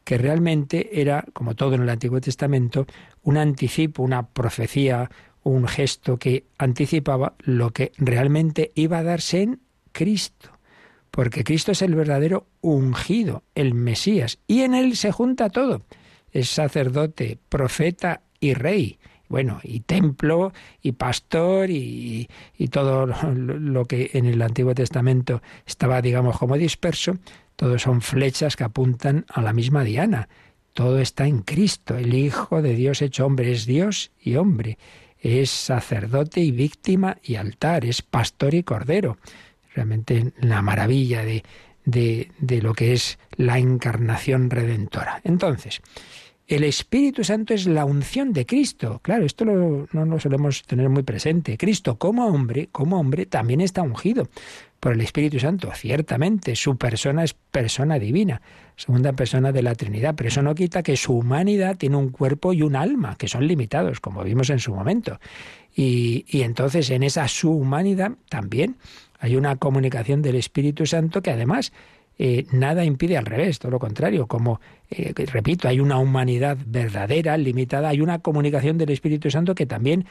que 0.04 0.18
realmente 0.18 1.02
era, 1.02 1.26
como 1.34 1.56
todo 1.56 1.76
en 1.76 1.84
el 1.84 1.90
Antiguo 1.90 2.22
Testamento, 2.22 2.86
un 3.24 3.38
anticipo, 3.38 4.04
una 4.04 4.28
profecía, 4.28 5.10
un 5.44 5.68
gesto 5.68 6.18
que 6.18 6.46
anticipaba 6.58 7.36
lo 7.40 7.72
que 7.72 7.92
realmente 7.98 8.72
iba 8.76 9.00
a 9.00 9.04
darse 9.04 9.42
en 9.42 9.60
Cristo. 9.92 10.52
Porque 11.10 11.44
Cristo 11.44 11.74
es 11.74 11.82
el 11.82 11.96
verdadero 11.96 12.48
ungido, 12.62 13.44
el 13.54 13.74
Mesías, 13.74 14.40
y 14.48 14.62
en 14.62 14.74
él 14.74 14.96
se 14.96 15.12
junta 15.12 15.50
todo. 15.50 15.84
Es 16.32 16.50
sacerdote, 16.50 17.38
profeta 17.50 18.22
y 18.40 18.54
rey 18.54 18.98
bueno, 19.32 19.62
y 19.64 19.80
templo, 19.80 20.52
y 20.82 20.92
pastor, 20.92 21.70
y, 21.70 22.28
y, 22.58 22.68
todo 22.68 23.06
lo 23.06 23.86
que 23.86 24.12
en 24.12 24.26
el 24.26 24.42
Antiguo 24.42 24.76
Testamento 24.76 25.42
estaba, 25.66 26.02
digamos, 26.02 26.38
como 26.38 26.58
disperso, 26.58 27.18
todos 27.62 27.84
son 27.84 28.02
flechas 28.02 28.56
que 28.56 28.64
apuntan 28.64 29.24
a 29.30 29.40
la 29.40 29.54
misma 29.54 29.84
diana. 29.84 30.30
Todo 30.74 30.98
está 30.98 31.28
en 31.28 31.44
Cristo, 31.44 31.96
el 31.96 32.16
Hijo 32.16 32.64
de 32.64 32.74
Dios 32.74 33.04
hecho 33.04 33.24
hombre, 33.24 33.52
es 33.52 33.68
Dios 33.68 34.10
y 34.20 34.36
hombre, 34.36 34.80
es 35.20 35.52
sacerdote 35.52 36.40
y 36.40 36.50
víctima 36.50 37.18
y 37.22 37.36
altar, 37.36 37.86
es 37.86 38.02
pastor 38.02 38.56
y 38.56 38.64
cordero. 38.64 39.20
Realmente 39.76 40.34
la 40.40 40.64
maravilla 40.64 41.24
de, 41.24 41.44
de, 41.86 42.62
lo 42.64 42.74
que 42.74 42.94
es 42.94 43.20
la 43.36 43.60
encarnación 43.60 44.50
redentora. 44.50 45.22
Entonces, 45.24 45.82
el 46.48 46.64
Espíritu 46.64 47.24
Santo 47.24 47.54
es 47.54 47.68
la 47.68 47.86
unción 47.86 48.34
de 48.34 48.48
Cristo. 48.48 49.02
Claro, 49.04 49.24
esto 49.24 49.46
no 49.46 49.88
lo 49.92 50.20
solemos 50.20 50.64
tener 50.64 50.90
muy 50.90 51.04
presente. 51.04 51.60
Cristo 51.60 52.00
como 52.00 52.26
hombre, 52.26 52.70
como 52.72 53.00
hombre, 53.00 53.28
también 53.28 53.62
está 53.62 53.84
ungido 53.84 54.30
por 54.82 54.94
el 54.94 55.02
Espíritu 55.02 55.40
Santo. 55.40 55.72
Ciertamente, 55.76 56.56
su 56.56 56.76
persona 56.76 57.24
es 57.24 57.36
persona 57.36 58.00
divina, 58.00 58.42
segunda 58.76 59.14
persona 59.14 59.52
de 59.52 59.62
la 59.62 59.76
Trinidad, 59.76 60.16
pero 60.18 60.30
eso 60.30 60.42
no 60.42 60.56
quita 60.56 60.82
que 60.82 60.98
su 60.98 61.14
humanidad 61.14 61.78
tiene 61.78 61.98
un 61.98 62.10
cuerpo 62.10 62.52
y 62.52 62.64
un 62.64 62.76
alma, 62.76 63.16
que 63.16 63.28
son 63.28 63.48
limitados, 63.48 64.00
como 64.00 64.24
vimos 64.24 64.50
en 64.50 64.58
su 64.58 64.74
momento. 64.74 65.20
Y, 65.76 66.26
entonces 66.42 66.90
en 66.90 67.04
esa 67.04 67.28
su 67.28 67.52
humanidad 67.52 68.14
también 68.28 68.78
hay 69.20 69.36
una 69.36 69.56
comunicación 69.56 70.24
del 70.24 70.36
Espíritu 70.36 70.88
Santo 70.88 71.22
que 71.22 71.30
además 71.30 71.72
eh, 72.18 72.48
nada 72.52 72.84
impide 72.84 73.18
al 73.18 73.28
revés, 73.28 73.60
todo 73.60 73.72
lo 73.72 73.80
contrario, 73.80 74.26
como, 74.26 74.62
eh, 74.90 75.14
repito, 75.32 75.68
hay 75.68 75.80
una 75.80 76.00
humanidad 76.00 76.58
verdadera, 76.66 77.38
limitada, 77.38 77.90
hay 77.90 78.02
una 78.02 78.18
comunicación 78.18 78.80
del 78.80 78.90
Espíritu 78.90 79.30
Santo 79.30 79.54
que 79.54 79.68
también 79.68 80.08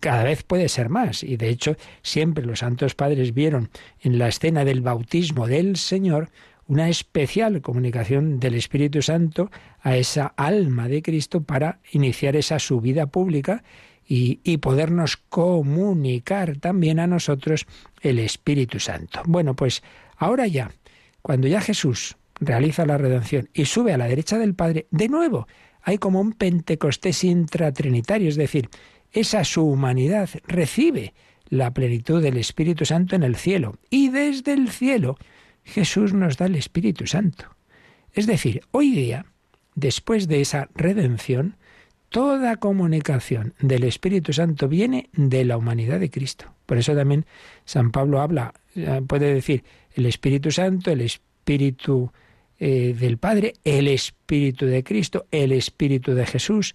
cada 0.00 0.24
vez 0.24 0.42
puede 0.42 0.68
ser 0.68 0.88
más. 0.88 1.22
Y 1.22 1.36
de 1.36 1.48
hecho, 1.48 1.76
siempre 2.02 2.44
los 2.44 2.60
santos 2.60 2.94
padres 2.94 3.34
vieron 3.34 3.70
en 4.00 4.18
la 4.18 4.28
escena 4.28 4.64
del 4.64 4.80
bautismo 4.80 5.46
del 5.46 5.76
Señor 5.76 6.30
una 6.66 6.88
especial 6.88 7.60
comunicación 7.62 8.38
del 8.38 8.54
Espíritu 8.54 9.02
Santo 9.02 9.50
a 9.80 9.96
esa 9.96 10.26
alma 10.36 10.88
de 10.88 11.02
Cristo 11.02 11.42
para 11.42 11.80
iniciar 11.90 12.36
esa 12.36 12.60
subida 12.60 13.06
pública 13.06 13.64
y, 14.06 14.40
y, 14.44 14.58
podernos 14.58 15.16
comunicar 15.16 16.58
también 16.58 17.00
a 17.00 17.06
nosotros 17.06 17.66
el 18.02 18.18
Espíritu 18.18 18.78
Santo. 18.78 19.22
Bueno, 19.26 19.54
pues 19.54 19.82
ahora 20.16 20.46
ya 20.46 20.70
cuando 21.22 21.48
ya 21.48 21.60
Jesús 21.60 22.16
realiza 22.40 22.86
la 22.86 22.98
redención 22.98 23.48
y 23.52 23.66
sube 23.66 23.92
a 23.92 23.98
la 23.98 24.08
derecha 24.08 24.38
del 24.38 24.54
Padre, 24.54 24.86
de 24.90 25.08
nuevo 25.08 25.46
hay 25.82 25.98
como 25.98 26.20
un 26.20 26.32
Pentecostés 26.32 27.24
intratrinitario, 27.24 28.28
es 28.28 28.36
decir, 28.36 28.68
esa 29.12 29.44
su 29.44 29.64
humanidad 29.64 30.30
recibe 30.46 31.14
la 31.48 31.72
plenitud 31.72 32.22
del 32.22 32.36
Espíritu 32.36 32.84
Santo 32.84 33.16
en 33.16 33.22
el 33.22 33.36
cielo. 33.36 33.76
Y 33.90 34.10
desde 34.10 34.52
el 34.52 34.70
cielo 34.70 35.16
Jesús 35.64 36.14
nos 36.14 36.36
da 36.36 36.46
el 36.46 36.56
Espíritu 36.56 37.06
Santo. 37.06 37.44
Es 38.12 38.26
decir, 38.26 38.62
hoy 38.70 38.92
día, 38.92 39.26
después 39.74 40.28
de 40.28 40.40
esa 40.40 40.68
redención, 40.74 41.56
toda 42.08 42.56
comunicación 42.56 43.54
del 43.60 43.84
Espíritu 43.84 44.32
Santo 44.32 44.68
viene 44.68 45.10
de 45.12 45.44
la 45.44 45.56
humanidad 45.56 46.00
de 46.00 46.10
Cristo. 46.10 46.46
Por 46.66 46.78
eso 46.78 46.94
también 46.94 47.26
San 47.64 47.90
Pablo 47.90 48.20
habla, 48.20 48.54
eh, 48.74 49.00
puede 49.06 49.32
decir, 49.34 49.64
el 49.94 50.06
Espíritu 50.06 50.50
Santo, 50.50 50.90
el 50.90 51.00
Espíritu 51.00 52.12
eh, 52.58 52.94
del 52.98 53.18
Padre, 53.18 53.54
el 53.64 53.88
Espíritu 53.88 54.66
de 54.66 54.84
Cristo, 54.84 55.26
el 55.30 55.52
Espíritu 55.52 56.14
de 56.14 56.26
Jesús, 56.26 56.74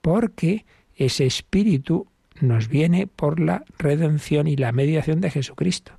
porque 0.00 0.64
ese 0.96 1.26
Espíritu 1.26 2.06
nos 2.40 2.68
viene 2.68 3.06
por 3.06 3.40
la 3.40 3.64
redención 3.78 4.46
y 4.46 4.56
la 4.56 4.72
mediación 4.72 5.20
de 5.20 5.30
Jesucristo. 5.30 5.92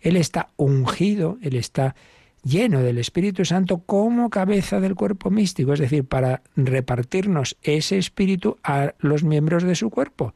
Él 0.00 0.16
está 0.16 0.48
ungido, 0.56 1.38
Él 1.42 1.56
está 1.56 1.94
lleno 2.42 2.82
del 2.82 2.98
Espíritu 2.98 3.44
Santo 3.44 3.78
como 3.84 4.30
cabeza 4.30 4.80
del 4.80 4.94
cuerpo 4.94 5.30
místico, 5.30 5.72
es 5.72 5.80
decir, 5.80 6.04
para 6.04 6.42
repartirnos 6.56 7.56
ese 7.62 7.98
Espíritu 7.98 8.58
a 8.62 8.94
los 8.98 9.24
miembros 9.24 9.62
de 9.62 9.74
su 9.74 9.90
cuerpo. 9.90 10.34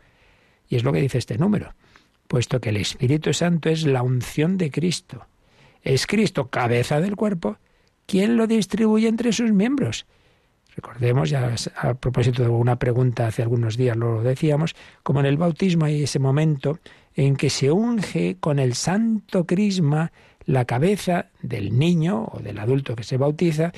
Y 0.68 0.76
es 0.76 0.84
lo 0.84 0.92
que 0.92 1.00
dice 1.00 1.18
este 1.18 1.38
número, 1.38 1.74
puesto 2.28 2.60
que 2.60 2.70
el 2.70 2.76
Espíritu 2.76 3.32
Santo 3.32 3.68
es 3.68 3.84
la 3.84 4.02
unción 4.02 4.58
de 4.58 4.70
Cristo. 4.70 5.26
Es 5.82 6.06
Cristo 6.06 6.48
cabeza 6.48 7.00
del 7.00 7.16
cuerpo, 7.16 7.58
quien 8.06 8.36
lo 8.36 8.46
distribuye 8.46 9.08
entre 9.08 9.32
sus 9.32 9.52
miembros. 9.52 10.06
Recordemos, 10.76 11.30
ya 11.30 11.54
a 11.76 11.94
propósito 11.94 12.42
de 12.42 12.48
una 12.48 12.76
pregunta 12.76 13.26
hace 13.26 13.42
algunos 13.42 13.76
días 13.76 13.96
lo 13.96 14.22
decíamos, 14.22 14.74
como 15.02 15.20
en 15.20 15.26
el 15.26 15.36
bautismo 15.36 15.84
hay 15.84 16.02
ese 16.02 16.18
momento 16.18 16.78
en 17.14 17.36
que 17.36 17.48
se 17.48 17.70
unge 17.70 18.36
con 18.40 18.58
el 18.58 18.74
santo 18.74 19.46
crisma 19.46 20.10
la 20.46 20.64
cabeza 20.64 21.26
del 21.42 21.78
niño 21.78 22.24
o 22.30 22.40
del 22.40 22.58
adulto 22.58 22.96
que 22.96 23.04
se 23.04 23.16
bautiza 23.16 23.72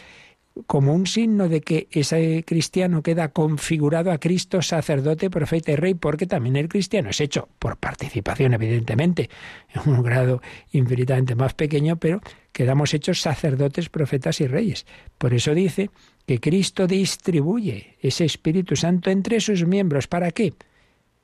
como 0.67 0.95
un 0.95 1.07
signo 1.07 1.49
de 1.49 1.61
que 1.61 1.89
ese 1.91 2.45
cristiano 2.47 3.03
queda 3.03 3.29
configurado 3.29 4.11
a 4.11 4.19
Cristo 4.19 4.63
sacerdote, 4.63 5.29
profeta 5.29 5.73
y 5.73 5.77
rey, 5.77 5.95
porque 5.95 6.27
también 6.27 6.57
el 6.57 6.69
cristiano 6.69 7.11
es 7.11 7.21
hecho 7.21 7.49
por 7.59 7.77
participación, 7.77 8.55
evidentemente, 8.55 9.29
en 9.75 9.93
un 9.93 10.03
grado 10.03 10.41
infinitamente 10.73 11.35
más 11.35 11.55
pequeño, 11.55 11.97
pero 11.97 12.21
quedamos 12.53 12.95
hechos 12.95 13.21
sacerdotes, 13.21 13.91
profetas 13.91 14.41
y 14.41 14.47
reyes. 14.47 14.87
Por 15.19 15.35
eso 15.35 15.55
dice 15.55 15.91
que 16.27 16.41
Cristo 16.41 16.87
distribuye 16.87 17.97
ese 18.01 18.25
Espíritu 18.25 18.77
Santo 18.77 19.11
entre 19.11 19.41
sus 19.41 19.67
miembros. 19.67 20.07
¿Para 20.07 20.31
qué? 20.31 20.55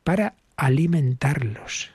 Para 0.05 0.35
alimentarlos. 0.57 1.92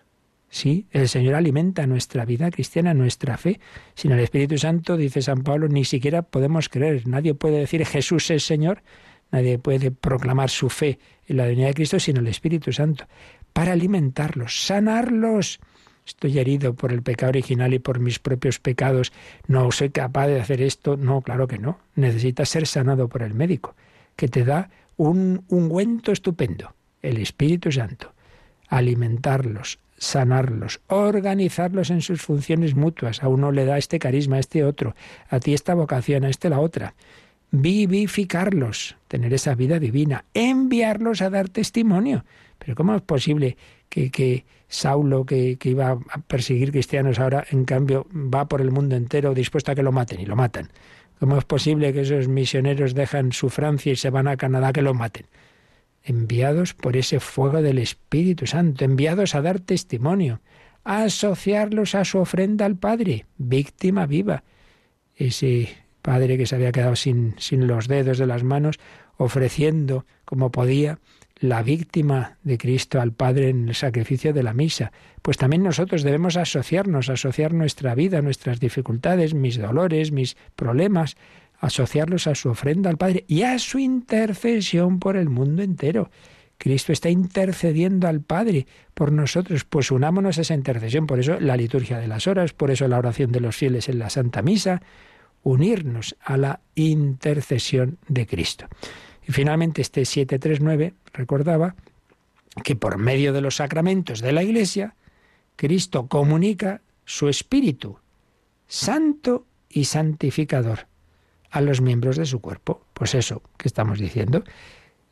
Sí, 0.49 0.87
el 0.91 1.09
Señor 1.09 1.35
alimenta 1.35 1.85
nuestra 1.87 2.25
vida 2.25 2.49
cristiana, 2.51 2.93
nuestra 2.93 3.37
fe. 3.37 3.59
Sin 3.95 4.11
el 4.11 4.19
Espíritu 4.19 4.57
Santo, 4.57 4.95
dice 4.95 5.21
San 5.21 5.43
Pablo, 5.43 5.67
ni 5.67 5.83
siquiera 5.83 6.21
podemos 6.21 6.69
creer. 6.69 7.07
Nadie 7.07 7.33
puede 7.33 7.59
decir 7.59 7.85
Jesús 7.85 8.29
es 8.31 8.45
Señor, 8.45 8.81
nadie 9.31 9.59
puede 9.59 9.91
proclamar 9.91 10.49
su 10.49 10.69
fe 10.69 10.99
en 11.27 11.37
la 11.37 11.45
divinidad 11.45 11.69
de 11.69 11.73
Cristo 11.73 11.99
sin 11.99 12.17
el 12.17 12.27
Espíritu 12.27 12.71
Santo. 12.71 13.05
Para 13.51 13.73
alimentarlos, 13.73 14.65
sanarlos. 14.65 15.59
Estoy 16.05 16.39
herido 16.39 16.73
por 16.73 16.93
el 16.93 17.01
pecado 17.01 17.31
original 17.31 17.73
y 17.73 17.79
por 17.79 17.99
mis 17.99 18.19
propios 18.19 18.59
pecados. 18.59 19.11
No 19.47 19.69
soy 19.71 19.89
capaz 19.89 20.27
de 20.27 20.39
hacer 20.39 20.61
esto. 20.61 20.95
No, 20.95 21.21
claro 21.21 21.47
que 21.47 21.57
no. 21.57 21.79
Necesitas 21.95 22.47
ser 22.47 22.65
sanado 22.65 23.09
por 23.09 23.23
el 23.23 23.33
médico, 23.33 23.75
que 24.15 24.29
te 24.29 24.45
da 24.45 24.69
un 24.95 25.43
ungüento 25.49 26.13
estupendo, 26.13 26.73
el 27.01 27.17
Espíritu 27.17 27.73
Santo. 27.73 28.13
Alimentarlos, 28.69 29.79
sanarlos, 29.97 30.79
organizarlos 30.87 31.89
en 31.89 32.01
sus 32.01 32.21
funciones 32.21 32.75
mutuas. 32.75 33.23
A 33.23 33.27
uno 33.27 33.51
le 33.51 33.65
da 33.65 33.77
este 33.77 33.99
carisma, 33.99 34.37
a 34.37 34.39
este 34.39 34.63
otro, 34.63 34.95
a 35.29 35.39
ti 35.39 35.53
esta 35.53 35.73
vocación, 35.73 36.23
a 36.23 36.29
este 36.29 36.49
la 36.49 36.59
otra. 36.59 36.93
Vivificarlos, 37.51 38.97
tener 39.07 39.33
esa 39.33 39.55
vida 39.55 39.79
divina, 39.79 40.25
enviarlos 40.33 41.21
a 41.21 41.29
dar 41.29 41.49
testimonio. 41.49 42.25
Pero 42.59 42.75
¿cómo 42.75 42.95
es 42.95 43.01
posible 43.01 43.57
que, 43.89 44.11
que 44.11 44.45
Saulo, 44.67 45.25
que, 45.25 45.57
que, 45.57 45.69
iba 45.69 45.91
a 45.91 46.17
perseguir 46.27 46.71
cristianos, 46.71 47.19
ahora 47.19 47.45
en 47.51 47.65
cambio 47.65 48.05
va 48.13 48.47
por 48.47 48.61
el 48.61 48.71
mundo 48.71 48.95
entero 48.95 49.33
dispuesto 49.33 49.71
a 49.71 49.75
que 49.75 49.83
lo 49.83 49.91
maten 49.91 50.19
y 50.19 50.25
lo 50.25 50.35
matan? 50.35 50.69
¿Cómo 51.19 51.37
es 51.37 51.45
posible 51.45 51.93
que 51.93 52.01
esos 52.01 52.27
misioneros 52.27 52.93
dejan 52.93 53.31
su 53.31 53.49
Francia 53.49 53.91
y 53.91 53.95
se 53.95 54.09
van 54.09 54.27
a 54.27 54.37
Canadá 54.37 54.71
que 54.73 54.81
lo 54.81 54.93
maten? 54.93 55.25
Enviados 56.07 56.73
por 56.73 56.95
ese 56.95 57.19
fuego 57.19 57.61
del 57.61 57.77
Espíritu 57.79 58.47
Santo, 58.47 58.85
enviados 58.85 59.35
a 59.35 59.41
dar 59.41 59.59
testimonio, 59.59 60.39
a 60.85 61.03
asociarlos 61.03 61.95
a 61.95 62.05
su 62.05 62.17
ofrenda 62.17 62.65
al 62.65 62.77
Padre, 62.77 63.25
víctima 63.37 64.05
viva. 64.05 64.43
Ese 65.15 65.69
Padre 66.01 66.37
que 66.37 66.45
se 66.45 66.55
había 66.55 66.71
quedado 66.71 66.95
sin, 66.95 67.35
sin 67.39 67.67
los 67.67 67.89
dedos 67.89 68.17
de 68.17 68.25
las 68.25 68.43
manos, 68.43 68.79
ofreciendo 69.17 70.05
como 70.23 70.49
podía 70.49 70.99
la 71.39 71.61
víctima 71.61 72.37
de 72.43 72.57
Cristo 72.57 73.01
al 73.01 73.11
Padre 73.11 73.49
en 73.49 73.67
el 73.67 73.75
sacrificio 73.75 74.31
de 74.31 74.43
la 74.43 74.53
misa. 74.53 74.93
Pues 75.21 75.37
también 75.37 75.61
nosotros 75.61 76.03
debemos 76.03 76.37
asociarnos, 76.37 77.09
asociar 77.09 77.53
nuestra 77.53 77.93
vida, 77.95 78.21
nuestras 78.21 78.59
dificultades, 78.61 79.33
mis 79.33 79.57
dolores, 79.57 80.11
mis 80.11 80.37
problemas, 80.55 81.17
asociarlos 81.59 82.27
a 82.27 82.35
su 82.35 82.49
ofrenda 82.49 82.89
al 82.89 82.97
Padre 82.97 83.25
y 83.27 83.43
a 83.43 83.57
su 83.59 83.79
intercesión 83.79 84.99
por 84.99 85.17
el 85.17 85.29
mundo 85.29 85.63
entero. 85.63 86.09
Cristo 86.57 86.91
está 86.91 87.09
intercediendo 87.09 88.07
al 88.07 88.21
Padre 88.21 88.65
por 88.93 89.11
nosotros, 89.11 89.63
pues 89.63 89.91
unámonos 89.91 90.37
a 90.37 90.41
esa 90.41 90.55
intercesión. 90.55 91.05
Por 91.05 91.19
eso 91.19 91.39
la 91.39 91.55
liturgia 91.55 91.99
de 91.99 92.07
las 92.07 92.27
horas, 92.27 92.53
por 92.53 92.71
eso 92.71 92.87
la 92.87 92.97
oración 92.97 93.31
de 93.31 93.39
los 93.39 93.55
fieles 93.55 93.89
en 93.89 93.99
la 93.99 94.09
Santa 94.09 94.41
Misa, 94.41 94.81
unirnos 95.43 96.15
a 96.21 96.37
la 96.37 96.61
intercesión 96.75 97.99
de 98.07 98.25
Cristo. 98.25 98.67
Y 99.27 99.31
finalmente 99.31 99.81
este 99.81 100.05
739 100.05 100.93
recordaba 101.13 101.75
que 102.63 102.75
por 102.75 102.97
medio 102.97 103.33
de 103.33 103.41
los 103.41 103.57
sacramentos 103.57 104.21
de 104.21 104.31
la 104.31 104.41
Iglesia, 104.41 104.95
Cristo 105.55 106.07
comunica 106.07 106.81
su 107.05 107.29
espíritu 107.29 107.99
santo 108.67 109.45
y 109.69 109.85
santificador 109.85 110.87
a 111.51 111.61
los 111.61 111.81
miembros 111.81 112.17
de 112.17 112.25
su 112.25 112.39
cuerpo. 112.41 112.85
Pues 112.93 113.15
eso 113.15 113.41
que 113.57 113.67
estamos 113.67 113.99
diciendo. 113.99 114.43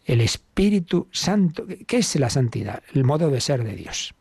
El 0.06 0.22
Espíritu 0.22 1.08
Santo, 1.12 1.66
¿qué 1.88 1.98
es 1.98 2.16
la 2.16 2.30
santidad? 2.30 2.84
El 2.94 3.04
modo 3.04 3.30
de 3.30 3.42
ser 3.42 3.64
de 3.64 3.76
Dios. 3.76 4.14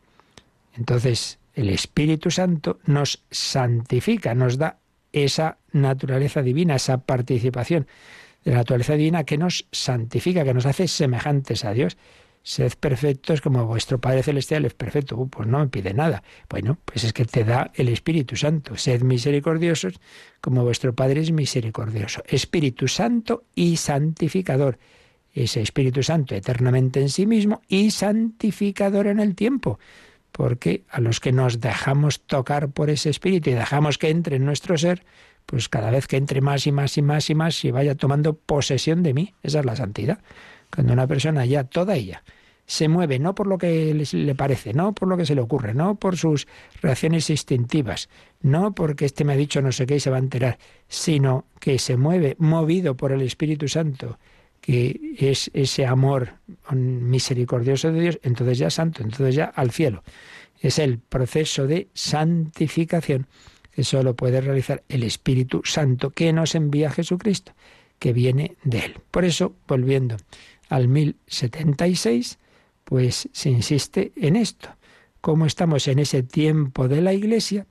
Entonces, 0.75 1.39
el 1.53 1.69
Espíritu 1.69 2.31
Santo 2.31 2.79
nos 2.85 3.23
santifica, 3.31 4.33
nos 4.35 4.57
da 4.57 4.79
esa 5.13 5.57
naturaleza 5.71 6.41
divina, 6.41 6.75
esa 6.75 6.97
participación 6.97 7.87
de 8.43 8.51
la 8.51 8.57
naturaleza 8.57 8.93
divina 8.95 9.23
que 9.23 9.37
nos 9.37 9.67
santifica, 9.71 10.43
que 10.43 10.53
nos 10.53 10.65
hace 10.65 10.87
semejantes 10.87 11.63
a 11.63 11.73
Dios. 11.73 11.97
Sed 12.47 12.73
perfectos 12.79 13.41
como 13.41 13.65
vuestro 13.65 13.99
Padre 13.99 14.21
Celestial 14.21 14.65
es 14.65 14.75
perfecto. 14.75 15.17
Uh, 15.17 15.27
pues 15.27 15.47
no 15.47 15.57
me 15.57 15.67
pide 15.67 15.95
nada. 15.95 16.21
Bueno, 16.47 16.77
pues 16.85 17.03
es 17.03 17.11
que 17.11 17.25
te 17.25 17.43
da 17.43 17.71
el 17.73 17.89
Espíritu 17.89 18.35
Santo. 18.35 18.77
Sed 18.77 19.01
misericordiosos 19.01 19.95
como 20.41 20.63
vuestro 20.63 20.93
Padre 20.93 21.21
es 21.21 21.31
misericordioso. 21.31 22.21
Espíritu 22.27 22.87
Santo 22.87 23.45
y 23.55 23.77
santificador. 23.77 24.77
Ese 25.33 25.59
Espíritu 25.59 26.03
Santo 26.03 26.35
eternamente 26.35 27.01
en 27.01 27.09
sí 27.09 27.25
mismo 27.25 27.63
y 27.67 27.89
santificador 27.89 29.07
en 29.07 29.19
el 29.19 29.33
tiempo. 29.33 29.79
Porque 30.31 30.83
a 30.89 31.01
los 31.01 31.19
que 31.19 31.31
nos 31.31 31.61
dejamos 31.61 32.27
tocar 32.27 32.69
por 32.69 32.91
ese 32.91 33.09
Espíritu 33.09 33.49
y 33.49 33.53
dejamos 33.53 33.97
que 33.97 34.11
entre 34.11 34.35
en 34.35 34.45
nuestro 34.45 34.77
ser, 34.77 35.03
pues 35.47 35.67
cada 35.67 35.89
vez 35.89 36.05
que 36.05 36.17
entre 36.17 36.41
más 36.41 36.67
y 36.67 36.71
más 36.71 36.95
y 36.95 37.01
más 37.01 37.27
y 37.27 37.33
más 37.33 37.65
y 37.65 37.71
vaya 37.71 37.95
tomando 37.95 38.35
posesión 38.35 39.01
de 39.01 39.15
mí. 39.15 39.33
Esa 39.41 39.61
es 39.61 39.65
la 39.65 39.75
santidad. 39.75 40.19
Cuando 40.73 40.93
una 40.93 41.07
persona 41.07 41.45
ya, 41.45 41.63
toda 41.63 41.95
ella, 41.95 42.23
se 42.65 42.87
mueve 42.87 43.19
no 43.19 43.35
por 43.35 43.47
lo 43.47 43.57
que 43.57 43.93
le 43.93 44.35
parece, 44.35 44.73
no 44.73 44.93
por 44.93 45.07
lo 45.07 45.17
que 45.17 45.25
se 45.25 45.35
le 45.35 45.41
ocurre, 45.41 45.73
no 45.73 45.95
por 45.95 46.17
sus 46.17 46.47
reacciones 46.81 47.29
instintivas, 47.29 48.09
no 48.41 48.73
porque 48.73 49.05
este 49.05 49.23
me 49.23 49.33
ha 49.33 49.37
dicho 49.37 49.61
no 49.61 49.71
sé 49.71 49.85
qué 49.85 49.97
y 49.97 49.99
se 49.99 50.09
va 50.09 50.17
a 50.17 50.19
enterar, 50.19 50.57
sino 50.87 51.45
que 51.59 51.77
se 51.79 51.97
mueve 51.97 52.35
movido 52.39 52.95
por 52.95 53.11
el 53.11 53.21
Espíritu 53.21 53.67
Santo, 53.67 54.17
que 54.61 55.15
es 55.19 55.51
ese 55.53 55.85
amor 55.85 56.33
misericordioso 56.71 57.91
de 57.91 58.01
Dios, 58.01 58.19
entonces 58.23 58.57
ya 58.57 58.71
santo, 58.71 59.03
entonces 59.03 59.35
ya 59.35 59.45
al 59.45 59.71
cielo. 59.71 60.03
Es 60.59 60.79
el 60.79 60.97
proceso 60.97 61.67
de 61.67 61.89
santificación 61.93 63.27
que 63.71 63.83
solo 63.83 64.15
puede 64.15 64.41
realizar 64.41 64.83
el 64.89 65.03
Espíritu 65.03 65.61
Santo 65.65 66.09
que 66.09 66.33
nos 66.33 66.55
envía 66.55 66.89
Jesucristo, 66.89 67.51
que 67.99 68.13
viene 68.13 68.55
de 68.63 68.79
él. 68.79 68.97
Por 69.11 69.25
eso, 69.25 69.53
volviendo 69.67 70.17
al 70.69 70.87
1076, 70.87 72.39
pues 72.85 73.27
se 73.33 73.49
insiste 73.49 74.13
en 74.15 74.37
esto. 74.37 74.69
Como 75.19 75.45
estamos 75.45 75.87
en 75.89 75.99
ese 75.99 76.23
tiempo 76.23 76.87
de 76.87 77.01
la 77.01 77.13
Iglesia, 77.13 77.65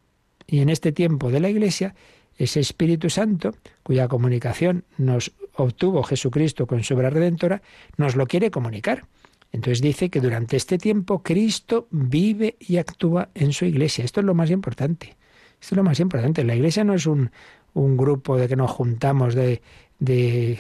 y 0.46 0.60
en 0.60 0.68
este 0.68 0.92
tiempo 0.92 1.30
de 1.30 1.40
la 1.40 1.48
Iglesia, 1.48 1.94
ese 2.36 2.60
Espíritu 2.60 3.08
Santo, 3.08 3.54
cuya 3.82 4.08
comunicación 4.08 4.84
nos 4.98 5.32
obtuvo 5.54 6.02
Jesucristo 6.02 6.66
con 6.66 6.82
su 6.82 6.94
obra 6.94 7.10
redentora, 7.10 7.62
nos 7.96 8.16
lo 8.16 8.26
quiere 8.26 8.50
comunicar. 8.50 9.06
Entonces 9.52 9.80
dice 9.80 10.10
que 10.10 10.20
durante 10.20 10.56
este 10.56 10.78
tiempo 10.78 11.22
Cristo 11.22 11.86
vive 11.90 12.56
y 12.58 12.78
actúa 12.78 13.30
en 13.34 13.52
su 13.52 13.64
iglesia. 13.64 14.04
Esto 14.04 14.20
es 14.20 14.26
lo 14.26 14.34
más 14.34 14.50
importante. 14.50 15.16
Esto 15.60 15.74
es 15.74 15.76
lo 15.76 15.84
más 15.84 16.00
importante. 16.00 16.42
La 16.42 16.56
iglesia 16.56 16.82
no 16.82 16.94
es 16.94 17.06
un, 17.06 17.30
un 17.72 17.96
grupo 17.96 18.36
de 18.36 18.48
que 18.48 18.56
nos 18.56 18.72
juntamos 18.72 19.36
de, 19.36 19.62
de 19.98 20.58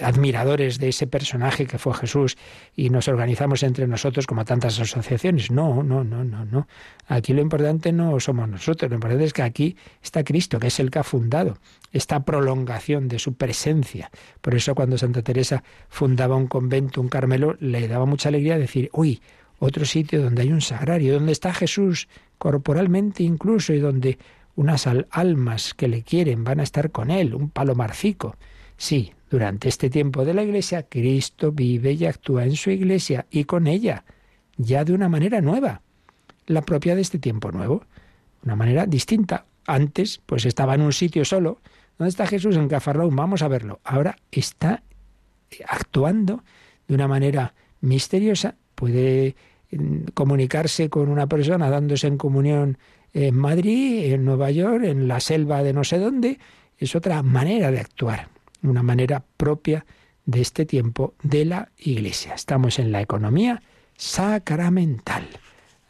admiradores 0.00 0.78
de 0.78 0.88
ese 0.88 1.06
personaje 1.06 1.66
que 1.66 1.78
fue 1.78 1.94
Jesús 1.94 2.36
y 2.74 2.90
nos 2.90 3.06
organizamos 3.08 3.62
entre 3.62 3.86
nosotros 3.86 4.26
como 4.26 4.44
tantas 4.44 4.80
asociaciones. 4.80 5.50
No, 5.50 5.82
no, 5.82 6.02
no, 6.02 6.24
no, 6.24 6.44
no. 6.44 6.66
Aquí 7.06 7.34
lo 7.34 7.42
importante 7.42 7.92
no 7.92 8.18
somos 8.20 8.48
nosotros, 8.48 8.90
lo 8.90 8.96
importante 8.96 9.24
es 9.24 9.32
que 9.32 9.42
aquí 9.42 9.76
está 10.02 10.24
Cristo, 10.24 10.58
que 10.58 10.68
es 10.68 10.80
el 10.80 10.90
que 10.90 10.98
ha 10.98 11.04
fundado 11.04 11.58
esta 11.92 12.24
prolongación 12.24 13.08
de 13.08 13.18
su 13.18 13.34
presencia. 13.34 14.10
Por 14.40 14.54
eso 14.54 14.74
cuando 14.74 14.98
Santa 14.98 15.22
Teresa 15.22 15.62
fundaba 15.88 16.36
un 16.36 16.46
convento, 16.46 17.00
un 17.00 17.08
Carmelo, 17.08 17.56
le 17.60 17.86
daba 17.86 18.06
mucha 18.06 18.28
alegría 18.28 18.58
decir, 18.58 18.90
uy, 18.92 19.20
otro 19.58 19.84
sitio 19.84 20.22
donde 20.22 20.42
hay 20.42 20.52
un 20.52 20.60
sagrario, 20.60 21.14
donde 21.14 21.32
está 21.32 21.52
Jesús 21.52 22.08
corporalmente 22.38 23.24
incluso 23.24 23.72
y 23.72 23.80
donde 23.80 24.18
unas 24.58 24.88
almas 25.10 25.72
que 25.72 25.86
le 25.86 26.02
quieren 26.02 26.42
van 26.42 26.58
a 26.58 26.64
estar 26.64 26.90
con 26.90 27.12
él, 27.12 27.32
un 27.32 27.48
palomarcico. 27.48 28.34
Sí, 28.76 29.12
durante 29.30 29.68
este 29.68 29.88
tiempo 29.88 30.24
de 30.24 30.34
la 30.34 30.42
Iglesia, 30.42 30.82
Cristo 30.82 31.52
vive 31.52 31.92
y 31.92 32.04
actúa 32.06 32.42
en 32.42 32.56
su 32.56 32.70
Iglesia 32.70 33.26
y 33.30 33.44
con 33.44 33.68
ella, 33.68 34.04
ya 34.56 34.84
de 34.84 34.94
una 34.94 35.08
manera 35.08 35.40
nueva, 35.40 35.82
la 36.46 36.62
propia 36.62 36.96
de 36.96 37.02
este 37.02 37.20
tiempo 37.20 37.52
nuevo, 37.52 37.84
una 38.42 38.56
manera 38.56 38.84
distinta. 38.86 39.46
Antes, 39.64 40.20
pues 40.26 40.44
estaba 40.44 40.74
en 40.74 40.80
un 40.80 40.92
sitio 40.92 41.24
solo. 41.24 41.60
¿Dónde 41.96 42.08
está 42.08 42.26
Jesús? 42.26 42.56
En 42.56 42.66
Cafarnaúm. 42.66 43.14
Vamos 43.14 43.42
a 43.42 43.48
verlo. 43.48 43.78
Ahora 43.84 44.16
está 44.32 44.82
actuando 45.68 46.42
de 46.88 46.96
una 46.96 47.06
manera 47.06 47.54
misteriosa. 47.80 48.56
Puede 48.74 49.36
mm, 49.70 50.06
comunicarse 50.14 50.90
con 50.90 51.10
una 51.10 51.28
persona 51.28 51.70
dándose 51.70 52.08
en 52.08 52.18
comunión 52.18 52.76
en 53.12 53.34
Madrid, 53.34 54.12
en 54.12 54.24
Nueva 54.24 54.50
York, 54.50 54.84
en 54.84 55.08
la 55.08 55.20
selva 55.20 55.62
de 55.62 55.72
no 55.72 55.84
sé 55.84 55.98
dónde. 55.98 56.38
Es 56.76 56.94
otra 56.94 57.22
manera 57.22 57.70
de 57.70 57.80
actuar, 57.80 58.28
una 58.62 58.82
manera 58.82 59.24
propia 59.36 59.84
de 60.26 60.40
este 60.40 60.66
tiempo 60.66 61.14
de 61.22 61.44
la 61.44 61.70
Iglesia. 61.78 62.34
Estamos 62.34 62.78
en 62.78 62.92
la 62.92 63.00
economía 63.00 63.62
sacramental, 63.96 65.26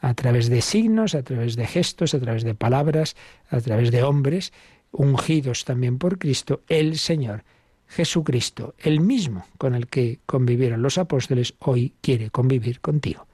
a 0.00 0.14
través 0.14 0.48
de 0.48 0.62
signos, 0.62 1.14
a 1.14 1.22
través 1.22 1.56
de 1.56 1.66
gestos, 1.66 2.14
a 2.14 2.20
través 2.20 2.44
de 2.44 2.54
palabras, 2.54 3.16
a 3.50 3.60
través 3.60 3.90
de 3.90 4.02
hombres, 4.02 4.52
ungidos 4.92 5.64
también 5.64 5.98
por 5.98 6.18
Cristo, 6.18 6.62
el 6.68 6.98
Señor. 6.98 7.44
Jesucristo, 7.88 8.74
el 8.78 9.00
mismo 9.00 9.46
con 9.56 9.74
el 9.74 9.86
que 9.86 10.20
convivieron 10.26 10.82
los 10.82 10.98
apóstoles, 10.98 11.54
hoy 11.58 11.94
quiere 12.02 12.30
convivir 12.30 12.80
contigo 12.80 13.26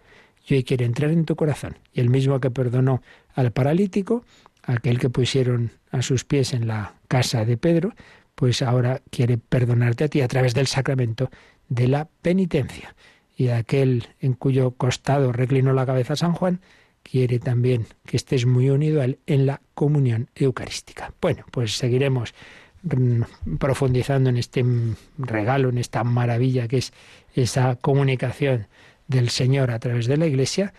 y 0.47 0.55
hoy 0.55 0.65
quiere 0.65 0.85
entrar 0.85 1.11
en 1.11 1.25
tu 1.25 1.37
corazón. 1.37 1.77
Y 1.93 2.01
el 2.01 2.09
mismo 2.09 2.41
que 2.41 2.51
perdonó 2.51 3.03
al 3.35 3.53
paralítico, 3.53 4.25
aquel 4.63 4.99
que 4.99 5.11
pusieron 5.11 5.73
a 5.91 6.03
sus 6.03 6.25
pies 6.25 6.53
en 6.55 6.67
la 6.67 6.95
casa 7.09 7.45
de 7.45 7.57
Pedro, 7.57 7.93
pues 8.35 8.63
ahora 8.63 9.01
quiere 9.11 9.39
perdonarte 9.39 10.05
a 10.05 10.09
ti 10.09 10.21
a 10.21 10.29
través 10.29 10.55
del 10.55 10.67
sacramento 10.67 11.31
de 11.69 11.89
la 11.89 12.09
penitencia. 12.23 12.95
Y 13.37 13.49
aquel 13.49 14.09
en 14.21 14.35
cuyo 14.35 14.73
costado 14.73 15.33
reclinó 15.33 15.73
la 15.73 15.87
cabeza 15.87 16.17
San 16.17 16.33
Juan, 16.33 16.61
quiere 17.03 17.39
también 17.39 17.87
que 18.07 18.17
estés 18.17 18.47
muy 18.47 18.71
unido 18.71 19.01
a 19.01 19.05
él 19.05 19.19
en 19.27 19.47
la 19.47 19.61
comunión 19.75 20.31
eucarística. 20.35 21.13
Bueno, 21.21 21.45
pues 21.51 21.77
seguiremos 21.77 22.35
mm, 22.83 23.57
profundizando 23.59 24.31
en 24.31 24.37
este 24.39 24.65
regalo, 25.19 25.69
en 25.69 25.79
esta 25.79 26.03
maravilla 26.03 26.67
que 26.67 26.79
es 26.79 26.93
esa 27.35 27.77
comunicación 27.77 28.69
del 29.07 29.29
Señor 29.29 29.71
a 29.71 29.79
través 29.79 30.07
de 30.07 30.17
la 30.17 30.27
Iglesia, 30.27 30.73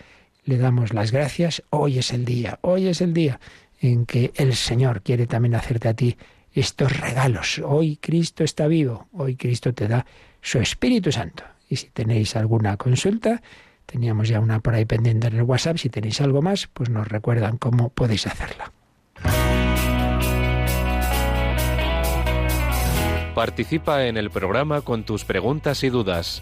le 0.45 0.57
damos 0.57 0.93
las 0.93 1.11
gracias. 1.11 1.63
Hoy 1.71 1.99
es 1.99 2.13
el 2.13 2.23
día, 2.23 2.59
hoy 2.61 2.87
es 2.87 3.01
el 3.01 3.13
día 3.13 3.39
en 3.81 4.05
que 4.05 4.31
el 4.35 4.55
Señor 4.55 5.01
quiere 5.01 5.27
también 5.27 5.55
hacerte 5.55 5.89
a 5.89 5.93
ti 5.93 6.17
estos 6.53 6.97
regalos. 6.99 7.59
Hoy 7.63 7.97
Cristo 7.97 8.43
está 8.43 8.67
vivo, 8.67 9.07
hoy 9.11 9.35
Cristo 9.35 9.73
te 9.73 9.87
da 9.87 10.05
su 10.41 10.59
Espíritu 10.59 11.11
Santo. 11.11 11.43
Y 11.67 11.75
si 11.75 11.89
tenéis 11.89 12.35
alguna 12.35 12.77
consulta, 12.77 13.41
teníamos 13.85 14.29
ya 14.29 14.39
una 14.39 14.59
por 14.59 14.75
ahí 14.75 14.85
pendiente 14.85 15.27
en 15.27 15.35
el 15.35 15.43
WhatsApp, 15.43 15.77
si 15.77 15.89
tenéis 15.89 16.21
algo 16.21 16.41
más, 16.41 16.67
pues 16.67 16.89
nos 16.89 17.07
recuerdan 17.07 17.57
cómo 17.57 17.89
podéis 17.89 18.27
hacerla. 18.27 18.71
Participa 23.33 24.05
en 24.05 24.15
el 24.15 24.29
programa 24.29 24.81
con 24.81 25.03
tus 25.03 25.25
preguntas 25.25 25.83
y 25.83 25.89
dudas 25.89 26.41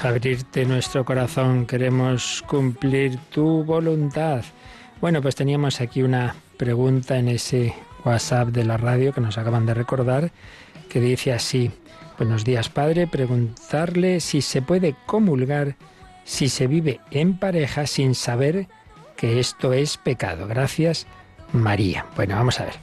Abrirte 0.00 0.64
nuestro 0.64 1.04
corazón, 1.04 1.66
queremos 1.66 2.42
cumplir 2.48 3.18
tu 3.30 3.62
voluntad. 3.62 4.42
Bueno, 5.00 5.20
pues 5.20 5.34
teníamos 5.34 5.80
aquí 5.82 6.02
una 6.02 6.34
pregunta 6.56 7.18
en 7.18 7.28
ese 7.28 7.74
WhatsApp 8.04 8.48
de 8.48 8.64
la 8.64 8.78
radio 8.78 9.12
que 9.12 9.20
nos 9.20 9.36
acaban 9.36 9.66
de 9.66 9.74
recordar, 9.74 10.32
que 10.88 11.00
dice 11.00 11.32
así, 11.32 11.70
buenos 12.16 12.44
días 12.44 12.70
padre, 12.70 13.06
preguntarle 13.06 14.20
si 14.20 14.40
se 14.40 14.62
puede 14.62 14.96
comulgar 15.04 15.76
si 16.24 16.48
se 16.48 16.66
vive 16.66 17.00
en 17.10 17.36
pareja 17.38 17.86
sin 17.86 18.14
saber 18.14 18.68
que 19.16 19.40
esto 19.40 19.72
es 19.74 19.98
pecado. 19.98 20.46
Gracias, 20.46 21.06
María. 21.52 22.06
Bueno, 22.16 22.36
vamos 22.36 22.58
a 22.60 22.64
ver. 22.64 22.74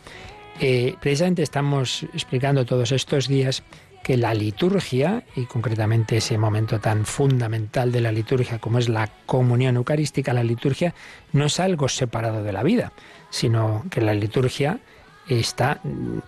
Eh, 0.61 0.95
precisamente 1.01 1.41
estamos 1.41 2.03
explicando 2.13 2.65
todos 2.65 2.91
estos 2.91 3.27
días 3.27 3.63
que 4.03 4.17
la 4.17 4.33
liturgia, 4.33 5.23
y 5.35 5.45
concretamente 5.45 6.17
ese 6.17 6.37
momento 6.37 6.79
tan 6.79 7.05
fundamental 7.05 7.91
de 7.91 8.01
la 8.01 8.11
liturgia 8.11 8.59
como 8.59 8.79
es 8.79 8.89
la 8.89 9.09
comunión 9.25 9.75
eucarística, 9.75 10.33
la 10.33 10.43
liturgia 10.43 10.93
no 11.33 11.45
es 11.45 11.59
algo 11.59 11.87
separado 11.87 12.43
de 12.43 12.51
la 12.51 12.63
vida, 12.63 12.91
sino 13.29 13.85
que 13.89 14.01
la 14.01 14.13
liturgia 14.13 14.79
está 15.27 15.79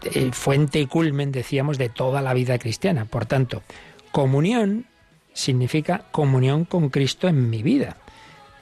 eh, 0.03 0.29
fuente 0.31 0.79
y 0.79 0.85
culmen, 0.85 1.31
decíamos, 1.31 1.77
de 1.77 1.89
toda 1.89 2.21
la 2.21 2.33
vida 2.33 2.59
cristiana. 2.59 3.05
Por 3.05 3.25
tanto, 3.25 3.63
comunión 4.11 4.85
significa 5.33 6.05
comunión 6.11 6.65
con 6.65 6.89
Cristo 6.89 7.27
en 7.27 7.49
mi 7.49 7.63
vida, 7.63 7.97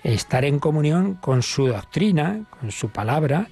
estar 0.04 0.46
en 0.46 0.60
comunión 0.60 1.16
con 1.16 1.44
su 1.44 1.68
doctrina, 1.68 2.46
con 2.60 2.72
su 2.72 2.90
palabra 2.90 3.48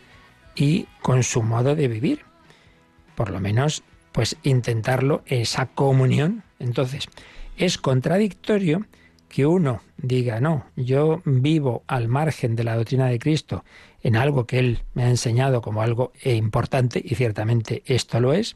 y 0.56 0.88
con 1.02 1.24
su 1.24 1.44
modo 1.44 1.76
de 1.76 1.88
vivir. 1.88 2.22
Por 3.16 3.32
lo 3.32 3.40
menos 3.40 3.84
pues 4.18 4.36
intentarlo, 4.42 5.22
esa 5.28 5.68
comunión. 5.68 6.42
Entonces, 6.58 7.08
es 7.56 7.78
contradictorio 7.78 8.88
que 9.30 9.46
uno 9.46 9.82
diga, 9.98 10.40
no, 10.40 10.66
yo 10.76 11.22
vivo 11.24 11.84
al 11.86 12.08
margen 12.08 12.56
de 12.56 12.64
la 12.64 12.76
doctrina 12.76 13.06
de 13.06 13.20
Cristo 13.20 13.64
en 14.02 14.16
algo 14.16 14.48
que 14.48 14.58
Él 14.58 14.80
me 14.96 15.04
ha 15.04 15.10
enseñado 15.10 15.62
como 15.62 15.84
algo 15.84 16.14
importante, 16.24 17.00
y 17.06 17.14
ciertamente 17.14 17.84
esto 17.86 18.20
lo 18.20 18.34
es, 18.34 18.56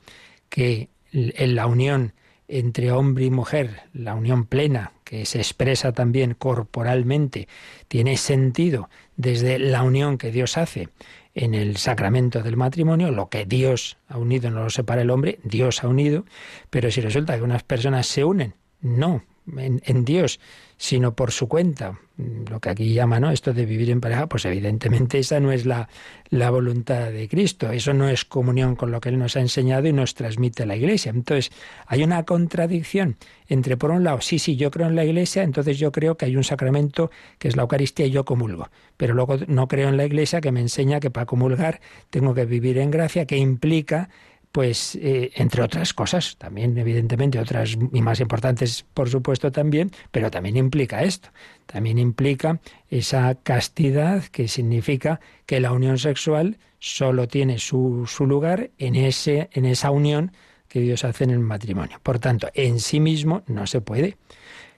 que 0.49 0.89
en 1.11 1.53
la 1.53 1.67
unión 1.67 2.13
entre 2.47 2.91
hombre 2.91 3.25
y 3.25 3.29
mujer, 3.29 3.83
la 3.93 4.15
unión 4.15 4.45
plena, 4.45 4.93
que 5.11 5.25
se 5.25 5.39
expresa 5.39 5.91
también 5.91 6.35
corporalmente, 6.35 7.49
tiene 7.89 8.15
sentido 8.15 8.89
desde 9.17 9.59
la 9.59 9.83
unión 9.83 10.17
que 10.17 10.31
Dios 10.31 10.57
hace 10.57 10.87
en 11.35 11.53
el 11.53 11.75
sacramento 11.75 12.41
del 12.41 12.55
matrimonio, 12.55 13.11
lo 13.11 13.27
que 13.27 13.45
Dios 13.45 13.97
ha 14.07 14.17
unido 14.17 14.49
no 14.51 14.63
lo 14.63 14.69
separa 14.69 15.01
el 15.01 15.09
hombre, 15.09 15.39
Dios 15.43 15.83
ha 15.83 15.89
unido, 15.89 16.23
pero 16.69 16.91
si 16.91 17.01
resulta 17.01 17.35
que 17.35 17.43
unas 17.43 17.63
personas 17.63 18.07
se 18.07 18.23
unen, 18.23 18.53
no 18.79 19.25
en, 19.57 20.05
Dios, 20.05 20.39
sino 20.81 21.13
por 21.13 21.31
su 21.31 21.47
cuenta, 21.47 21.99
lo 22.17 22.59
que 22.59 22.71
aquí 22.71 22.91
llama, 22.91 23.19
¿no? 23.19 23.29
Esto 23.29 23.53
de 23.53 23.67
vivir 23.67 23.91
en 23.91 24.01
pareja, 24.01 24.25
pues 24.25 24.45
evidentemente 24.45 25.19
esa 25.19 25.39
no 25.39 25.51
es 25.51 25.67
la, 25.67 25.87
la 26.31 26.49
voluntad 26.49 27.11
de 27.11 27.29
Cristo, 27.29 27.71
eso 27.71 27.93
no 27.93 28.09
es 28.09 28.25
comunión 28.25 28.75
con 28.75 28.89
lo 28.89 28.99
que 28.99 29.09
Él 29.09 29.19
nos 29.19 29.37
ha 29.37 29.41
enseñado 29.41 29.87
y 29.87 29.93
nos 29.93 30.15
transmite 30.15 30.65
la 30.65 30.75
Iglesia. 30.75 31.11
Entonces, 31.11 31.51
hay 31.85 32.03
una 32.03 32.23
contradicción 32.23 33.17
entre, 33.47 33.77
por 33.77 33.91
un 33.91 34.03
lado, 34.03 34.21
sí, 34.21 34.39
sí, 34.39 34.55
yo 34.55 34.71
creo 34.71 34.87
en 34.87 34.95
la 34.95 35.05
Iglesia, 35.05 35.43
entonces 35.43 35.77
yo 35.77 35.91
creo 35.91 36.17
que 36.17 36.25
hay 36.25 36.35
un 36.35 36.43
sacramento 36.43 37.11
que 37.37 37.47
es 37.47 37.55
la 37.55 37.61
Eucaristía 37.61 38.07
y 38.07 38.09
yo 38.09 38.25
comulgo, 38.25 38.71
pero 38.97 39.13
luego 39.13 39.37
no 39.45 39.67
creo 39.67 39.87
en 39.87 39.97
la 39.97 40.05
Iglesia 40.05 40.41
que 40.41 40.51
me 40.51 40.61
enseña 40.61 40.99
que 40.99 41.11
para 41.11 41.27
comulgar 41.27 41.79
tengo 42.09 42.33
que 42.33 42.45
vivir 42.45 42.79
en 42.79 42.89
gracia, 42.89 43.27
que 43.27 43.37
implica 43.37 44.09
pues 44.51 44.95
eh, 44.95 45.31
entre 45.35 45.61
otras 45.61 45.93
cosas, 45.93 46.37
también 46.37 46.77
evidentemente 46.77 47.39
otras 47.39 47.77
y 47.93 48.01
más 48.01 48.19
importantes 48.19 48.85
por 48.93 49.09
supuesto 49.09 49.51
también, 49.51 49.91
pero 50.11 50.29
también 50.29 50.57
implica 50.57 51.03
esto, 51.03 51.29
también 51.65 51.97
implica 51.97 52.59
esa 52.89 53.35
castidad 53.35 54.23
que 54.25 54.47
significa 54.47 55.19
que 55.45 55.59
la 55.59 55.71
unión 55.71 55.97
sexual 55.97 56.57
solo 56.79 57.27
tiene 57.27 57.59
su, 57.59 58.05
su 58.07 58.25
lugar 58.25 58.71
en, 58.77 58.95
ese, 58.95 59.49
en 59.53 59.65
esa 59.65 59.91
unión 59.91 60.33
que 60.67 60.79
Dios 60.79 61.03
hace 61.03 61.25
en 61.25 61.29
el 61.29 61.39
matrimonio. 61.39 61.99
Por 62.01 62.19
tanto, 62.19 62.49
en 62.53 62.79
sí 62.79 62.99
mismo 62.99 63.43
no 63.47 63.67
se 63.67 63.81
puede. 63.81 64.17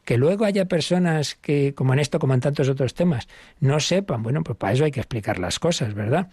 Que 0.04 0.18
luego 0.18 0.44
haya 0.44 0.66
personas 0.66 1.36
que, 1.36 1.74
como 1.74 1.94
en 1.94 2.00
esto, 2.00 2.20
como 2.20 2.34
en 2.34 2.42
tantos 2.42 2.68
otros 2.68 2.94
temas, 2.94 3.28
no 3.62 3.80
sepan, 3.80 4.22
bueno, 4.22 4.44
pues 4.44 4.58
para 4.58 4.74
eso 4.74 4.84
hay 4.84 4.92
que 4.92 5.00
explicar 5.00 5.40
las 5.40 5.60
cosas, 5.60 5.94
¿verdad? 5.94 6.30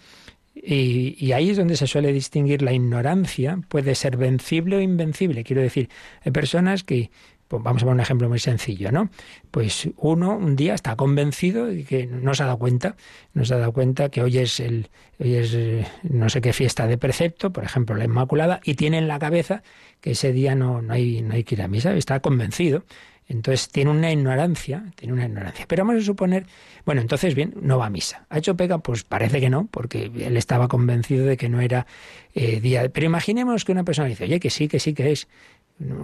Y, 0.55 1.33
ahí 1.33 1.51
es 1.51 1.57
donde 1.57 1.77
se 1.77 1.87
suele 1.87 2.13
distinguir 2.13 2.63
la 2.63 2.73
ignorancia, 2.73 3.61
puede 3.69 3.95
ser 3.95 4.17
vencible 4.17 4.77
o 4.77 4.81
invencible. 4.81 5.45
Quiero 5.45 5.63
decir, 5.63 5.89
hay 6.23 6.33
personas 6.33 6.83
que, 6.83 7.11
pues 7.49 7.63
vamos 7.63 7.83
a 7.83 7.87
poner 7.87 7.95
un 7.95 8.01
ejemplo 8.01 8.29
muy 8.29 8.41
sencillo, 8.41 8.91
¿no? 8.91 9.11
Pues 9.51 9.89
uno 9.97 10.37
un 10.37 10.57
día 10.57 10.75
está 10.75 10.97
convencido 10.97 11.67
de 11.67 11.85
que 11.85 12.07
no 12.07 12.35
se 12.35 12.43
ha 12.43 12.47
dado 12.47 12.59
cuenta, 12.59 12.97
no 13.33 13.45
se 13.45 13.55
ha 13.55 13.59
dado 13.59 13.73
cuenta 13.73 14.09
que 14.09 14.23
hoy 14.23 14.39
es 14.39 14.61
el, 14.61 14.89
hoy 15.19 15.35
es 15.35 15.55
eh, 15.55 15.87
no 16.03 16.29
sé 16.29 16.41
qué 16.41 16.53
fiesta 16.53 16.87
de 16.87 16.99
precepto, 16.99 17.53
por 17.53 17.65
ejemplo 17.65 17.97
la 17.97 18.05
Inmaculada, 18.05 18.61
y 18.65 18.75
tiene 18.75 18.99
en 18.99 19.09
la 19.09 19.19
cabeza 19.19 19.63
que 20.01 20.13
ese 20.13 20.33
día 20.33 20.55
no, 20.55 20.83
no, 20.83 20.93
hay, 20.93 21.23
no 21.23 21.35
hay 21.35 21.45
que 21.45 21.55
ir 21.55 21.63
a 21.63 21.69
misa, 21.69 21.95
está 21.95 22.21
convencido. 22.21 22.85
Entonces 23.31 23.69
tiene 23.69 23.93
una 23.93 24.11
ignorancia, 24.11 24.87
tiene 24.97 25.15
una 25.15 25.27
ignorancia. 25.27 25.65
Pero 25.69 25.85
vamos 25.85 26.03
a 26.03 26.05
suponer, 26.05 26.47
bueno, 26.85 27.01
entonces 27.01 27.37
bien, 27.37 27.55
no 27.63 27.79
va 27.79 27.87
a 27.87 27.91
misa. 27.91 28.27
¿Ha 28.29 28.39
hecho 28.39 28.57
pega? 28.57 28.79
Pues 28.79 29.05
parece 29.05 29.41
que 29.41 29.49
no, 29.49 29.69
porque 29.71 30.11
él 30.13 30.37
estaba 30.37 30.67
convencido 30.67 31.25
de 31.25 31.37
que 31.37 31.49
no 31.49 31.61
era 31.61 31.87
eh, 32.35 32.61
día. 32.61 32.89
Pero 32.89 33.07
imaginemos 33.07 33.65
que 33.65 33.71
una 33.71 33.85
persona 33.85 34.09
dice, 34.09 34.25
oye, 34.25 34.41
que 34.41 34.51
sí, 34.51 34.67
que 34.67 34.81
sí, 34.81 34.95
que 34.95 35.13
es. 35.13 35.29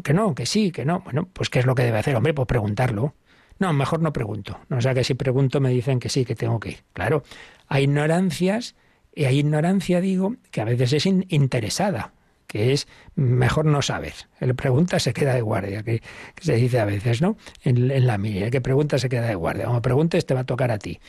Que 0.05 0.15
no, 0.15 0.37
que 0.37 0.47
sí, 0.47 0.71
que 0.71 0.85
no. 0.85 1.01
Bueno, 1.01 1.29
pues 1.33 1.51
¿qué 1.51 1.59
es 1.59 1.67
lo 1.67 1.75
que 1.75 1.83
debe 1.83 1.99
hacer? 1.99 2.15
Hombre, 2.15 2.33
pues 2.33 2.47
preguntarlo. 2.47 3.17
No, 3.59 3.73
mejor 3.73 4.03
no 4.03 4.13
pregunto. 4.13 4.61
O 4.71 4.81
sea 4.81 4.95
que 4.95 5.03
si 5.03 5.15
pregunto 5.15 5.61
me 5.61 5.71
dicen 5.71 5.99
que 5.99 6.09
sí, 6.09 6.25
que 6.25 6.37
tengo 6.37 6.61
que 6.61 6.71
ir. 6.71 6.85
Claro, 6.93 7.25
hay 7.67 7.85
ignorancias, 7.85 8.77
y 9.13 9.25
hay 9.25 9.41
ignorancia, 9.41 10.01
digo, 10.01 10.37
que 10.53 10.61
a 10.61 10.65
veces 10.65 10.93
es 10.93 11.07
interesada 11.07 12.13
que 12.47 12.73
es 12.73 12.87
mejor 13.15 13.65
no 13.65 13.83
saber. 13.83 14.15
El 14.41 14.55
pregunta 14.55 14.99
se 14.99 15.13
queda 15.13 15.35
de 15.35 15.43
guardia, 15.43 15.83
que, 15.83 16.03
se 16.41 16.55
dice 16.57 16.81
a 16.81 16.85
veces, 16.85 17.23
¿no? 17.23 17.37
En, 17.65 18.07
la 18.07 18.19
mía, 18.19 18.47
el 18.47 18.51
que 18.51 18.61
pregunta 18.61 18.99
se 18.99 19.09
queda 19.09 19.27
de 19.27 19.35
guardia. 19.35 19.67
Como 19.67 19.83
preguntes 19.83 20.27
te 20.27 20.35
va 20.35 20.41
a 20.41 20.45
tocar 20.45 20.71
a 20.71 20.79
ti. 20.79 21.01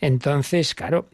Entonces, 0.00 0.74
claro, 0.74 1.08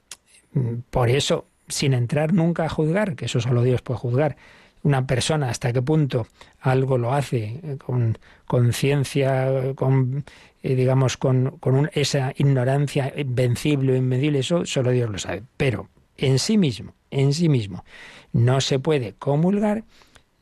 por 0.90 1.08
eso, 1.08 1.46
sin 1.68 1.94
entrar 1.94 2.32
nunca 2.32 2.64
a 2.64 2.68
juzgar, 2.68 3.16
que 3.16 3.26
eso 3.26 3.40
solo 3.40 3.62
Dios 3.62 3.82
puede 3.82 3.98
juzgar, 4.00 4.36
una 4.82 5.06
persona 5.06 5.50
hasta 5.50 5.74
qué 5.74 5.82
punto 5.82 6.26
algo 6.60 6.96
lo 6.96 7.12
hace 7.12 7.60
con 7.84 8.16
conciencia, 8.46 9.74
con 9.74 10.24
eh, 10.62 10.74
digamos, 10.74 11.16
con, 11.16 11.58
con 11.58 11.90
esa 11.94 12.34
ignorancia 12.36 13.12
invencible 13.16 13.94
o 13.94 13.96
inmedible, 13.96 14.40
eso 14.40 14.66
solo 14.66 14.90
Dios 14.90 15.08
lo 15.08 15.18
sabe. 15.18 15.42
Pero 15.56 15.88
en 16.18 16.38
sí 16.38 16.58
mismo, 16.58 16.94
en 17.10 17.32
sí 17.32 17.48
mismo, 17.48 17.84
no 18.32 18.60
se 18.60 18.78
puede 18.78 19.14
comulgar, 19.14 19.84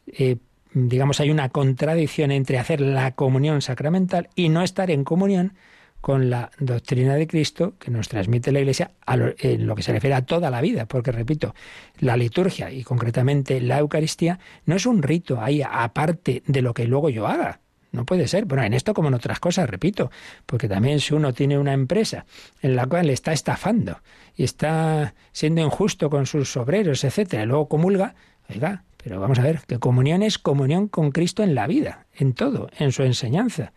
eh, 0.07 0.37
digamos, 0.73 1.21
hay 1.21 1.31
una 1.31 1.49
contradicción 1.49 2.31
entre 2.31 2.59
hacer 2.59 2.81
la 2.81 3.15
comunión 3.15 3.63
sacramental 3.63 4.29
y 4.35 4.49
no 4.49 4.63
estar 4.63 4.91
en 4.91 5.05
comunión 5.05 5.55
con 6.01 6.31
la 6.31 6.51
doctrina 6.61 7.17
de 7.17 7.27
Cristo 7.27 7.75
que 7.79 7.91
nos 7.91 8.09
transmite 8.09 8.53
la 8.53 8.61
Iglesia 8.61 8.93
en 9.07 9.67
lo 9.67 9.75
que 9.75 9.83
se 9.83 9.93
refiere 9.93 10.15
a 10.15 10.25
toda 10.25 10.51
la 10.51 10.61
vida, 10.61 10.87
porque 10.87 11.11
repito, 11.11 11.55
la 11.99 12.17
liturgia 12.17 12.71
y 12.71 12.85
concretamente 12.85 13.61
la 13.61 13.79
Eucaristía 13.79 14.39
no 14.65 14.77
es 14.77 14.87
un 14.87 15.03
rito 15.03 15.41
ahí 15.41 15.63
aparte 15.69 16.43
de 16.47 16.63
lo 16.63 16.73
que 16.73 16.87
luego 16.87 17.11
yo 17.11 17.27
haga. 17.27 17.61
No 17.91 18.05
puede 18.05 18.29
ser. 18.29 18.45
Bueno, 18.45 18.65
en 18.65 18.75
esto 18.75 18.93
como 18.93 19.09
en 19.09 19.15
otras 19.15 19.41
cosas, 19.41 19.69
repito, 19.69 20.11
porque 20.47 20.69
también 20.69 21.01
si 21.01 21.15
uno 21.15 21.33
tiene 21.33 21.59
una 21.59 21.73
empresa 21.73 22.27
en 22.61 22.77
la 22.77 22.87
cual 22.87 23.07
le 23.07 23.15
está 23.15 23.33
estafando 23.33 24.01
y 24.37 24.45
está 24.45 25.15
siendo 25.33 25.63
injusto 25.63 26.11
con 26.11 26.27
sus 26.27 26.57
obreros, 26.57 27.05
etcétera, 27.05 27.45
y 27.45 27.47
luego 27.47 27.69
comulga, 27.69 28.15
oiga, 28.51 28.85
pero 29.03 29.21
vamos 29.21 29.39
a 29.39 29.43
ver, 29.43 29.61
que 29.67 29.79
comunión 29.79 30.23
es 30.23 30.39
comunión 30.39 30.89
con 30.89 31.13
Cristo 31.13 31.43
en 31.43 31.55
la 31.55 31.67
vida, 31.67 32.07
en 32.15 32.35
todo, 32.35 32.69
en 32.79 32.93
su 32.93 33.05
enseñanza. 33.05 33.73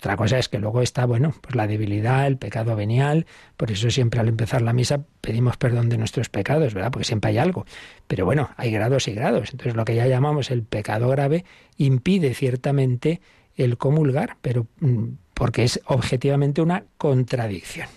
Otra 0.00 0.16
cosa 0.16 0.38
es 0.38 0.48
que 0.48 0.58
luego 0.58 0.80
está, 0.80 1.04
bueno, 1.04 1.34
pues 1.42 1.54
la 1.54 1.66
debilidad, 1.66 2.26
el 2.26 2.38
pecado 2.38 2.74
venial, 2.74 3.26
por 3.58 3.70
eso 3.70 3.90
siempre 3.90 4.18
al 4.18 4.28
empezar 4.28 4.62
la 4.62 4.72
misa 4.72 5.04
pedimos 5.20 5.58
perdón 5.58 5.90
de 5.90 5.98
nuestros 5.98 6.30
pecados, 6.30 6.72
¿verdad? 6.72 6.90
Porque 6.90 7.04
siempre 7.04 7.32
hay 7.32 7.36
algo. 7.36 7.66
Pero 8.06 8.24
bueno, 8.24 8.48
hay 8.56 8.70
grados 8.70 9.08
y 9.08 9.12
grados. 9.12 9.50
Entonces 9.50 9.76
lo 9.76 9.84
que 9.84 9.94
ya 9.94 10.06
llamamos 10.06 10.50
el 10.50 10.62
pecado 10.62 11.10
grave 11.10 11.44
impide 11.76 12.32
ciertamente 12.32 13.20
el 13.64 13.76
comulgar, 13.76 14.36
pero 14.40 14.66
mm, 14.80 15.04
porque 15.34 15.64
es 15.64 15.80
objetivamente 15.86 16.60
una 16.60 16.84
contradicción. 16.98 17.88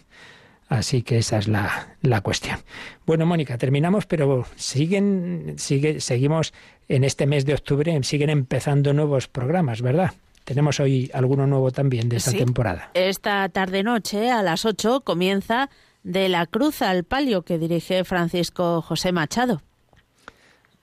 Así 0.69 1.03
que 1.03 1.17
esa 1.19 1.37
es 1.37 1.47
la, 1.47 1.95
la, 2.01 2.21
cuestión. 2.21 2.57
Bueno, 3.05 3.25
Mónica, 3.25 3.57
terminamos, 3.57 4.05
pero 4.05 4.45
siguen, 4.55 5.55
sigue, 5.57 5.99
seguimos 5.99 6.53
en 6.87 7.03
este 7.03 7.27
mes 7.27 7.45
de 7.45 7.53
octubre, 7.53 8.01
siguen 8.03 8.29
empezando 8.29 8.93
nuevos 8.93 9.27
programas, 9.27 9.81
¿verdad? 9.81 10.13
Tenemos 10.45 10.79
hoy 10.79 11.11
alguno 11.13 11.47
nuevo 11.47 11.71
también 11.71 12.09
de 12.09 12.17
esta 12.17 12.31
temporada. 12.31 12.89
Esta 12.93 13.47
tarde-noche, 13.49 14.31
a 14.31 14.41
las 14.41 14.65
8, 14.65 15.01
comienza 15.01 15.69
De 16.03 16.27
la 16.27 16.45
Cruz 16.47 16.81
al 16.81 17.03
Palio, 17.03 17.43
que 17.43 17.57
dirige 17.57 18.03
Francisco 18.03 18.81
José 18.81 19.11
Machado. 19.11 19.61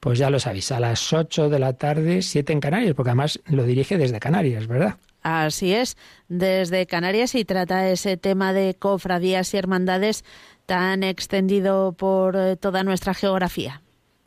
Pues 0.00 0.18
ya 0.18 0.30
lo 0.30 0.40
sabéis, 0.40 0.72
a 0.72 0.80
las 0.80 1.12
8 1.12 1.50
de 1.50 1.58
la 1.58 1.74
tarde, 1.74 2.22
7 2.22 2.52
en 2.52 2.60
Canarias, 2.60 2.94
porque 2.94 3.10
además 3.10 3.38
lo 3.46 3.64
dirige 3.64 3.98
desde 3.98 4.18
Canarias, 4.18 4.66
¿verdad? 4.66 4.96
Así 5.22 5.74
es, 5.74 5.98
desde 6.28 6.86
Canarias 6.86 7.34
y 7.34 7.44
trata 7.44 7.88
ese 7.90 8.16
tema 8.16 8.54
de 8.54 8.74
cofradías 8.74 9.52
y 9.52 9.58
hermandades 9.58 10.24
tan 10.64 11.02
extendido 11.02 11.92
por 11.92 12.36
eh, 12.36 12.56
toda 12.56 12.82
nuestra 12.82 13.12
geografía. 13.12 13.82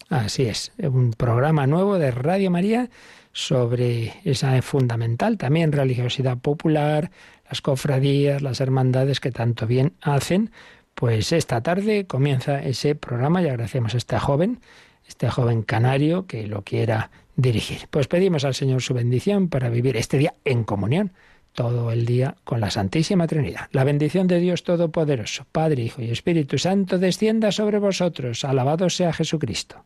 Así 0.09 0.43
es, 0.43 0.71
un 0.78 1.13
programa 1.13 1.65
nuevo 1.65 1.97
de 1.97 2.11
Radio 2.11 2.51
María 2.51 2.89
sobre 3.32 4.13
esa 4.24 4.61
fundamental 4.61 5.38
también 5.38 5.71
religiosidad 5.71 6.38
popular, 6.38 7.09
las 7.49 7.61
cofradías, 7.61 8.41
las 8.43 8.61
hermandades 8.61 9.19
que 9.19 9.32
tanto 9.32 9.65
bien 9.65 9.93
hacen. 10.01 10.51
Pues 10.93 11.32
esta 11.32 11.61
tarde 11.61 12.05
comienza 12.05 12.61
ese 12.61 12.93
programa 12.93 13.41
y 13.41 13.47
agradecemos 13.47 13.95
a 13.95 13.97
este 13.97 14.19
joven, 14.19 14.59
este 15.14 15.30
joven 15.30 15.61
canario 15.61 16.26
que 16.26 16.47
lo 16.47 16.64
quiera 16.64 17.11
dirigir. 17.36 17.88
Pues 17.91 18.07
pedimos 18.07 18.45
al 18.45 18.55
Señor 18.55 18.82
su 18.82 18.95
bendición 18.95 19.47
para 19.47 19.70
vivir 19.70 19.95
este 19.95 20.18
día 20.18 20.34
en 20.43 20.64
comunión, 20.64 21.14
todo 21.53 21.91
el 21.91 22.07
día 22.07 22.36
con 22.43 22.59
la 22.59 22.72
Santísima 22.72 23.28
Trinidad. 23.28 23.68
La 23.72 23.84
bendición 23.84 24.26
de 24.26 24.39
Dios 24.39 24.64
Todopoderoso, 24.64 25.45
Padre, 25.51 25.84
Hijo 25.84 26.01
y 26.01 26.09
Espíritu 26.09 26.57
Santo, 26.57 26.97
descienda 26.97 27.51
sobre 27.51 27.78
vosotros. 27.78 28.43
Alabado 28.43 28.89
sea 28.89 29.14
Jesucristo. 29.14 29.86